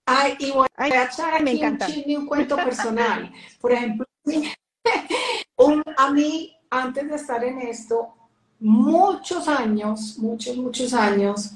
Ay, 0.05 0.35
y 0.39 0.51
voy 0.51 0.67
a 0.75 1.05
echar 1.05 1.35
aquí 1.35 2.15
un, 2.15 2.23
un 2.23 2.27
cuento 2.27 2.55
personal. 2.57 3.31
Por 3.61 3.71
ejemplo, 3.71 4.05
a 5.97 6.11
mí, 6.11 6.57
antes 6.69 7.09
de 7.09 7.15
estar 7.15 7.43
en 7.45 7.61
esto, 7.61 8.13
muchos 8.59 9.47
años, 9.47 10.17
muchos, 10.17 10.57
muchos 10.57 10.93
años, 10.93 11.51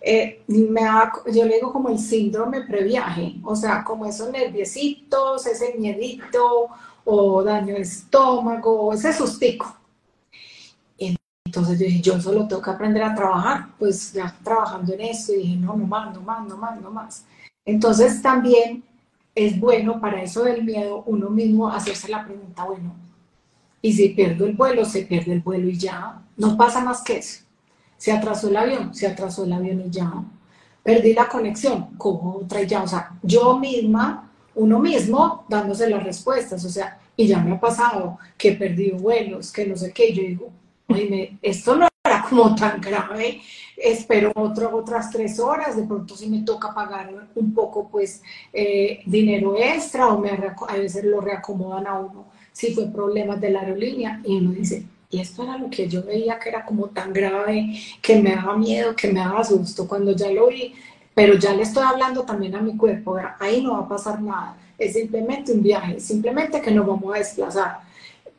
eh, 0.00 0.42
me 0.48 0.80
yo 1.32 1.44
le 1.44 1.56
digo 1.56 1.72
como 1.72 1.88
el 1.90 1.98
síndrome 1.98 2.62
previaje, 2.62 3.36
o 3.44 3.54
sea, 3.54 3.84
como 3.84 4.06
esos 4.06 4.30
nerviositos, 4.30 5.46
ese 5.46 5.74
miedito, 5.78 6.68
o 7.04 7.42
daño 7.42 7.74
de 7.74 7.82
estómago, 7.82 8.92
ese 8.92 9.12
sustico. 9.12 9.76
Entonces 11.50 11.80
yo 11.80 11.86
dije, 11.86 12.00
yo 12.00 12.20
solo 12.20 12.46
tengo 12.46 12.62
que 12.62 12.70
aprender 12.70 13.02
a 13.02 13.12
trabajar, 13.12 13.70
pues 13.76 14.12
ya 14.12 14.32
trabajando 14.44 14.92
en 14.94 15.00
eso, 15.00 15.32
y 15.32 15.38
dije, 15.38 15.56
no, 15.56 15.74
no 15.76 15.84
más, 15.84 16.14
no 16.14 16.20
más, 16.20 16.46
no 16.46 16.56
más, 16.56 16.80
no 16.80 16.90
más. 16.92 17.24
Entonces 17.64 18.22
también 18.22 18.84
es 19.34 19.58
bueno 19.58 20.00
para 20.00 20.22
eso 20.22 20.44
del 20.44 20.62
miedo 20.62 21.02
uno 21.06 21.28
mismo 21.28 21.68
hacerse 21.68 22.08
la 22.08 22.24
pregunta, 22.24 22.62
bueno, 22.64 22.94
y 23.82 23.92
si 23.92 24.10
pierdo 24.10 24.46
el 24.46 24.54
vuelo, 24.54 24.84
se 24.84 25.02
pierde 25.02 25.32
el 25.32 25.40
vuelo 25.40 25.68
y 25.68 25.76
ya, 25.76 26.22
no 26.36 26.56
pasa 26.56 26.84
más 26.84 27.02
que 27.02 27.16
eso. 27.16 27.42
Se 28.00 28.12
atrasó 28.12 28.48
el 28.48 28.56
avión, 28.56 28.94
se 28.94 29.06
atrasó 29.06 29.44
el 29.44 29.52
avión 29.52 29.82
y 29.86 29.90
ya. 29.90 30.10
Perdí 30.82 31.12
la 31.12 31.28
conexión, 31.28 31.98
cojo 31.98 32.40
otra 32.42 32.62
y 32.62 32.66
ya. 32.66 32.82
O 32.82 32.88
sea, 32.88 33.10
yo 33.22 33.58
misma, 33.58 34.30
uno 34.54 34.78
mismo, 34.78 35.44
dándose 35.50 35.90
las 35.90 36.02
respuestas. 36.02 36.64
O 36.64 36.70
sea, 36.70 36.98
y 37.14 37.26
ya 37.26 37.40
me 37.40 37.52
ha 37.52 37.60
pasado 37.60 38.16
que 38.38 38.52
perdido 38.52 38.96
vuelos, 38.96 39.52
que 39.52 39.66
no 39.66 39.76
sé 39.76 39.92
qué. 39.92 40.14
Yo 40.14 40.22
digo, 40.22 40.50
oye, 40.88 41.36
esto 41.42 41.76
no 41.76 41.88
era 42.02 42.24
como 42.26 42.54
tan 42.54 42.80
grave. 42.80 43.42
Espero 43.76 44.32
otras 44.34 45.10
tres 45.10 45.38
horas. 45.38 45.76
De 45.76 45.82
pronto 45.82 46.16
si 46.16 46.26
me 46.30 46.40
toca 46.40 46.72
pagar 46.72 47.12
un 47.34 47.52
poco, 47.52 47.90
pues, 47.90 48.22
eh, 48.50 49.02
dinero 49.04 49.56
extra 49.58 50.08
o 50.08 50.24
a 50.68 50.76
veces 50.76 51.04
lo 51.04 51.20
reacomodan 51.20 51.86
a 51.86 51.98
uno 51.98 52.28
si 52.50 52.74
fue 52.74 52.86
problemas 52.86 53.38
de 53.42 53.50
la 53.50 53.60
aerolínea. 53.60 54.22
Y 54.24 54.38
uno 54.38 54.52
dice, 54.52 54.86
y 55.10 55.20
esto 55.20 55.42
era 55.42 55.58
lo 55.58 55.68
que 55.68 55.88
yo 55.88 56.02
veía 56.04 56.38
que 56.38 56.48
era 56.48 56.64
como 56.64 56.88
tan 56.88 57.12
grave, 57.12 57.76
que 58.00 58.20
me 58.20 58.34
daba 58.34 58.56
miedo, 58.56 58.94
que 58.94 59.12
me 59.12 59.18
daba 59.18 59.42
susto 59.42 59.88
cuando 59.88 60.12
ya 60.12 60.30
lo 60.30 60.46
vi, 60.46 60.72
pero 61.14 61.34
ya 61.34 61.52
le 61.52 61.62
estoy 61.62 61.82
hablando 61.82 62.22
también 62.22 62.54
a 62.54 62.62
mi 62.62 62.76
cuerpo, 62.76 63.18
ahí 63.40 63.60
no 63.60 63.72
va 63.72 63.80
a 63.80 63.88
pasar 63.88 64.22
nada, 64.22 64.56
es 64.78 64.92
simplemente 64.92 65.52
un 65.52 65.62
viaje, 65.62 65.98
simplemente 65.98 66.60
que 66.60 66.70
nos 66.70 66.86
vamos 66.86 67.12
a 67.12 67.18
desplazar, 67.18 67.80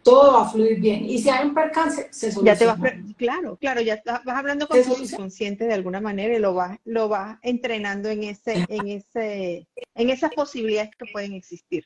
todo 0.01 0.33
va 0.33 0.43
a 0.43 0.49
fluir 0.49 0.79
bien. 0.79 1.05
Y 1.05 1.19
si 1.19 1.29
hay 1.29 1.45
un 1.45 1.53
percance, 1.53 2.07
se 2.09 2.31
soluciona. 2.31 2.53
Ya 2.53 2.57
te 2.57 2.65
vas, 2.65 2.93
claro, 3.17 3.57
claro, 3.57 3.81
ya 3.81 4.01
vas 4.05 4.37
hablando 4.37 4.67
con 4.67 4.81
tu 4.81 5.03
inconsciente 5.03 5.65
de 5.65 5.73
alguna 5.73 5.99
manera 5.99 6.35
y 6.35 6.39
lo 6.39 6.53
vas, 6.53 6.79
lo 6.85 7.09
vas 7.09 7.37
entrenando 7.43 8.09
en 8.09 8.23
ese, 8.23 8.65
en 8.69 8.87
ese, 8.87 9.67
en 9.93 10.09
esas 10.09 10.33
posibilidades 10.33 10.91
que 10.97 11.05
pueden 11.11 11.33
existir. 11.33 11.85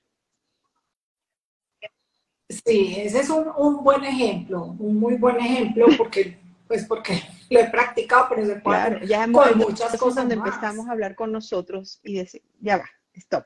Sí, 2.63 2.95
ese 2.97 3.19
es 3.21 3.29
un, 3.29 3.83
buen 3.83 4.03
ejemplo, 4.03 4.75
un 4.79 4.99
muy 4.99 5.15
buen 5.15 5.37
ejemplo, 5.37 5.87
porque, 5.97 6.37
pues 6.67 6.85
porque 6.85 7.21
lo 7.49 7.59
he 7.59 7.69
practicado, 7.69 8.27
pero 8.29 8.45
se 8.45 8.55
puede 8.57 9.07
ya 9.07 9.29
con 9.31 9.57
muchas 9.57 9.97
cosas 9.97 10.15
donde 10.15 10.35
empezamos 10.35 10.87
a 10.87 10.91
hablar 10.91 11.15
con 11.15 11.31
nosotros 11.31 11.99
y 12.03 12.15
decir, 12.15 12.43
ya 12.59 12.77
va, 12.77 12.89
stop, 13.13 13.45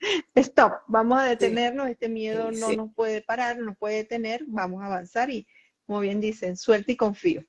stop, 0.36 0.72
vamos 0.86 1.18
a 1.18 1.24
detenernos, 1.24 1.88
este 1.88 2.08
miedo 2.08 2.50
no 2.52 2.72
nos 2.72 2.94
puede 2.94 3.22
parar, 3.22 3.58
no 3.58 3.66
nos 3.66 3.76
puede 3.76 3.96
detener, 3.96 4.44
vamos 4.46 4.82
a 4.82 4.86
avanzar 4.86 5.30
y, 5.30 5.46
como 5.86 6.00
bien 6.00 6.20
dicen, 6.20 6.56
suerte 6.56 6.92
y 6.92 6.96
confío. 6.96 7.44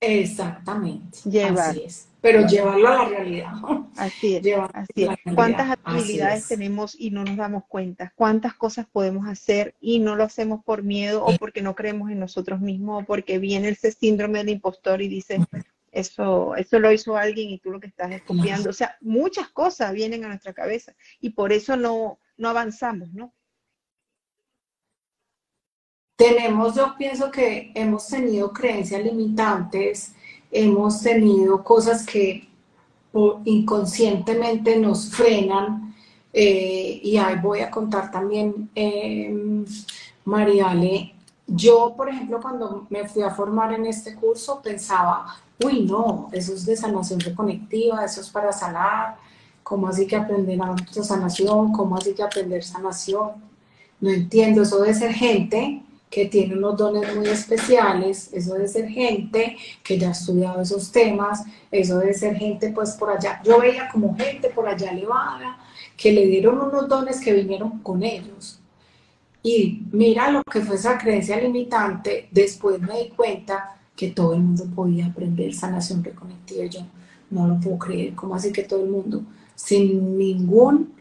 Exactamente. 0.00 1.18
Así 1.58 1.82
es. 1.84 2.09
Pero 2.20 2.46
llevarlo 2.46 2.88
a 2.88 2.94
la 2.96 3.08
realidad. 3.08 3.52
Así 3.96 4.36
es. 4.36 4.46
así 4.74 5.04
es. 5.04 5.34
¿Cuántas 5.34 5.78
habilidades 5.84 6.48
tenemos 6.48 6.94
y 6.98 7.10
no 7.10 7.24
nos 7.24 7.36
damos 7.36 7.64
cuenta? 7.66 8.12
¿Cuántas 8.14 8.54
cosas 8.54 8.86
podemos 8.90 9.26
hacer 9.26 9.74
y 9.80 9.98
no 10.00 10.16
lo 10.16 10.24
hacemos 10.24 10.62
por 10.64 10.82
miedo 10.82 11.24
o 11.24 11.36
porque 11.38 11.62
no 11.62 11.74
creemos 11.74 12.10
en 12.10 12.20
nosotros 12.20 12.60
mismos 12.60 13.02
o 13.02 13.06
porque 13.06 13.38
viene 13.38 13.68
ese 13.68 13.92
síndrome 13.92 14.38
del 14.38 14.50
impostor 14.50 15.00
y 15.02 15.08
dice, 15.08 15.40
eso, 15.92 16.54
eso 16.56 16.78
lo 16.78 16.92
hizo 16.92 17.16
alguien 17.16 17.50
y 17.50 17.58
tú 17.58 17.70
lo 17.70 17.80
que 17.80 17.88
estás 17.88 18.12
es 18.12 18.22
copiando. 18.22 18.70
O 18.70 18.74
sea, 18.74 18.96
muchas 19.00 19.48
cosas 19.48 19.92
vienen 19.92 20.24
a 20.24 20.28
nuestra 20.28 20.52
cabeza 20.52 20.92
y 21.20 21.30
por 21.30 21.52
eso 21.52 21.76
no, 21.76 22.18
no 22.36 22.48
avanzamos, 22.48 23.12
¿no? 23.12 23.32
tenemos, 26.20 26.74
yo 26.76 26.94
pienso 26.98 27.30
que 27.30 27.72
hemos 27.74 28.06
tenido 28.06 28.52
creencias 28.52 29.02
limitantes, 29.02 30.12
hemos 30.50 31.02
tenido 31.02 31.62
cosas 31.62 32.04
que 32.04 32.48
inconscientemente 33.44 34.76
nos 34.76 35.10
frenan. 35.10 35.94
Eh, 36.32 37.00
y 37.02 37.16
ahí 37.16 37.36
voy 37.42 37.60
a 37.60 37.70
contar 37.70 38.10
también, 38.10 38.70
eh, 38.74 39.64
Mariale, 40.24 41.14
yo, 41.46 41.94
por 41.96 42.08
ejemplo, 42.08 42.40
cuando 42.40 42.86
me 42.88 43.08
fui 43.08 43.22
a 43.22 43.30
formar 43.30 43.72
en 43.72 43.86
este 43.86 44.14
curso, 44.14 44.60
pensaba, 44.62 45.26
uy, 45.64 45.82
no, 45.82 46.28
eso 46.30 46.54
es 46.54 46.64
de 46.64 46.76
sanación 46.76 47.18
reconectiva, 47.18 48.04
eso 48.04 48.20
es 48.20 48.28
para 48.28 48.52
sanar, 48.52 49.16
¿cómo 49.64 49.88
así 49.88 50.06
que 50.06 50.14
aprender 50.14 50.60
de 50.94 51.02
sanación? 51.02 51.72
¿Cómo 51.72 51.96
así 51.96 52.14
que 52.14 52.22
aprender 52.22 52.62
sanación? 52.62 53.32
No 54.00 54.10
entiendo, 54.10 54.62
eso 54.62 54.80
de 54.82 54.94
ser 54.94 55.12
gente 55.12 55.82
que 56.10 56.26
tiene 56.26 56.56
unos 56.56 56.76
dones 56.76 57.14
muy 57.14 57.28
especiales, 57.28 58.30
eso 58.32 58.54
de 58.54 58.66
ser 58.66 58.88
gente 58.88 59.56
que 59.84 59.96
ya 59.96 60.08
ha 60.08 60.10
estudiado 60.12 60.60
esos 60.60 60.90
temas, 60.90 61.44
eso 61.70 61.98
de 61.98 62.12
ser 62.12 62.36
gente 62.36 62.70
pues 62.70 62.90
por 62.92 63.10
allá, 63.10 63.40
yo 63.44 63.60
veía 63.60 63.88
como 63.88 64.16
gente 64.16 64.50
por 64.50 64.68
allá 64.68 64.90
elevada, 64.90 65.58
que 65.96 66.12
le 66.12 66.26
dieron 66.26 66.60
unos 66.60 66.88
dones 66.88 67.20
que 67.20 67.32
vinieron 67.32 67.78
con 67.78 68.02
ellos. 68.02 68.58
Y 69.42 69.82
mira 69.92 70.30
lo 70.32 70.42
que 70.42 70.60
fue 70.60 70.76
esa 70.76 70.98
creencia 70.98 71.40
limitante, 71.40 72.28
después 72.32 72.80
me 72.80 73.04
di 73.04 73.08
cuenta 73.10 73.76
que 73.94 74.08
todo 74.08 74.34
el 74.34 74.40
mundo 74.40 74.64
podía 74.74 75.06
aprender 75.06 75.54
sanación 75.54 76.02
reconectiva. 76.02 76.64
Yo 76.64 76.80
no 77.30 77.46
lo 77.46 77.60
puedo 77.60 77.78
creer, 77.78 78.14
¿cómo 78.14 78.34
así 78.34 78.52
que 78.52 78.64
todo 78.64 78.82
el 78.82 78.90
mundo? 78.90 79.22
Sin 79.54 80.18
ningún 80.18 80.92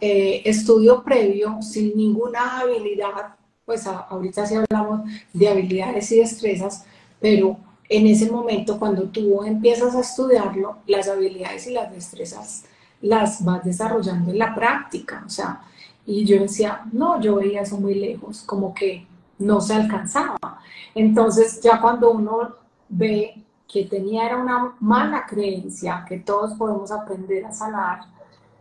eh, 0.00 0.42
estudio 0.44 1.02
previo, 1.04 1.58
sin 1.60 1.96
ninguna 1.96 2.60
habilidad 2.60 3.35
pues 3.66 3.86
ahorita 3.86 4.46
sí 4.46 4.54
hablamos 4.54 5.02
de 5.32 5.48
habilidades 5.48 6.10
y 6.12 6.20
destrezas, 6.20 6.86
pero 7.20 7.58
en 7.88 8.06
ese 8.06 8.30
momento 8.30 8.78
cuando 8.78 9.02
tú 9.04 9.42
empiezas 9.44 9.94
a 9.94 10.00
estudiarlo, 10.00 10.78
las 10.86 11.08
habilidades 11.08 11.66
y 11.66 11.72
las 11.72 11.90
destrezas 11.90 12.64
las 13.02 13.44
vas 13.44 13.64
desarrollando 13.64 14.30
en 14.30 14.38
la 14.38 14.54
práctica, 14.54 15.22
o 15.26 15.28
sea, 15.28 15.60
y 16.06 16.24
yo 16.24 16.40
decía, 16.40 16.82
no, 16.92 17.20
yo 17.20 17.36
veía 17.36 17.62
eso 17.62 17.78
muy 17.78 17.94
lejos, 17.94 18.42
como 18.42 18.72
que 18.72 19.06
no 19.38 19.60
se 19.60 19.74
alcanzaba. 19.74 20.60
Entonces 20.94 21.60
ya 21.60 21.80
cuando 21.80 22.12
uno 22.12 22.54
ve 22.88 23.44
que 23.68 23.84
tenía 23.84 24.26
era 24.26 24.38
una 24.38 24.76
mala 24.78 25.26
creencia, 25.26 26.04
que 26.08 26.18
todos 26.18 26.54
podemos 26.54 26.90
aprender 26.92 27.44
a 27.44 27.52
sanar, 27.52 28.02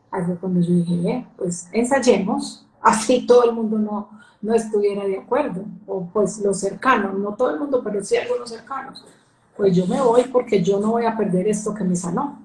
así 0.09 0.31
cuando 0.41 0.59
yo 0.61 0.73
dije, 0.73 1.09
eh, 1.09 1.27
pues 1.37 1.69
ensayemos, 1.71 2.65
así 2.81 3.25
todo 3.27 3.43
el 3.43 3.53
mundo 3.53 3.77
no, 3.77 4.09
no 4.45 4.53
estuviera 4.53 5.05
de 5.05 5.17
acuerdo, 5.17 5.63
o 5.87 6.07
pues 6.13 6.39
los 6.39 6.59
cercanos, 6.59 7.17
no 7.17 7.33
todo 7.33 7.49
el 7.49 7.59
mundo, 7.59 7.81
pero 7.83 8.03
sí 8.03 8.15
algunos 8.15 8.49
cercanos. 8.49 9.03
Pues 9.57 9.75
yo 9.75 9.87
me 9.87 9.99
voy 9.99 10.23
porque 10.25 10.61
yo 10.61 10.79
no 10.79 10.91
voy 10.91 11.05
a 11.05 11.17
perder 11.17 11.47
esto 11.47 11.73
que 11.73 11.83
me 11.83 11.95
sanó. 11.95 12.39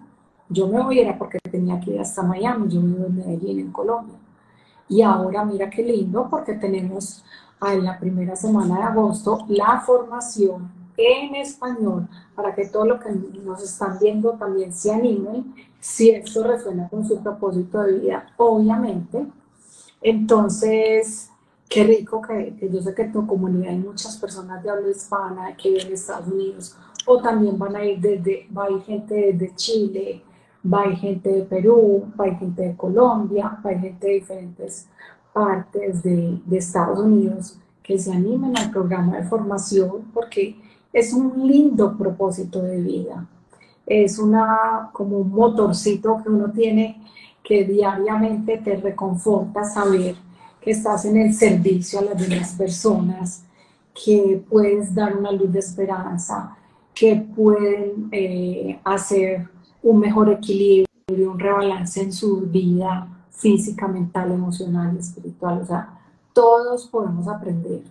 Yo 0.48 0.66
me 0.66 0.82
voy 0.82 1.01
era 1.01 1.18
porque 1.18 1.38
tenía 1.38 1.78
que 1.78 1.92
ir 1.92 2.01
hasta 2.01 2.22
Miami, 2.22 2.68
yo 2.68 2.80
vivo 2.80 3.05
en 3.05 3.16
Medellín, 3.16 3.61
en 3.61 3.70
Colombia. 3.70 4.16
Y 4.88 5.03
ahora 5.03 5.44
mira 5.44 5.68
qué 5.68 5.82
lindo 5.82 6.26
porque 6.30 6.55
tenemos 6.55 7.22
en 7.62 7.84
la 7.84 7.98
primera 7.98 8.34
semana 8.34 8.78
de 8.78 8.82
agosto 8.84 9.44
la 9.48 9.80
formación 9.80 10.72
en 10.96 11.34
español 11.34 12.09
para 12.34 12.55
que 12.55 12.66
todo 12.66 12.86
lo 12.86 12.98
que 12.98 13.11
nos 13.44 13.62
están 13.62 13.98
viendo 14.01 14.32
también 14.32 14.72
se 14.72 14.90
animen, 14.90 15.55
si 15.78 16.11
esto 16.11 16.42
resuena 16.44 16.88
con 16.88 17.07
su 17.07 17.22
propósito 17.22 17.82
de 17.82 17.98
vida, 17.98 18.32
obviamente. 18.38 19.26
Entonces, 20.03 21.30
qué 21.71 21.85
rico 21.85 22.21
que, 22.21 22.68
yo 22.68 22.83
sé 22.83 22.93
que 22.95 23.03
en 23.03 23.12
tu 23.12 23.25
comunidad 23.25 23.71
hay 23.71 23.79
muchas 23.79 24.18
personas 24.18 24.61
de 24.62 24.71
habla 24.71 24.91
hispana 24.91 25.57
que 25.57 25.71
viven 25.71 25.87
en 25.87 25.93
Estados 25.93 26.27
Unidos, 26.27 26.77
o 27.07 27.23
también 27.23 27.57
van 27.57 27.77
a 27.77 27.85
ir 27.85 28.01
desde, 28.01 28.49
va 28.57 28.64
a 28.64 28.71
ir 28.71 28.83
gente 28.83 29.14
desde 29.14 29.55
Chile, 29.55 30.23
va 30.66 30.83
a 30.83 30.89
ir 30.89 30.97
gente 30.97 31.31
de 31.31 31.43
Perú, 31.43 32.07
va 32.18 32.25
a 32.25 32.29
ir 32.29 32.39
gente 32.39 32.62
de 32.62 32.77
Colombia, 32.77 33.57
va 33.64 33.71
a 33.71 33.73
ir 33.73 33.79
gente 33.79 34.07
de 34.07 34.14
diferentes 34.14 34.89
partes 35.33 36.03
de, 36.03 36.41
de 36.45 36.59
Estados 36.59 36.99
Unidos 36.99 37.57
que 37.85 37.97
se 37.99 38.12
animen 38.12 38.57
al 38.59 38.73
programa 38.73 39.16
de 39.16 39.23
formación 39.23 40.11
porque 40.12 40.57
es 40.93 41.12
un 41.12 41.47
lindo 41.47 41.97
propósito 41.97 42.62
de 42.62 42.81
vida. 42.81 43.27
Es 43.87 44.18
una, 44.18 44.91
como 44.93 45.18
un 45.18 45.31
motorcito 45.31 46.21
que 46.23 46.29
uno 46.29 46.51
tiene 46.51 47.01
que 47.45 47.64
diariamente 47.64 48.59
te 48.59 48.77
reconforta 48.77 49.64
saber 49.64 50.16
que 50.61 50.72
estás 50.72 51.04
en 51.04 51.16
el 51.16 51.34
servicio 51.34 52.00
a 52.00 52.02
las 52.02 52.28
demás 52.28 52.52
personas, 52.52 53.42
que 53.94 54.42
puedes 54.48 54.94
dar 54.94 55.16
una 55.16 55.32
luz 55.32 55.52
de 55.52 55.58
esperanza, 55.58 56.56
que 56.94 57.16
pueden 57.16 58.08
eh, 58.12 58.78
hacer 58.84 59.48
un 59.82 59.98
mejor 60.00 60.30
equilibrio, 60.30 61.32
un 61.32 61.38
rebalance 61.38 62.02
en 62.02 62.12
su 62.12 62.40
vida 62.42 63.08
física, 63.30 63.88
mental, 63.88 64.32
emocional, 64.32 64.96
espiritual. 64.96 65.62
O 65.62 65.66
sea, 65.66 65.98
todos 66.32 66.86
podemos 66.88 67.26
aprender. 67.28 67.82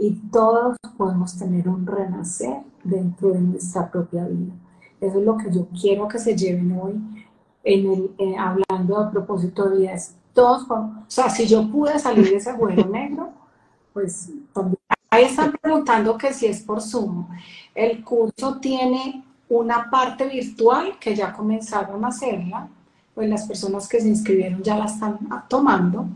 y 0.00 0.12
todos 0.30 0.76
podemos 0.96 1.36
tener 1.36 1.68
un 1.68 1.84
renacer 1.84 2.58
dentro 2.84 3.32
de 3.32 3.40
nuestra 3.40 3.90
propia 3.90 4.28
vida. 4.28 4.52
Eso 5.00 5.18
es 5.18 5.24
lo 5.24 5.36
que 5.36 5.50
yo 5.52 5.66
quiero 5.80 6.06
que 6.06 6.20
se 6.20 6.36
lleven 6.36 6.70
hoy 6.80 6.94
en 7.64 7.92
el, 7.92 8.10
eh, 8.18 8.36
hablando 8.36 8.96
a 8.96 9.10
propósito 9.10 9.68
de 9.68 9.78
vida. 9.78 9.94
Todos, 10.38 10.70
o 10.70 11.04
sea, 11.08 11.28
si 11.28 11.48
yo 11.48 11.68
pude 11.68 11.98
salir 11.98 12.30
de 12.30 12.36
ese 12.36 12.52
juego 12.52 12.84
negro, 12.92 13.32
pues 13.92 14.30
también. 14.52 14.78
Ahí 15.10 15.24
están 15.24 15.52
preguntando 15.60 16.16
que 16.16 16.32
si 16.32 16.46
es 16.46 16.62
por 16.62 16.80
Zoom. 16.80 17.26
El 17.74 18.04
curso 18.04 18.58
tiene 18.60 19.24
una 19.48 19.90
parte 19.90 20.28
virtual 20.28 20.96
que 21.00 21.16
ya 21.16 21.32
comenzaron 21.32 22.04
a 22.04 22.08
hacerla, 22.08 22.68
pues 23.16 23.28
las 23.28 23.48
personas 23.48 23.88
que 23.88 24.00
se 24.00 24.08
inscribieron 24.08 24.62
ya 24.62 24.76
la 24.76 24.84
están 24.84 25.18
tomando 25.48 26.06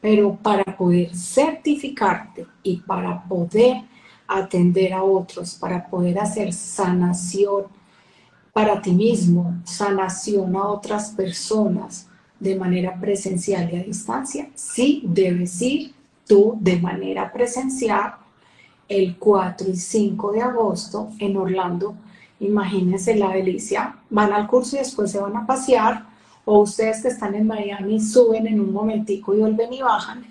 pero 0.00 0.34
para 0.34 0.64
poder 0.76 1.14
certificarte 1.14 2.44
y 2.64 2.78
para 2.78 3.22
poder 3.22 3.84
atender 4.26 4.92
a 4.92 5.04
otros, 5.04 5.54
para 5.54 5.86
poder 5.86 6.18
hacer 6.18 6.52
sanación 6.52 7.66
para 8.52 8.82
ti 8.82 8.92
mismo, 8.92 9.60
sanación 9.64 10.56
a 10.56 10.66
otras 10.66 11.10
personas 11.10 12.08
de 12.42 12.56
manera 12.56 12.98
presencial 13.00 13.72
y 13.72 13.76
a 13.76 13.84
distancia, 13.84 14.48
sí 14.56 15.02
debes 15.04 15.62
ir 15.62 15.94
tú 16.26 16.56
de 16.58 16.76
manera 16.76 17.32
presencial 17.32 18.14
el 18.88 19.16
4 19.16 19.70
y 19.70 19.76
5 19.76 20.32
de 20.32 20.42
agosto 20.42 21.10
en 21.20 21.36
Orlando. 21.36 21.94
Imagínense 22.40 23.14
la 23.14 23.28
delicia, 23.28 23.94
van 24.10 24.32
al 24.32 24.48
curso 24.48 24.74
y 24.74 24.80
después 24.80 25.12
se 25.12 25.20
van 25.20 25.36
a 25.36 25.46
pasear 25.46 26.04
o 26.44 26.62
ustedes 26.62 27.02
que 27.02 27.08
están 27.08 27.36
en 27.36 27.46
Miami 27.46 28.00
suben 28.00 28.48
en 28.48 28.58
un 28.58 28.72
momentico 28.72 29.34
y 29.34 29.38
vuelven 29.38 29.72
y 29.72 29.82
bajan 29.82 30.26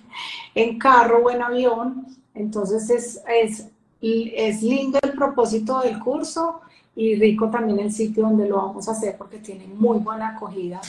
en 0.53 0.77
carro 0.77 1.23
o 1.23 1.31
en 1.31 1.41
avión. 1.41 2.07
Entonces 2.35 2.89
es, 2.89 3.21
es, 3.25 3.67
es 4.01 4.61
lindo 4.61 4.99
el 5.01 5.13
propósito 5.13 5.79
del 5.79 5.97
curso 5.99 6.59
y 6.93 7.15
rico 7.15 7.49
también 7.49 7.79
el 7.79 7.93
sitio 7.93 8.23
donde 8.23 8.49
lo 8.49 8.57
vamos 8.57 8.89
a 8.89 8.91
hacer 8.91 9.17
porque 9.17 9.37
tiene 9.37 9.65
muy 9.67 9.99
buena 9.99 10.35
acogida 10.35 10.81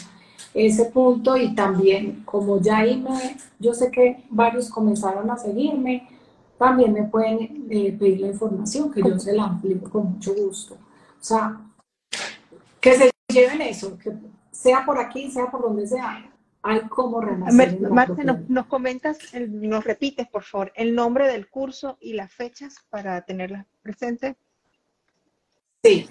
ese 0.55 0.87
punto 0.87 1.37
y 1.37 1.55
también 1.55 2.23
como 2.25 2.61
ya 2.61 2.79
ahí 2.79 3.01
me, 3.01 3.37
yo 3.59 3.73
sé 3.75 3.91
que 3.91 4.25
varios 4.29 4.69
comenzaron 4.69 5.31
a 5.31 5.37
seguirme, 5.37 6.09
también 6.59 6.93
me 6.93 7.05
pueden 7.05 7.67
eh, 7.71 7.97
pedir 7.99 8.21
la 8.21 8.29
información 8.29 8.93
que 8.93 9.03
yo 9.03 9.19
se 9.19 9.33
la 9.33 9.45
amplío 9.45 9.83
con 9.83 10.13
mucho 10.13 10.35
gusto. 10.35 10.75
O 10.75 11.25
sea, 11.25 11.61
que 12.81 12.95
se 12.95 13.11
lleven 13.29 13.63
eso, 13.63 13.99
que 13.99 14.13
sea 14.51 14.85
por 14.85 14.99
aquí, 14.99 15.31
sea 15.31 15.51
por 15.51 15.63
donde 15.63 15.87
sea, 15.87 16.31
hay 16.63 16.81
como 16.83 17.21
renacer. 17.21 17.81
Marta, 17.81 18.23
nos, 18.49 18.67
comentas, 18.67 19.19
nos 19.49 19.85
repites, 19.85 20.29
por 20.29 20.45
favor, 20.45 20.73
el 20.77 20.95
nombre 20.95 21.27
del 21.27 21.49
curso 21.49 21.99
y 22.01 22.13
las 22.13 22.33
fechas 22.33 22.77
para 22.91 23.23
tenerlas 23.23 23.67
presentes. 23.83 24.37
Sí, 25.83 26.07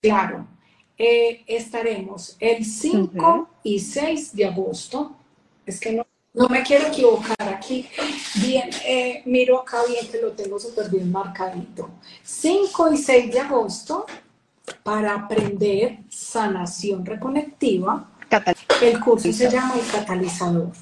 claro. 0.00 0.46
Eh, 0.98 1.44
estaremos 1.46 2.36
el 2.40 2.64
5 2.64 3.48
y 3.62 3.78
6 3.78 4.34
de 4.34 4.46
agosto. 4.46 5.12
Es 5.64 5.78
que 5.78 5.92
no, 5.92 6.04
no 6.34 6.48
me 6.48 6.64
quiero 6.64 6.88
equivocar 6.88 7.36
aquí. 7.42 7.88
Bien, 8.42 8.68
eh, 8.84 9.22
miro 9.24 9.60
acá 9.60 9.78
bien 9.86 10.08
que 10.10 10.20
lo 10.20 10.32
tengo 10.32 10.58
súper 10.58 10.90
bien 10.90 11.12
marcadito. 11.12 11.88
5 12.24 12.92
y 12.92 12.96
6 12.96 13.32
de 13.32 13.40
agosto 13.40 14.06
para 14.82 15.14
aprender 15.14 15.98
sanación 16.08 17.06
reconectiva. 17.06 18.10
El 18.82 18.98
curso 18.98 19.32
se 19.32 19.48
llama 19.48 19.74
el 19.76 19.86
catalizador. 19.90 20.72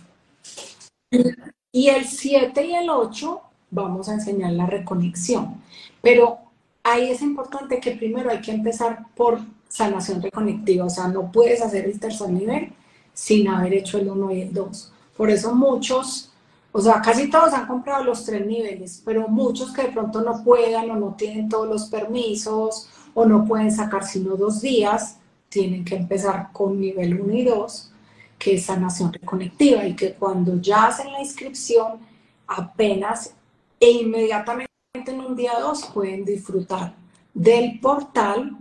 Y 1.70 1.88
el 1.88 2.06
7 2.06 2.64
y 2.64 2.74
el 2.74 2.88
8 2.88 3.42
vamos 3.70 4.08
a 4.08 4.14
enseñar 4.14 4.52
la 4.52 4.64
reconexión. 4.64 5.62
Pero 6.00 6.38
ahí 6.82 7.10
es 7.10 7.20
importante 7.20 7.80
que 7.80 7.92
primero 7.92 8.30
hay 8.30 8.40
que 8.40 8.52
empezar 8.52 9.04
por 9.14 9.40
sanación 9.68 10.22
reconectiva. 10.22 10.84
O 10.84 10.90
sea, 10.90 11.08
no 11.08 11.30
puedes 11.30 11.60
hacer 11.62 11.84
el 11.86 11.98
tercer 11.98 12.30
nivel 12.30 12.72
sin 13.12 13.48
haber 13.48 13.74
hecho 13.74 13.98
el 13.98 14.08
1 14.08 14.32
y 14.32 14.42
el 14.42 14.52
2. 14.52 14.92
Por 15.16 15.30
eso 15.30 15.54
muchos, 15.54 16.30
o 16.72 16.80
sea, 16.80 17.00
casi 17.00 17.30
todos 17.30 17.54
han 17.54 17.66
comprado 17.66 18.04
los 18.04 18.24
tres 18.24 18.46
niveles, 18.46 19.02
pero 19.04 19.28
muchos 19.28 19.72
que 19.72 19.84
de 19.84 19.88
pronto 19.88 20.20
no 20.20 20.44
puedan 20.44 20.90
o 20.90 20.96
no 20.96 21.14
tienen 21.14 21.48
todos 21.48 21.66
los 21.66 21.86
permisos 21.86 22.88
o 23.14 23.24
no 23.24 23.46
pueden 23.46 23.72
sacar 23.72 24.04
sino 24.04 24.36
dos 24.36 24.60
días, 24.60 25.16
tienen 25.48 25.84
que 25.84 25.96
empezar 25.96 26.50
con 26.52 26.78
nivel 26.78 27.18
1 27.18 27.32
y 27.32 27.44
2, 27.44 27.92
que 28.38 28.54
es 28.56 28.66
sanación 28.66 29.10
reconectiva, 29.12 29.86
y 29.86 29.96
que 29.96 30.12
cuando 30.12 30.60
ya 30.60 30.88
hacen 30.88 31.10
la 31.12 31.20
inscripción, 31.20 31.98
apenas 32.46 33.32
e 33.80 33.90
inmediatamente 33.90 34.70
en 35.06 35.20
un 35.20 35.34
día 35.34 35.52
2 35.58 35.90
pueden 35.94 36.24
disfrutar 36.24 36.94
del 37.32 37.80
portal, 37.80 38.56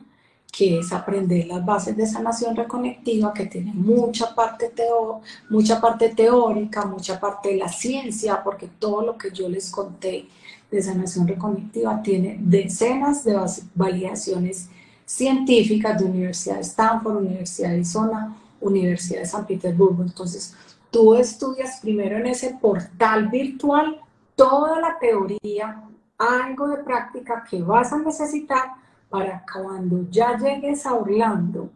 que 0.55 0.79
es 0.79 0.93
aprender 0.93 1.47
las 1.47 1.65
bases 1.65 1.97
de 1.97 2.07
sanación 2.07 2.55
reconectiva, 2.55 3.33
que 3.33 3.45
tiene 3.45 3.73
mucha 3.73 4.33
parte, 4.33 4.69
teo, 4.69 5.21
mucha 5.49 5.81
parte 5.81 6.09
teórica, 6.15 6.85
mucha 6.85 7.19
parte 7.19 7.49
de 7.49 7.57
la 7.57 7.67
ciencia, 7.67 8.41
porque 8.41 8.69
todo 8.79 9.01
lo 9.01 9.17
que 9.17 9.31
yo 9.31 9.49
les 9.49 9.69
conté 9.69 10.29
de 10.71 10.81
sanación 10.81 11.27
reconectiva 11.27 12.01
tiene 12.01 12.37
decenas 12.39 13.25
de 13.25 13.37
validaciones 13.73 14.69
científicas 15.05 15.99
de 15.99 16.05
Universidad 16.05 16.55
de 16.55 16.61
Stanford, 16.61 17.17
Universidad 17.17 17.67
de 17.69 17.75
Arizona, 17.75 18.37
Universidad 18.61 19.19
de 19.19 19.25
San 19.25 19.45
Petersburgo. 19.45 20.03
Entonces, 20.03 20.55
tú 20.89 21.15
estudias 21.15 21.81
primero 21.81 22.15
en 22.15 22.27
ese 22.27 22.57
portal 22.61 23.27
virtual 23.27 23.99
toda 24.37 24.79
la 24.79 24.97
teoría, 24.99 25.83
algo 26.17 26.69
de 26.69 26.77
práctica 26.77 27.45
que 27.49 27.61
vas 27.61 27.91
a 27.91 27.99
necesitar 27.99 28.84
para 29.09 29.43
cuando 29.51 30.09
ya 30.09 30.37
llegues 30.37 30.85
a 30.85 30.93
Orlando 30.93 31.69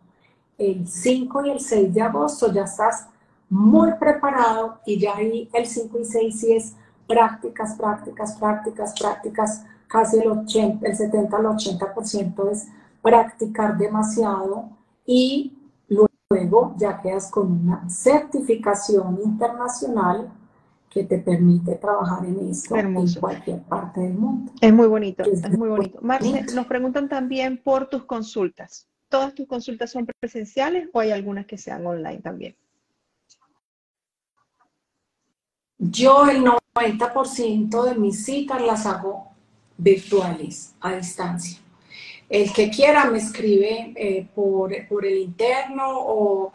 el 0.58 0.88
5 0.88 1.46
y 1.46 1.50
el 1.52 1.60
6 1.60 1.94
de 1.94 2.02
agosto 2.02 2.52
ya 2.52 2.64
estás 2.64 3.08
muy 3.50 3.94
preparado 3.94 4.80
y 4.86 5.00
ya 5.00 5.16
ahí 5.16 5.50
el 5.54 5.66
5 5.66 6.00
y 6.00 6.06
6 6.06 6.40
sí 6.40 6.54
es 6.54 6.76
prácticas, 7.08 7.76
prácticas, 7.76 8.36
prácticas, 8.38 8.94
prácticas, 9.00 9.66
casi 9.88 10.20
el, 10.20 10.28
80, 10.28 10.88
el 10.88 10.96
70 10.96 11.38
al 11.38 11.46
80% 11.46 12.52
es 12.52 12.68
practicar 13.02 13.78
demasiado 13.78 14.70
y 15.06 15.58
luego 15.88 16.76
ya 16.78 17.02
quedas 17.02 17.32
con 17.32 17.52
una 17.52 17.90
certificación 17.90 19.20
internacional 19.24 20.30
que 20.90 21.04
te 21.04 21.20
permite 21.20 21.76
trabajar 21.76 22.26
en 22.26 22.50
esto 22.50 22.76
en 22.76 23.14
cualquier 23.14 23.62
parte 23.64 24.02
del 24.02 24.14
mundo. 24.14 24.52
Es 24.60 24.74
muy 24.74 24.88
bonito, 24.88 25.24
es, 25.24 25.50
muy 25.58 25.70
bonito. 25.70 26.00
Marce, 26.02 26.46
nos 26.56 26.66
preguntan 26.66 27.08
también 27.08 27.58
por 27.58 27.88
tus 27.90 28.06
consultas. 28.06 28.88
¿Todas 29.08 29.34
tus 29.34 29.48
consultas 29.48 29.92
son 29.92 30.08
presenciales 30.20 30.90
o 30.94 31.00
hay 31.00 31.12
algunas 31.12 31.46
que 31.46 31.58
sean 31.58 31.86
online 31.86 32.20
también? 32.20 32.56
Yo 35.78 36.28
el 36.28 36.44
90% 36.44 37.84
de 37.86 37.96
mis 37.96 38.26
citas 38.26 38.62
las 38.62 38.86
hago 38.86 39.30
virtuales, 39.78 40.76
a 40.82 40.94
distancia. 40.94 41.60
El 42.28 42.52
que 42.54 42.70
quiera 42.70 43.10
me 43.10 43.18
escribe 43.18 43.94
eh, 43.96 44.28
por, 44.36 44.74
el 44.74 45.18
interno 45.18 45.86
o 45.88 46.52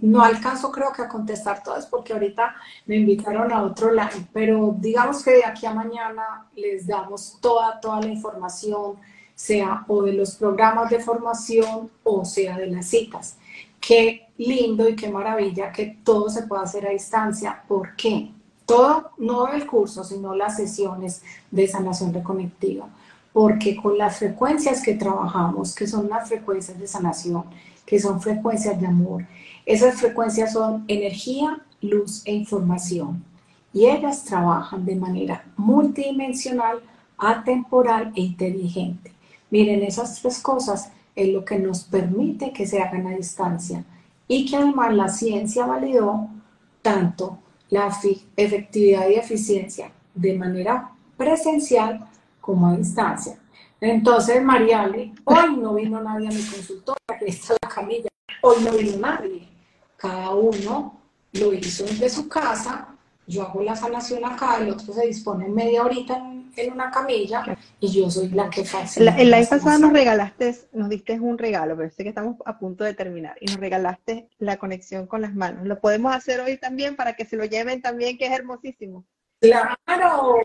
no 0.00 0.22
alcanzo 0.22 0.70
creo 0.70 0.92
que 0.92 1.02
a 1.02 1.08
contestar 1.08 1.62
todas 1.62 1.86
porque 1.86 2.12
ahorita 2.12 2.54
me 2.86 2.96
invitaron 2.96 3.52
a 3.52 3.62
otro 3.62 3.92
live, 3.92 4.28
pero 4.32 4.74
digamos 4.78 5.22
que 5.22 5.32
de 5.32 5.44
aquí 5.44 5.66
a 5.66 5.74
mañana 5.74 6.46
les 6.56 6.86
damos 6.86 7.38
toda, 7.40 7.80
toda 7.80 8.00
la 8.00 8.08
información, 8.08 8.96
sea 9.34 9.84
o 9.88 10.02
de 10.02 10.12
los 10.12 10.36
programas 10.36 10.90
de 10.90 11.00
formación 11.00 11.90
o 12.02 12.24
sea 12.24 12.56
de 12.56 12.68
las 12.68 12.86
citas. 12.86 13.36
Qué 13.80 14.28
lindo 14.38 14.88
y 14.88 14.96
qué 14.96 15.10
maravilla 15.10 15.70
que 15.70 15.98
todo 16.02 16.30
se 16.30 16.44
pueda 16.44 16.62
hacer 16.62 16.86
a 16.86 16.90
distancia. 16.90 17.62
¿Por 17.68 17.94
qué? 17.96 18.32
todo, 18.66 19.10
no 19.18 19.48
el 19.52 19.66
curso, 19.66 20.04
sino 20.04 20.34
las 20.34 20.56
sesiones 20.56 21.22
de 21.50 21.68
sanación 21.68 22.12
reconectiva, 22.12 22.88
porque 23.32 23.76
con 23.76 23.98
las 23.98 24.18
frecuencias 24.18 24.82
que 24.82 24.94
trabajamos, 24.94 25.74
que 25.74 25.86
son 25.86 26.08
las 26.08 26.28
frecuencias 26.28 26.78
de 26.78 26.86
sanación, 26.86 27.44
que 27.84 28.00
son 28.00 28.20
frecuencias 28.20 28.80
de 28.80 28.86
amor, 28.86 29.24
esas 29.66 30.00
frecuencias 30.00 30.52
son 30.52 30.84
energía, 30.88 31.62
luz 31.80 32.22
e 32.26 32.32
información, 32.32 33.24
y 33.72 33.86
ellas 33.86 34.24
trabajan 34.24 34.84
de 34.84 34.96
manera 34.96 35.44
multidimensional, 35.56 36.80
atemporal 37.18 38.12
e 38.14 38.20
inteligente. 38.20 39.12
Miren, 39.50 39.82
esas 39.82 40.20
tres 40.20 40.40
cosas 40.40 40.92
es 41.14 41.28
lo 41.32 41.44
que 41.44 41.58
nos 41.58 41.84
permite 41.84 42.52
que 42.52 42.66
se 42.66 42.82
hagan 42.82 43.06
a 43.06 43.16
distancia 43.16 43.84
y 44.26 44.46
que 44.46 44.56
además 44.56 44.94
la 44.94 45.08
ciencia 45.08 45.66
validó 45.66 46.28
tanto 46.82 47.38
la 47.70 47.90
efectividad 48.36 49.08
y 49.08 49.14
eficiencia 49.14 49.90
de 50.14 50.34
manera 50.36 50.90
presencial 51.16 52.06
como 52.40 52.68
a 52.68 52.76
distancia. 52.76 53.38
Entonces, 53.80 54.42
Mariale, 54.42 55.12
hoy 55.24 55.56
no 55.56 55.74
vino 55.74 56.00
nadie 56.00 56.28
a 56.28 56.30
mi 56.30 56.42
consultoria, 56.42 57.18
que 57.18 57.26
está 57.26 57.54
la 57.62 57.68
camilla, 57.68 58.08
hoy 58.42 58.56
no 58.64 58.72
vino 58.72 58.98
nadie. 58.98 59.53
Cada 60.04 60.34
uno 60.34 61.00
lo 61.32 61.54
hizo 61.54 61.84
desde 61.84 62.10
su 62.10 62.28
casa, 62.28 62.94
yo 63.26 63.40
hago 63.40 63.62
la 63.62 63.74
sanación 63.74 64.22
acá, 64.22 64.58
el 64.60 64.68
otro 64.68 64.92
se 64.92 65.06
dispone 65.06 65.48
media 65.48 65.82
horita 65.82 66.30
en 66.56 66.72
una 66.74 66.90
camilla 66.90 67.56
y 67.80 67.88
yo 67.90 68.10
soy 68.10 68.28
la 68.28 68.50
que 68.50 68.66
facilita. 68.66 69.18
En 69.18 69.30
la 69.30 69.38
vez 69.38 69.48
pasada 69.48 69.78
nos 69.78 69.94
regalaste, 69.94 70.54
nos 70.74 70.90
diste 70.90 71.18
un 71.18 71.38
regalo, 71.38 71.74
pero 71.74 71.88
sé 71.88 72.02
que 72.02 72.10
estamos 72.10 72.36
a 72.44 72.58
punto 72.58 72.84
de 72.84 72.92
terminar, 72.92 73.38
y 73.40 73.46
nos 73.46 73.56
regalaste 73.56 74.28
la 74.36 74.58
conexión 74.58 75.06
con 75.06 75.22
las 75.22 75.34
manos. 75.34 75.66
Lo 75.66 75.80
podemos 75.80 76.14
hacer 76.14 76.38
hoy 76.40 76.58
también 76.58 76.96
para 76.96 77.14
que 77.14 77.24
se 77.24 77.38
lo 77.38 77.46
lleven 77.46 77.80
también, 77.80 78.18
que 78.18 78.26
es 78.26 78.32
hermosísimo. 78.32 79.06
Claro, 79.40 80.36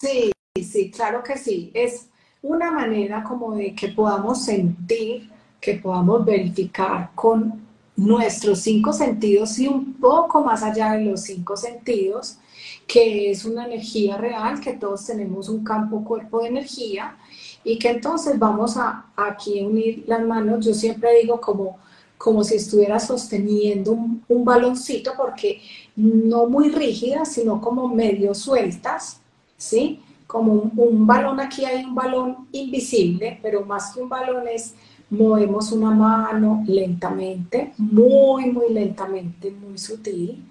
sí, 0.00 0.32
sí, 0.54 0.90
claro 0.90 1.22
que 1.22 1.36
sí. 1.36 1.70
Es 1.74 2.08
una 2.40 2.70
manera 2.70 3.22
como 3.22 3.54
de 3.54 3.74
que 3.74 3.88
podamos 3.88 4.42
sentir, 4.42 5.30
que 5.60 5.74
podamos 5.74 6.24
verificar 6.24 7.10
con 7.14 7.67
nuestros 7.98 8.60
cinco 8.60 8.92
sentidos 8.92 9.58
y 9.58 9.66
un 9.66 9.94
poco 9.94 10.42
más 10.42 10.62
allá 10.62 10.92
de 10.92 11.04
los 11.04 11.22
cinco 11.22 11.56
sentidos, 11.56 12.38
que 12.86 13.30
es 13.30 13.44
una 13.44 13.66
energía 13.66 14.16
real, 14.16 14.60
que 14.60 14.74
todos 14.74 15.04
tenemos 15.04 15.48
un 15.48 15.64
campo 15.64 16.04
cuerpo 16.04 16.40
de 16.40 16.48
energía 16.48 17.16
y 17.64 17.76
que 17.76 17.90
entonces 17.90 18.38
vamos 18.38 18.76
a 18.76 19.06
aquí 19.16 19.62
unir 19.62 20.04
las 20.06 20.24
manos, 20.24 20.64
yo 20.64 20.74
siempre 20.74 21.18
digo 21.20 21.40
como, 21.40 21.78
como 22.16 22.44
si 22.44 22.54
estuviera 22.54 23.00
sosteniendo 23.00 23.92
un, 24.28 24.44
baloncito, 24.44 25.14
porque 25.16 25.60
no 25.96 26.46
muy 26.46 26.70
rígidas, 26.70 27.32
sino 27.32 27.60
como 27.60 27.88
medio 27.88 28.32
sueltas, 28.32 29.20
¿sí? 29.56 30.00
Como 30.28 30.52
un, 30.52 30.72
un 30.76 31.06
balón, 31.06 31.40
aquí 31.40 31.64
hay 31.64 31.84
un 31.84 31.96
balón 31.96 32.46
invisible, 32.52 33.40
pero 33.42 33.64
más 33.64 33.92
que 33.92 34.00
un 34.00 34.08
balón 34.08 34.46
es 34.46 34.74
movemos 35.10 35.72
una 35.72 35.90
mano 35.90 36.64
lentamente, 36.66 37.72
muy, 37.78 38.50
muy 38.50 38.72
lentamente, 38.72 39.50
muy 39.50 39.78
sutil, 39.78 40.44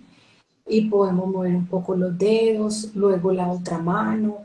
y 0.65 0.81
podemos 0.89 1.27
mover 1.27 1.55
un 1.55 1.67
poco 1.67 1.95
los 1.95 2.17
dedos, 2.17 2.91
luego 2.95 3.31
la 3.31 3.51
otra 3.51 3.77
mano, 3.77 4.39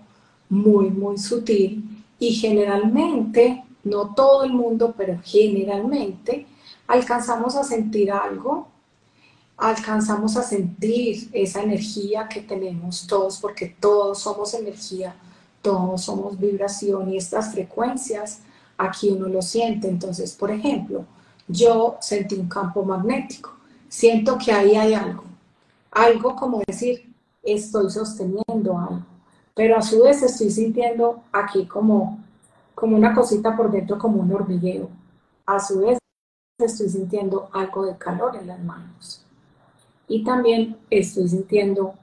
muy, 0.48 0.90
muy 0.90 1.18
sutil, 1.18 2.04
y 2.18 2.32
generalmente, 2.32 3.64
no 3.84 4.14
todo 4.14 4.44
el 4.44 4.52
mundo, 4.52 4.94
pero 4.96 5.18
generalmente, 5.24 6.46
alcanzamos 6.86 7.56
a 7.56 7.64
sentir 7.64 8.12
algo, 8.12 8.68
alcanzamos 9.56 10.36
a 10.36 10.42
sentir 10.42 11.28
esa 11.32 11.62
energía 11.62 12.28
que 12.28 12.40
tenemos 12.40 13.06
todos, 13.06 13.38
porque 13.40 13.74
todos 13.80 14.20
somos 14.20 14.54
energía, 14.54 15.14
todos 15.62 16.02
somos 16.02 16.38
vibración 16.38 17.12
y 17.12 17.16
estas 17.16 17.52
frecuencias 17.52 18.40
aquí 18.82 19.10
uno 19.10 19.28
lo 19.28 19.42
siente. 19.42 19.88
Entonces, 19.88 20.34
por 20.34 20.50
ejemplo, 20.50 21.04
yo 21.48 21.96
sentí 22.00 22.34
un 22.34 22.48
campo 22.48 22.84
magnético, 22.84 23.54
siento 23.88 24.38
que 24.38 24.52
ahí 24.52 24.76
hay 24.76 24.94
algo, 24.94 25.24
algo 25.90 26.36
como 26.36 26.62
decir, 26.66 27.12
estoy 27.42 27.90
sosteniendo 27.90 28.78
algo, 28.78 29.04
pero 29.54 29.76
a 29.76 29.82
su 29.82 30.02
vez 30.02 30.22
estoy 30.22 30.50
sintiendo 30.50 31.22
aquí 31.32 31.66
como, 31.66 32.18
como 32.74 32.96
una 32.96 33.14
cosita 33.14 33.56
por 33.56 33.70
dentro, 33.70 33.98
como 33.98 34.20
un 34.20 34.32
hormigueo. 34.32 34.88
A 35.44 35.58
su 35.60 35.80
vez 35.80 35.98
estoy 36.58 36.88
sintiendo 36.88 37.48
algo 37.52 37.84
de 37.84 37.96
calor 37.96 38.36
en 38.36 38.46
las 38.46 38.60
manos. 38.60 39.24
Y 40.08 40.24
también 40.24 40.76
estoy 40.88 41.28
sintiendo 41.28 41.94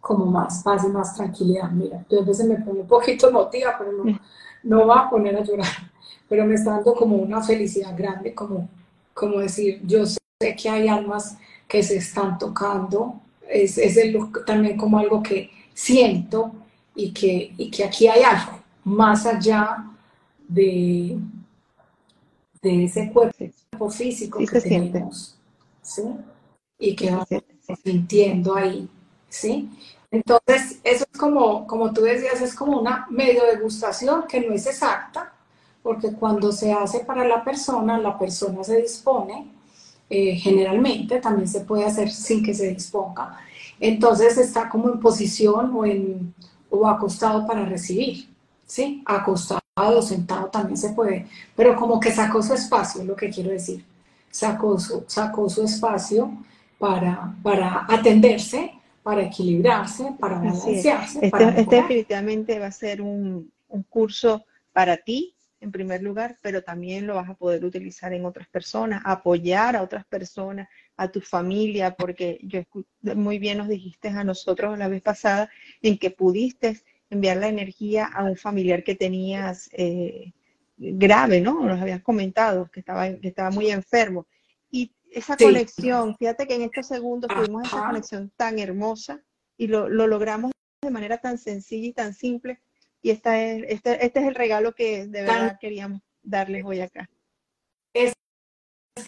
como 0.00 0.26
más 0.26 0.62
paz 0.62 0.84
y 0.84 0.88
más 0.88 1.14
tranquilidad. 1.14 1.70
Mira, 1.70 2.04
yo 2.08 2.20
a 2.20 2.24
veces 2.24 2.46
me 2.46 2.56
pongo 2.56 2.80
un 2.80 2.86
poquito 2.86 3.28
emotiva, 3.28 3.74
pero 3.78 3.92
no, 3.92 4.18
no 4.62 4.86
va 4.86 5.00
a 5.00 5.10
poner 5.10 5.36
a 5.36 5.44
llorar, 5.44 5.68
pero 6.28 6.44
me 6.44 6.54
está 6.54 6.72
dando 6.72 6.94
como 6.94 7.16
una 7.16 7.42
felicidad 7.42 7.96
grande, 7.96 8.34
como, 8.34 8.68
como 9.14 9.38
decir, 9.38 9.80
yo 9.84 10.06
sé 10.06 10.18
que 10.56 10.68
hay 10.68 10.88
almas 10.88 11.36
que 11.68 11.82
se 11.82 11.96
están 11.96 12.38
tocando, 12.38 13.20
es, 13.48 13.78
es 13.78 13.98
también 14.46 14.76
como 14.76 14.98
algo 14.98 15.22
que 15.22 15.50
siento 15.74 16.52
y 16.94 17.12
que, 17.12 17.52
y 17.56 17.70
que 17.70 17.84
aquí 17.84 18.06
hay 18.06 18.22
algo 18.22 18.60
más 18.84 19.26
allá 19.26 19.84
de, 20.48 21.18
de 22.62 22.84
ese 22.84 23.10
cuerpo 23.12 23.90
físico 23.90 24.38
que 24.38 24.60
tenemos, 24.60 25.36
¿sí? 25.82 26.02
Y 26.78 26.96
que 26.96 27.10
vamos 27.10 27.28
sintiendo 27.84 28.54
ahí, 28.54 28.88
¿sí? 29.28 29.70
Entonces, 30.10 30.80
eso 30.82 31.04
es 31.10 31.18
como, 31.18 31.66
como 31.66 31.92
tú 31.92 32.02
decías, 32.02 32.40
es 32.40 32.54
como 32.54 32.80
una 32.80 33.06
medio 33.10 33.44
degustación 33.44 34.24
que 34.26 34.40
no 34.40 34.52
es 34.54 34.66
exacta, 34.66 35.32
porque 35.82 36.12
cuando 36.12 36.50
se 36.52 36.72
hace 36.72 37.00
para 37.00 37.24
la 37.24 37.44
persona, 37.44 37.96
la 37.98 38.18
persona 38.18 38.64
se 38.64 38.78
dispone, 38.82 39.46
eh, 40.08 40.34
generalmente 40.34 41.20
también 41.20 41.46
se 41.48 41.60
puede 41.60 41.84
hacer 41.84 42.10
sin 42.10 42.42
que 42.42 42.52
se 42.52 42.68
disponga. 42.74 43.38
Entonces 43.78 44.36
está 44.36 44.68
como 44.68 44.88
en 44.90 44.98
posición 45.00 45.72
o, 45.74 45.86
en, 45.86 46.34
o 46.68 46.86
acostado 46.88 47.46
para 47.46 47.64
recibir, 47.64 48.28
¿sí? 48.66 49.02
Acostado, 49.06 49.60
sentado 50.02 50.48
también 50.48 50.76
se 50.76 50.90
puede, 50.90 51.26
pero 51.56 51.76
como 51.76 52.00
que 52.00 52.10
sacó 52.12 52.42
su 52.42 52.52
espacio, 52.54 53.00
es 53.02 53.06
lo 53.06 53.16
que 53.16 53.30
quiero 53.30 53.50
decir. 53.50 53.84
Sacó 54.30 54.78
su, 54.78 55.04
sacó 55.06 55.48
su 55.48 55.64
espacio 55.64 56.30
para, 56.78 57.34
para 57.42 57.86
atenderse 57.88 58.79
para 59.02 59.22
equilibrarse, 59.22 60.14
para 60.18 60.38
balancearse. 60.38 61.20
Este, 61.22 61.60
este, 61.60 61.76
definitivamente 61.76 62.58
va 62.58 62.66
a 62.66 62.72
ser 62.72 63.00
un, 63.00 63.50
un, 63.68 63.82
curso 63.84 64.44
para 64.72 64.96
ti, 64.96 65.34
en 65.60 65.70
primer 65.70 66.02
lugar, 66.02 66.36
pero 66.42 66.62
también 66.62 67.06
lo 67.06 67.14
vas 67.14 67.28
a 67.28 67.34
poder 67.34 67.64
utilizar 67.64 68.12
en 68.12 68.24
otras 68.24 68.48
personas, 68.48 69.02
apoyar 69.04 69.76
a 69.76 69.82
otras 69.82 70.04
personas, 70.04 70.68
a 70.96 71.10
tu 71.10 71.20
familia, 71.20 71.94
porque 71.94 72.38
yo 72.42 72.62
muy 73.14 73.38
bien 73.38 73.58
nos 73.58 73.68
dijiste 73.68 74.08
a 74.08 74.24
nosotros 74.24 74.78
la 74.78 74.88
vez 74.88 75.00
pasada 75.02 75.48
en 75.80 75.96
que 75.96 76.10
pudiste 76.10 76.80
enviar 77.08 77.38
la 77.38 77.48
energía 77.48 78.06
a 78.06 78.24
un 78.24 78.36
familiar 78.36 78.84
que 78.84 78.94
tenías 78.94 79.70
eh, 79.72 80.32
grave, 80.76 81.40
¿no? 81.40 81.64
Nos 81.64 81.80
habías 81.80 82.02
comentado 82.02 82.70
que 82.70 82.80
estaba, 82.80 83.08
que 83.14 83.28
estaba 83.28 83.50
muy 83.50 83.70
enfermo. 83.70 84.26
Y 84.70 84.92
esa 85.10 85.36
conexión, 85.36 86.16
fíjate 86.16 86.46
que 86.46 86.54
en 86.54 86.62
estos 86.62 86.86
segundos 86.86 87.30
tuvimos 87.34 87.66
esa 87.66 87.86
conexión 87.86 88.32
tan 88.36 88.58
hermosa 88.58 89.22
y 89.56 89.66
lo, 89.66 89.88
logramos 89.88 90.52
de 90.82 90.90
manera 90.90 91.18
tan 91.18 91.38
sencilla 91.38 91.88
y 91.88 91.92
tan 91.92 92.14
simple. 92.14 92.60
Y 93.02 93.10
esta 93.10 93.42
es, 93.42 93.64
este, 93.68 94.04
este 94.04 94.20
es 94.20 94.26
el 94.26 94.34
regalo 94.34 94.74
que 94.74 95.06
de 95.06 95.22
verdad 95.22 95.58
queríamos 95.60 96.00
darles 96.22 96.64
hoy 96.64 96.80
acá. 96.80 97.08
Es, 97.92 98.12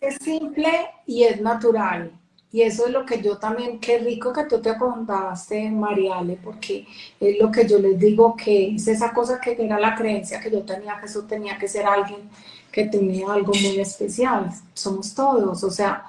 es 0.00 0.16
simple 0.16 0.70
y 1.07 1.24
es 1.24 1.40
natural. 1.40 2.18
Y 2.50 2.61
eso 2.61 2.86
es 2.86 2.92
lo 2.92 3.07
que 3.07 3.22
yo 3.22 3.38
también, 3.38 3.80
qué 3.80 3.98
rico 3.98 4.30
que 4.30 4.44
tú 4.44 4.61
te 4.61 4.76
contaste, 4.76 5.70
Mariale, 5.70 6.38
porque 6.42 6.86
es 7.18 7.38
lo 7.38 7.50
que 7.50 7.66
yo 7.66 7.78
les 7.78 7.98
digo, 7.98 8.36
que 8.36 8.74
es 8.74 8.86
esa 8.88 9.11
cosa 9.14 9.40
que 9.40 9.57
era 9.59 9.80
la 9.80 9.94
creencia 9.94 10.38
que 10.38 10.50
yo 10.50 10.62
tenía, 10.62 10.98
que 11.00 11.07
eso 11.07 11.24
tenía 11.26 11.57
que 11.57 11.66
ser 11.66 11.86
alguien 11.86 12.28
que 12.73 12.87
tenía 12.87 13.33
algo 13.33 13.53
muy 13.53 13.79
especial. 13.79 14.51
Somos 14.73 15.14
todos, 15.14 15.62
o 15.62 15.70
sea, 15.70 16.05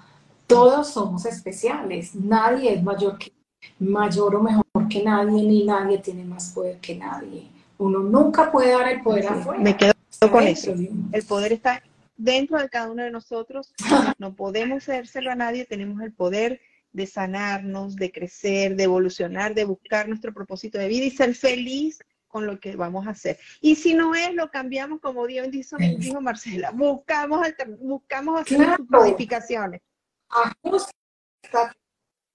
todos 0.47 0.87
somos 0.87 1.25
especiales. 1.25 2.15
Nadie 2.15 2.73
es 2.73 2.81
mayor, 2.81 3.17
que, 3.17 3.33
mayor 3.79 4.35
o 4.35 4.41
mejor 4.41 4.63
que 4.89 5.03
nadie, 5.03 5.43
ni 5.43 5.65
nadie 5.65 5.97
tiene 5.99 6.23
más 6.23 6.51
poder 6.51 6.79
que 6.79 6.95
nadie. 6.95 7.49
Uno 7.77 7.99
nunca 7.99 8.51
puede 8.51 8.71
dar 8.71 8.87
el 8.89 9.01
poder 9.01 9.27
afuera. 9.27 9.61
Me 9.61 9.75
quedo 9.75 9.93
con 10.31 10.43
eso. 10.43 10.73
El 11.11 11.23
poder 11.23 11.51
está 11.51 11.83
dentro 12.15 12.57
de 12.57 12.69
cada 12.69 12.89
uno 12.89 13.03
de 13.03 13.11
nosotros. 13.11 13.73
No 14.19 14.35
podemos 14.35 14.83
hacérselo 14.83 15.31
a 15.31 15.35
nadie. 15.35 15.65
Tenemos 15.65 16.01
el 16.01 16.13
poder 16.13 16.61
de 16.93 17.07
sanarnos, 17.07 17.95
de 17.97 18.11
crecer, 18.11 18.75
de 18.75 18.83
evolucionar, 18.83 19.53
de 19.53 19.65
buscar 19.65 20.07
nuestro 20.07 20.33
propósito 20.33 20.77
de 20.77 20.87
vida 20.87 21.05
y 21.05 21.11
ser 21.11 21.35
feliz 21.35 21.99
con 22.33 22.47
lo 22.47 22.59
que 22.59 22.75
vamos 22.75 23.05
a 23.05 23.11
hacer. 23.11 23.37
Y 23.61 23.75
si 23.75 23.93
no 23.93 24.15
es, 24.15 24.33
lo 24.33 24.49
cambiamos 24.49 24.99
como 24.99 25.27
Dios 25.27 25.51
dijo, 25.51 25.77
dijo 25.77 26.19
Marcela, 26.19 26.71
buscamos, 26.71 27.47
buscamos 27.79 28.41
hacer 28.41 28.79
modificaciones. 28.89 29.81
Ajustate, 30.29 31.77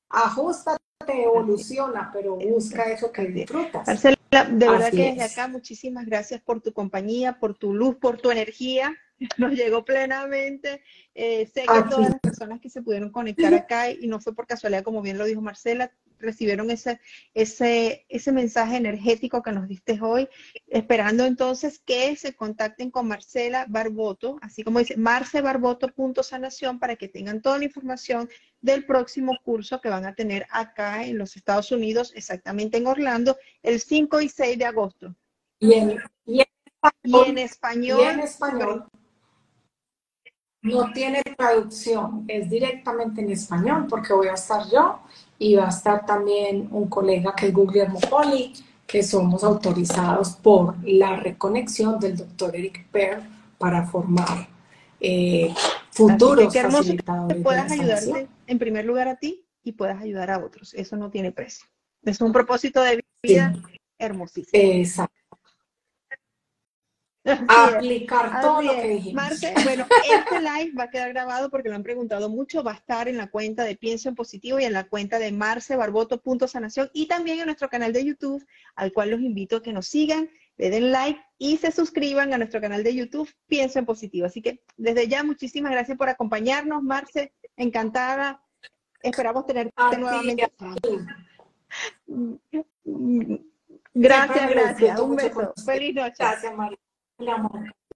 ajustate, 0.09 0.81
evoluciona, 1.09 2.11
pero 2.13 2.37
busca 2.37 2.85
eso 2.85 3.11
que 3.11 3.23
disfrutas. 3.23 3.89
Marcela, 3.89 4.17
de 4.31 4.69
verdad 4.71 4.91
que 4.93 5.15
desde 5.15 5.25
acá 5.25 5.49
muchísimas 5.49 6.07
gracias 6.07 6.41
por 6.43 6.61
tu 6.61 6.73
compañía, 6.73 7.41
por 7.41 7.59
tu 7.59 7.75
luz, 7.75 7.97
por 7.97 8.19
tu 8.19 8.31
energía. 8.31 8.97
Nos 9.37 9.51
llegó 9.51 9.85
plenamente. 9.85 10.81
Eh, 11.13 11.51
sé 11.53 11.63
que 11.63 11.83
todas 11.91 12.11
las 12.11 12.21
personas 12.21 12.61
que 12.61 12.71
se 12.71 12.83
pudieron 12.83 13.11
conectar 13.11 13.53
acá, 13.53 13.91
y 13.91 14.07
no 14.07 14.21
fue 14.21 14.33
por 14.33 14.47
casualidad, 14.47 14.85
como 14.85 15.03
bien 15.03 15.19
lo 15.19 15.25
dijo 15.25 15.41
Marcela, 15.41 15.91
recibieron 16.19 16.71
ese, 16.71 17.01
ese, 17.35 18.07
ese 18.09 18.33
mensaje 18.33 18.77
energético 18.77 19.43
que 19.43 19.53
nos 19.53 19.69
diste 19.69 19.99
hoy, 20.01 20.29
esperando 20.67 21.25
entonces 21.25 21.79
que 21.79 22.17
se 22.17 22.35
contacten 22.35 22.91
con 22.91 23.09
Marcela 23.09 23.67
Barboto, 23.69 24.39
así 24.43 24.63
como 24.63 24.79
dice 24.79 24.97
marcebarboto.sanación 24.97 26.79
para 26.79 26.97
que 26.97 27.09
tengan 27.09 27.43
toda 27.43 27.59
la 27.59 27.65
información 27.65 28.29
del 28.61 28.85
próximo 28.85 29.39
curso 29.45 29.81
que 29.81 29.89
van 29.89 30.07
a 30.07 30.15
tener 30.15 30.47
acá 30.51 31.05
en 31.05 31.19
los 31.19 31.37
Estados 31.37 31.71
Unidos, 31.73 32.13
exactamente 32.15 32.79
en 32.79 32.87
Orlando, 32.87 33.37
el 33.63 33.81
5 33.81 34.21
y 34.21 34.29
6 34.29 34.59
de 34.59 34.65
agosto. 34.65 35.15
Y 35.61 35.75
en, 35.75 35.99
y 36.25 36.41
en 36.41 37.39
español. 37.39 38.01
Y 38.01 38.05
en 38.05 38.21
español. 38.21 38.85
No 40.61 40.93
tiene 40.93 41.23
traducción, 41.23 42.25
es 42.27 42.51
directamente 42.51 43.21
en 43.21 43.31
español 43.31 43.87
porque 43.89 44.13
voy 44.13 44.27
a 44.27 44.35
estar 44.35 44.69
yo 44.71 45.01
y 45.39 45.55
va 45.55 45.67
a 45.67 45.69
estar 45.69 46.05
también 46.05 46.69
un 46.73 46.89
colega 46.89 47.35
que 47.35 47.47
es 47.47 47.53
Guglielmo 47.53 48.01
Poli, 48.01 48.53
que 48.87 49.03
somos 49.03 49.45
autorizados 49.45 50.31
por 50.31 50.77
la 50.85 51.17
reconexión 51.17 52.01
del 52.01 52.17
doctor 52.17 52.57
Eric 52.57 52.87
Per 52.91 53.21
para 53.59 53.87
formar 53.87 54.49
eh, 55.01 55.53
futuros 55.91 56.53
que 56.53 56.63
facilitadores. 56.63 57.37
Que 57.37 57.43
puedas 57.43 57.71
ayudarte 57.71 58.29
en 58.47 58.59
primer 58.59 58.85
lugar 58.85 59.09
a 59.09 59.17
ti 59.17 59.45
y 59.63 59.73
puedas 59.73 60.01
ayudar 60.01 60.31
a 60.31 60.39
otros. 60.39 60.75
Eso 60.75 60.97
no 60.97 61.11
tiene 61.11 61.33
precio. 61.33 61.67
Es 62.03 62.21
un 62.21 62.33
propósito 62.33 62.81
de 62.83 63.05
vida 63.23 63.55
hermosísimo. 63.99 64.51
Exacto. 64.55 65.18
Aplicar 67.25 68.41
todo 68.41 68.63
lo 68.63 68.73
que 68.73 68.89
dijimos. 68.89 69.15
Marce, 69.15 69.53
bueno, 69.65 69.87
este 70.03 70.41
live 70.41 70.73
va 70.79 70.85
a 70.85 70.91
quedar 70.91 71.13
grabado 71.13 71.51
porque 71.51 71.69
lo 71.69 71.75
han 71.75 71.83
preguntado 71.83 72.29
mucho. 72.29 72.63
Va 72.63 72.73
a 72.73 72.77
estar 72.77 73.09
en 73.09 73.17
la 73.17 73.31
cuenta 73.31 73.65
de 73.65 73.77
Pienso 73.77 74.09
en 74.09 74.15
Positivo 74.15 74.59
y 74.59 74.65
en 74.65 74.73
la 74.73 74.89
cuenta 74.89 75.19
de 75.19 75.33
marcebarboto.sanación 75.33 76.91
y 76.93 77.07
también 77.07 77.41
en 77.41 77.47
nuestro 77.47 77.69
canal 77.69 77.93
de 77.93 78.05
YouTube, 78.05 78.47
al 78.75 78.93
cual 78.93 79.11
los 79.11 79.21
invito 79.21 79.57
a 79.57 79.63
que 79.63 79.73
nos 79.73 79.87
sigan, 79.87 80.31
le 80.57 80.71
den 80.71 80.91
like 80.91 81.21
y 81.39 81.57
se 81.57 81.71
suscriban 81.71 82.33
a 82.35 82.39
nuestro 82.39 82.61
canal 82.61 82.83
de 82.83 82.95
YouTube 82.95 83.33
Pienso 83.47 83.79
en 83.79 83.87
Positivo. 83.87 84.27
Así 84.27 84.43
que 84.43 84.63
desde 84.77 85.09
ya, 85.09 85.23
muchísimas 85.23 85.73
gracias 85.73 85.97
por 85.97 86.09
acompañarnos, 86.09 86.83
Marce. 86.83 87.33
Encantada. 87.57 88.43
Esperamos 89.03 89.47
tenerte 89.47 89.99
nuevamente. 89.99 90.51
Gracias, 93.95 94.51
gracias. 94.51 95.01
Un 95.01 95.17
beso. 95.17 95.53
Feliz 95.65 95.95
noche. 95.95 96.15
Gracias, 96.19 96.57
María 96.57 96.79
la 97.19 97.39
marca. 97.39 97.88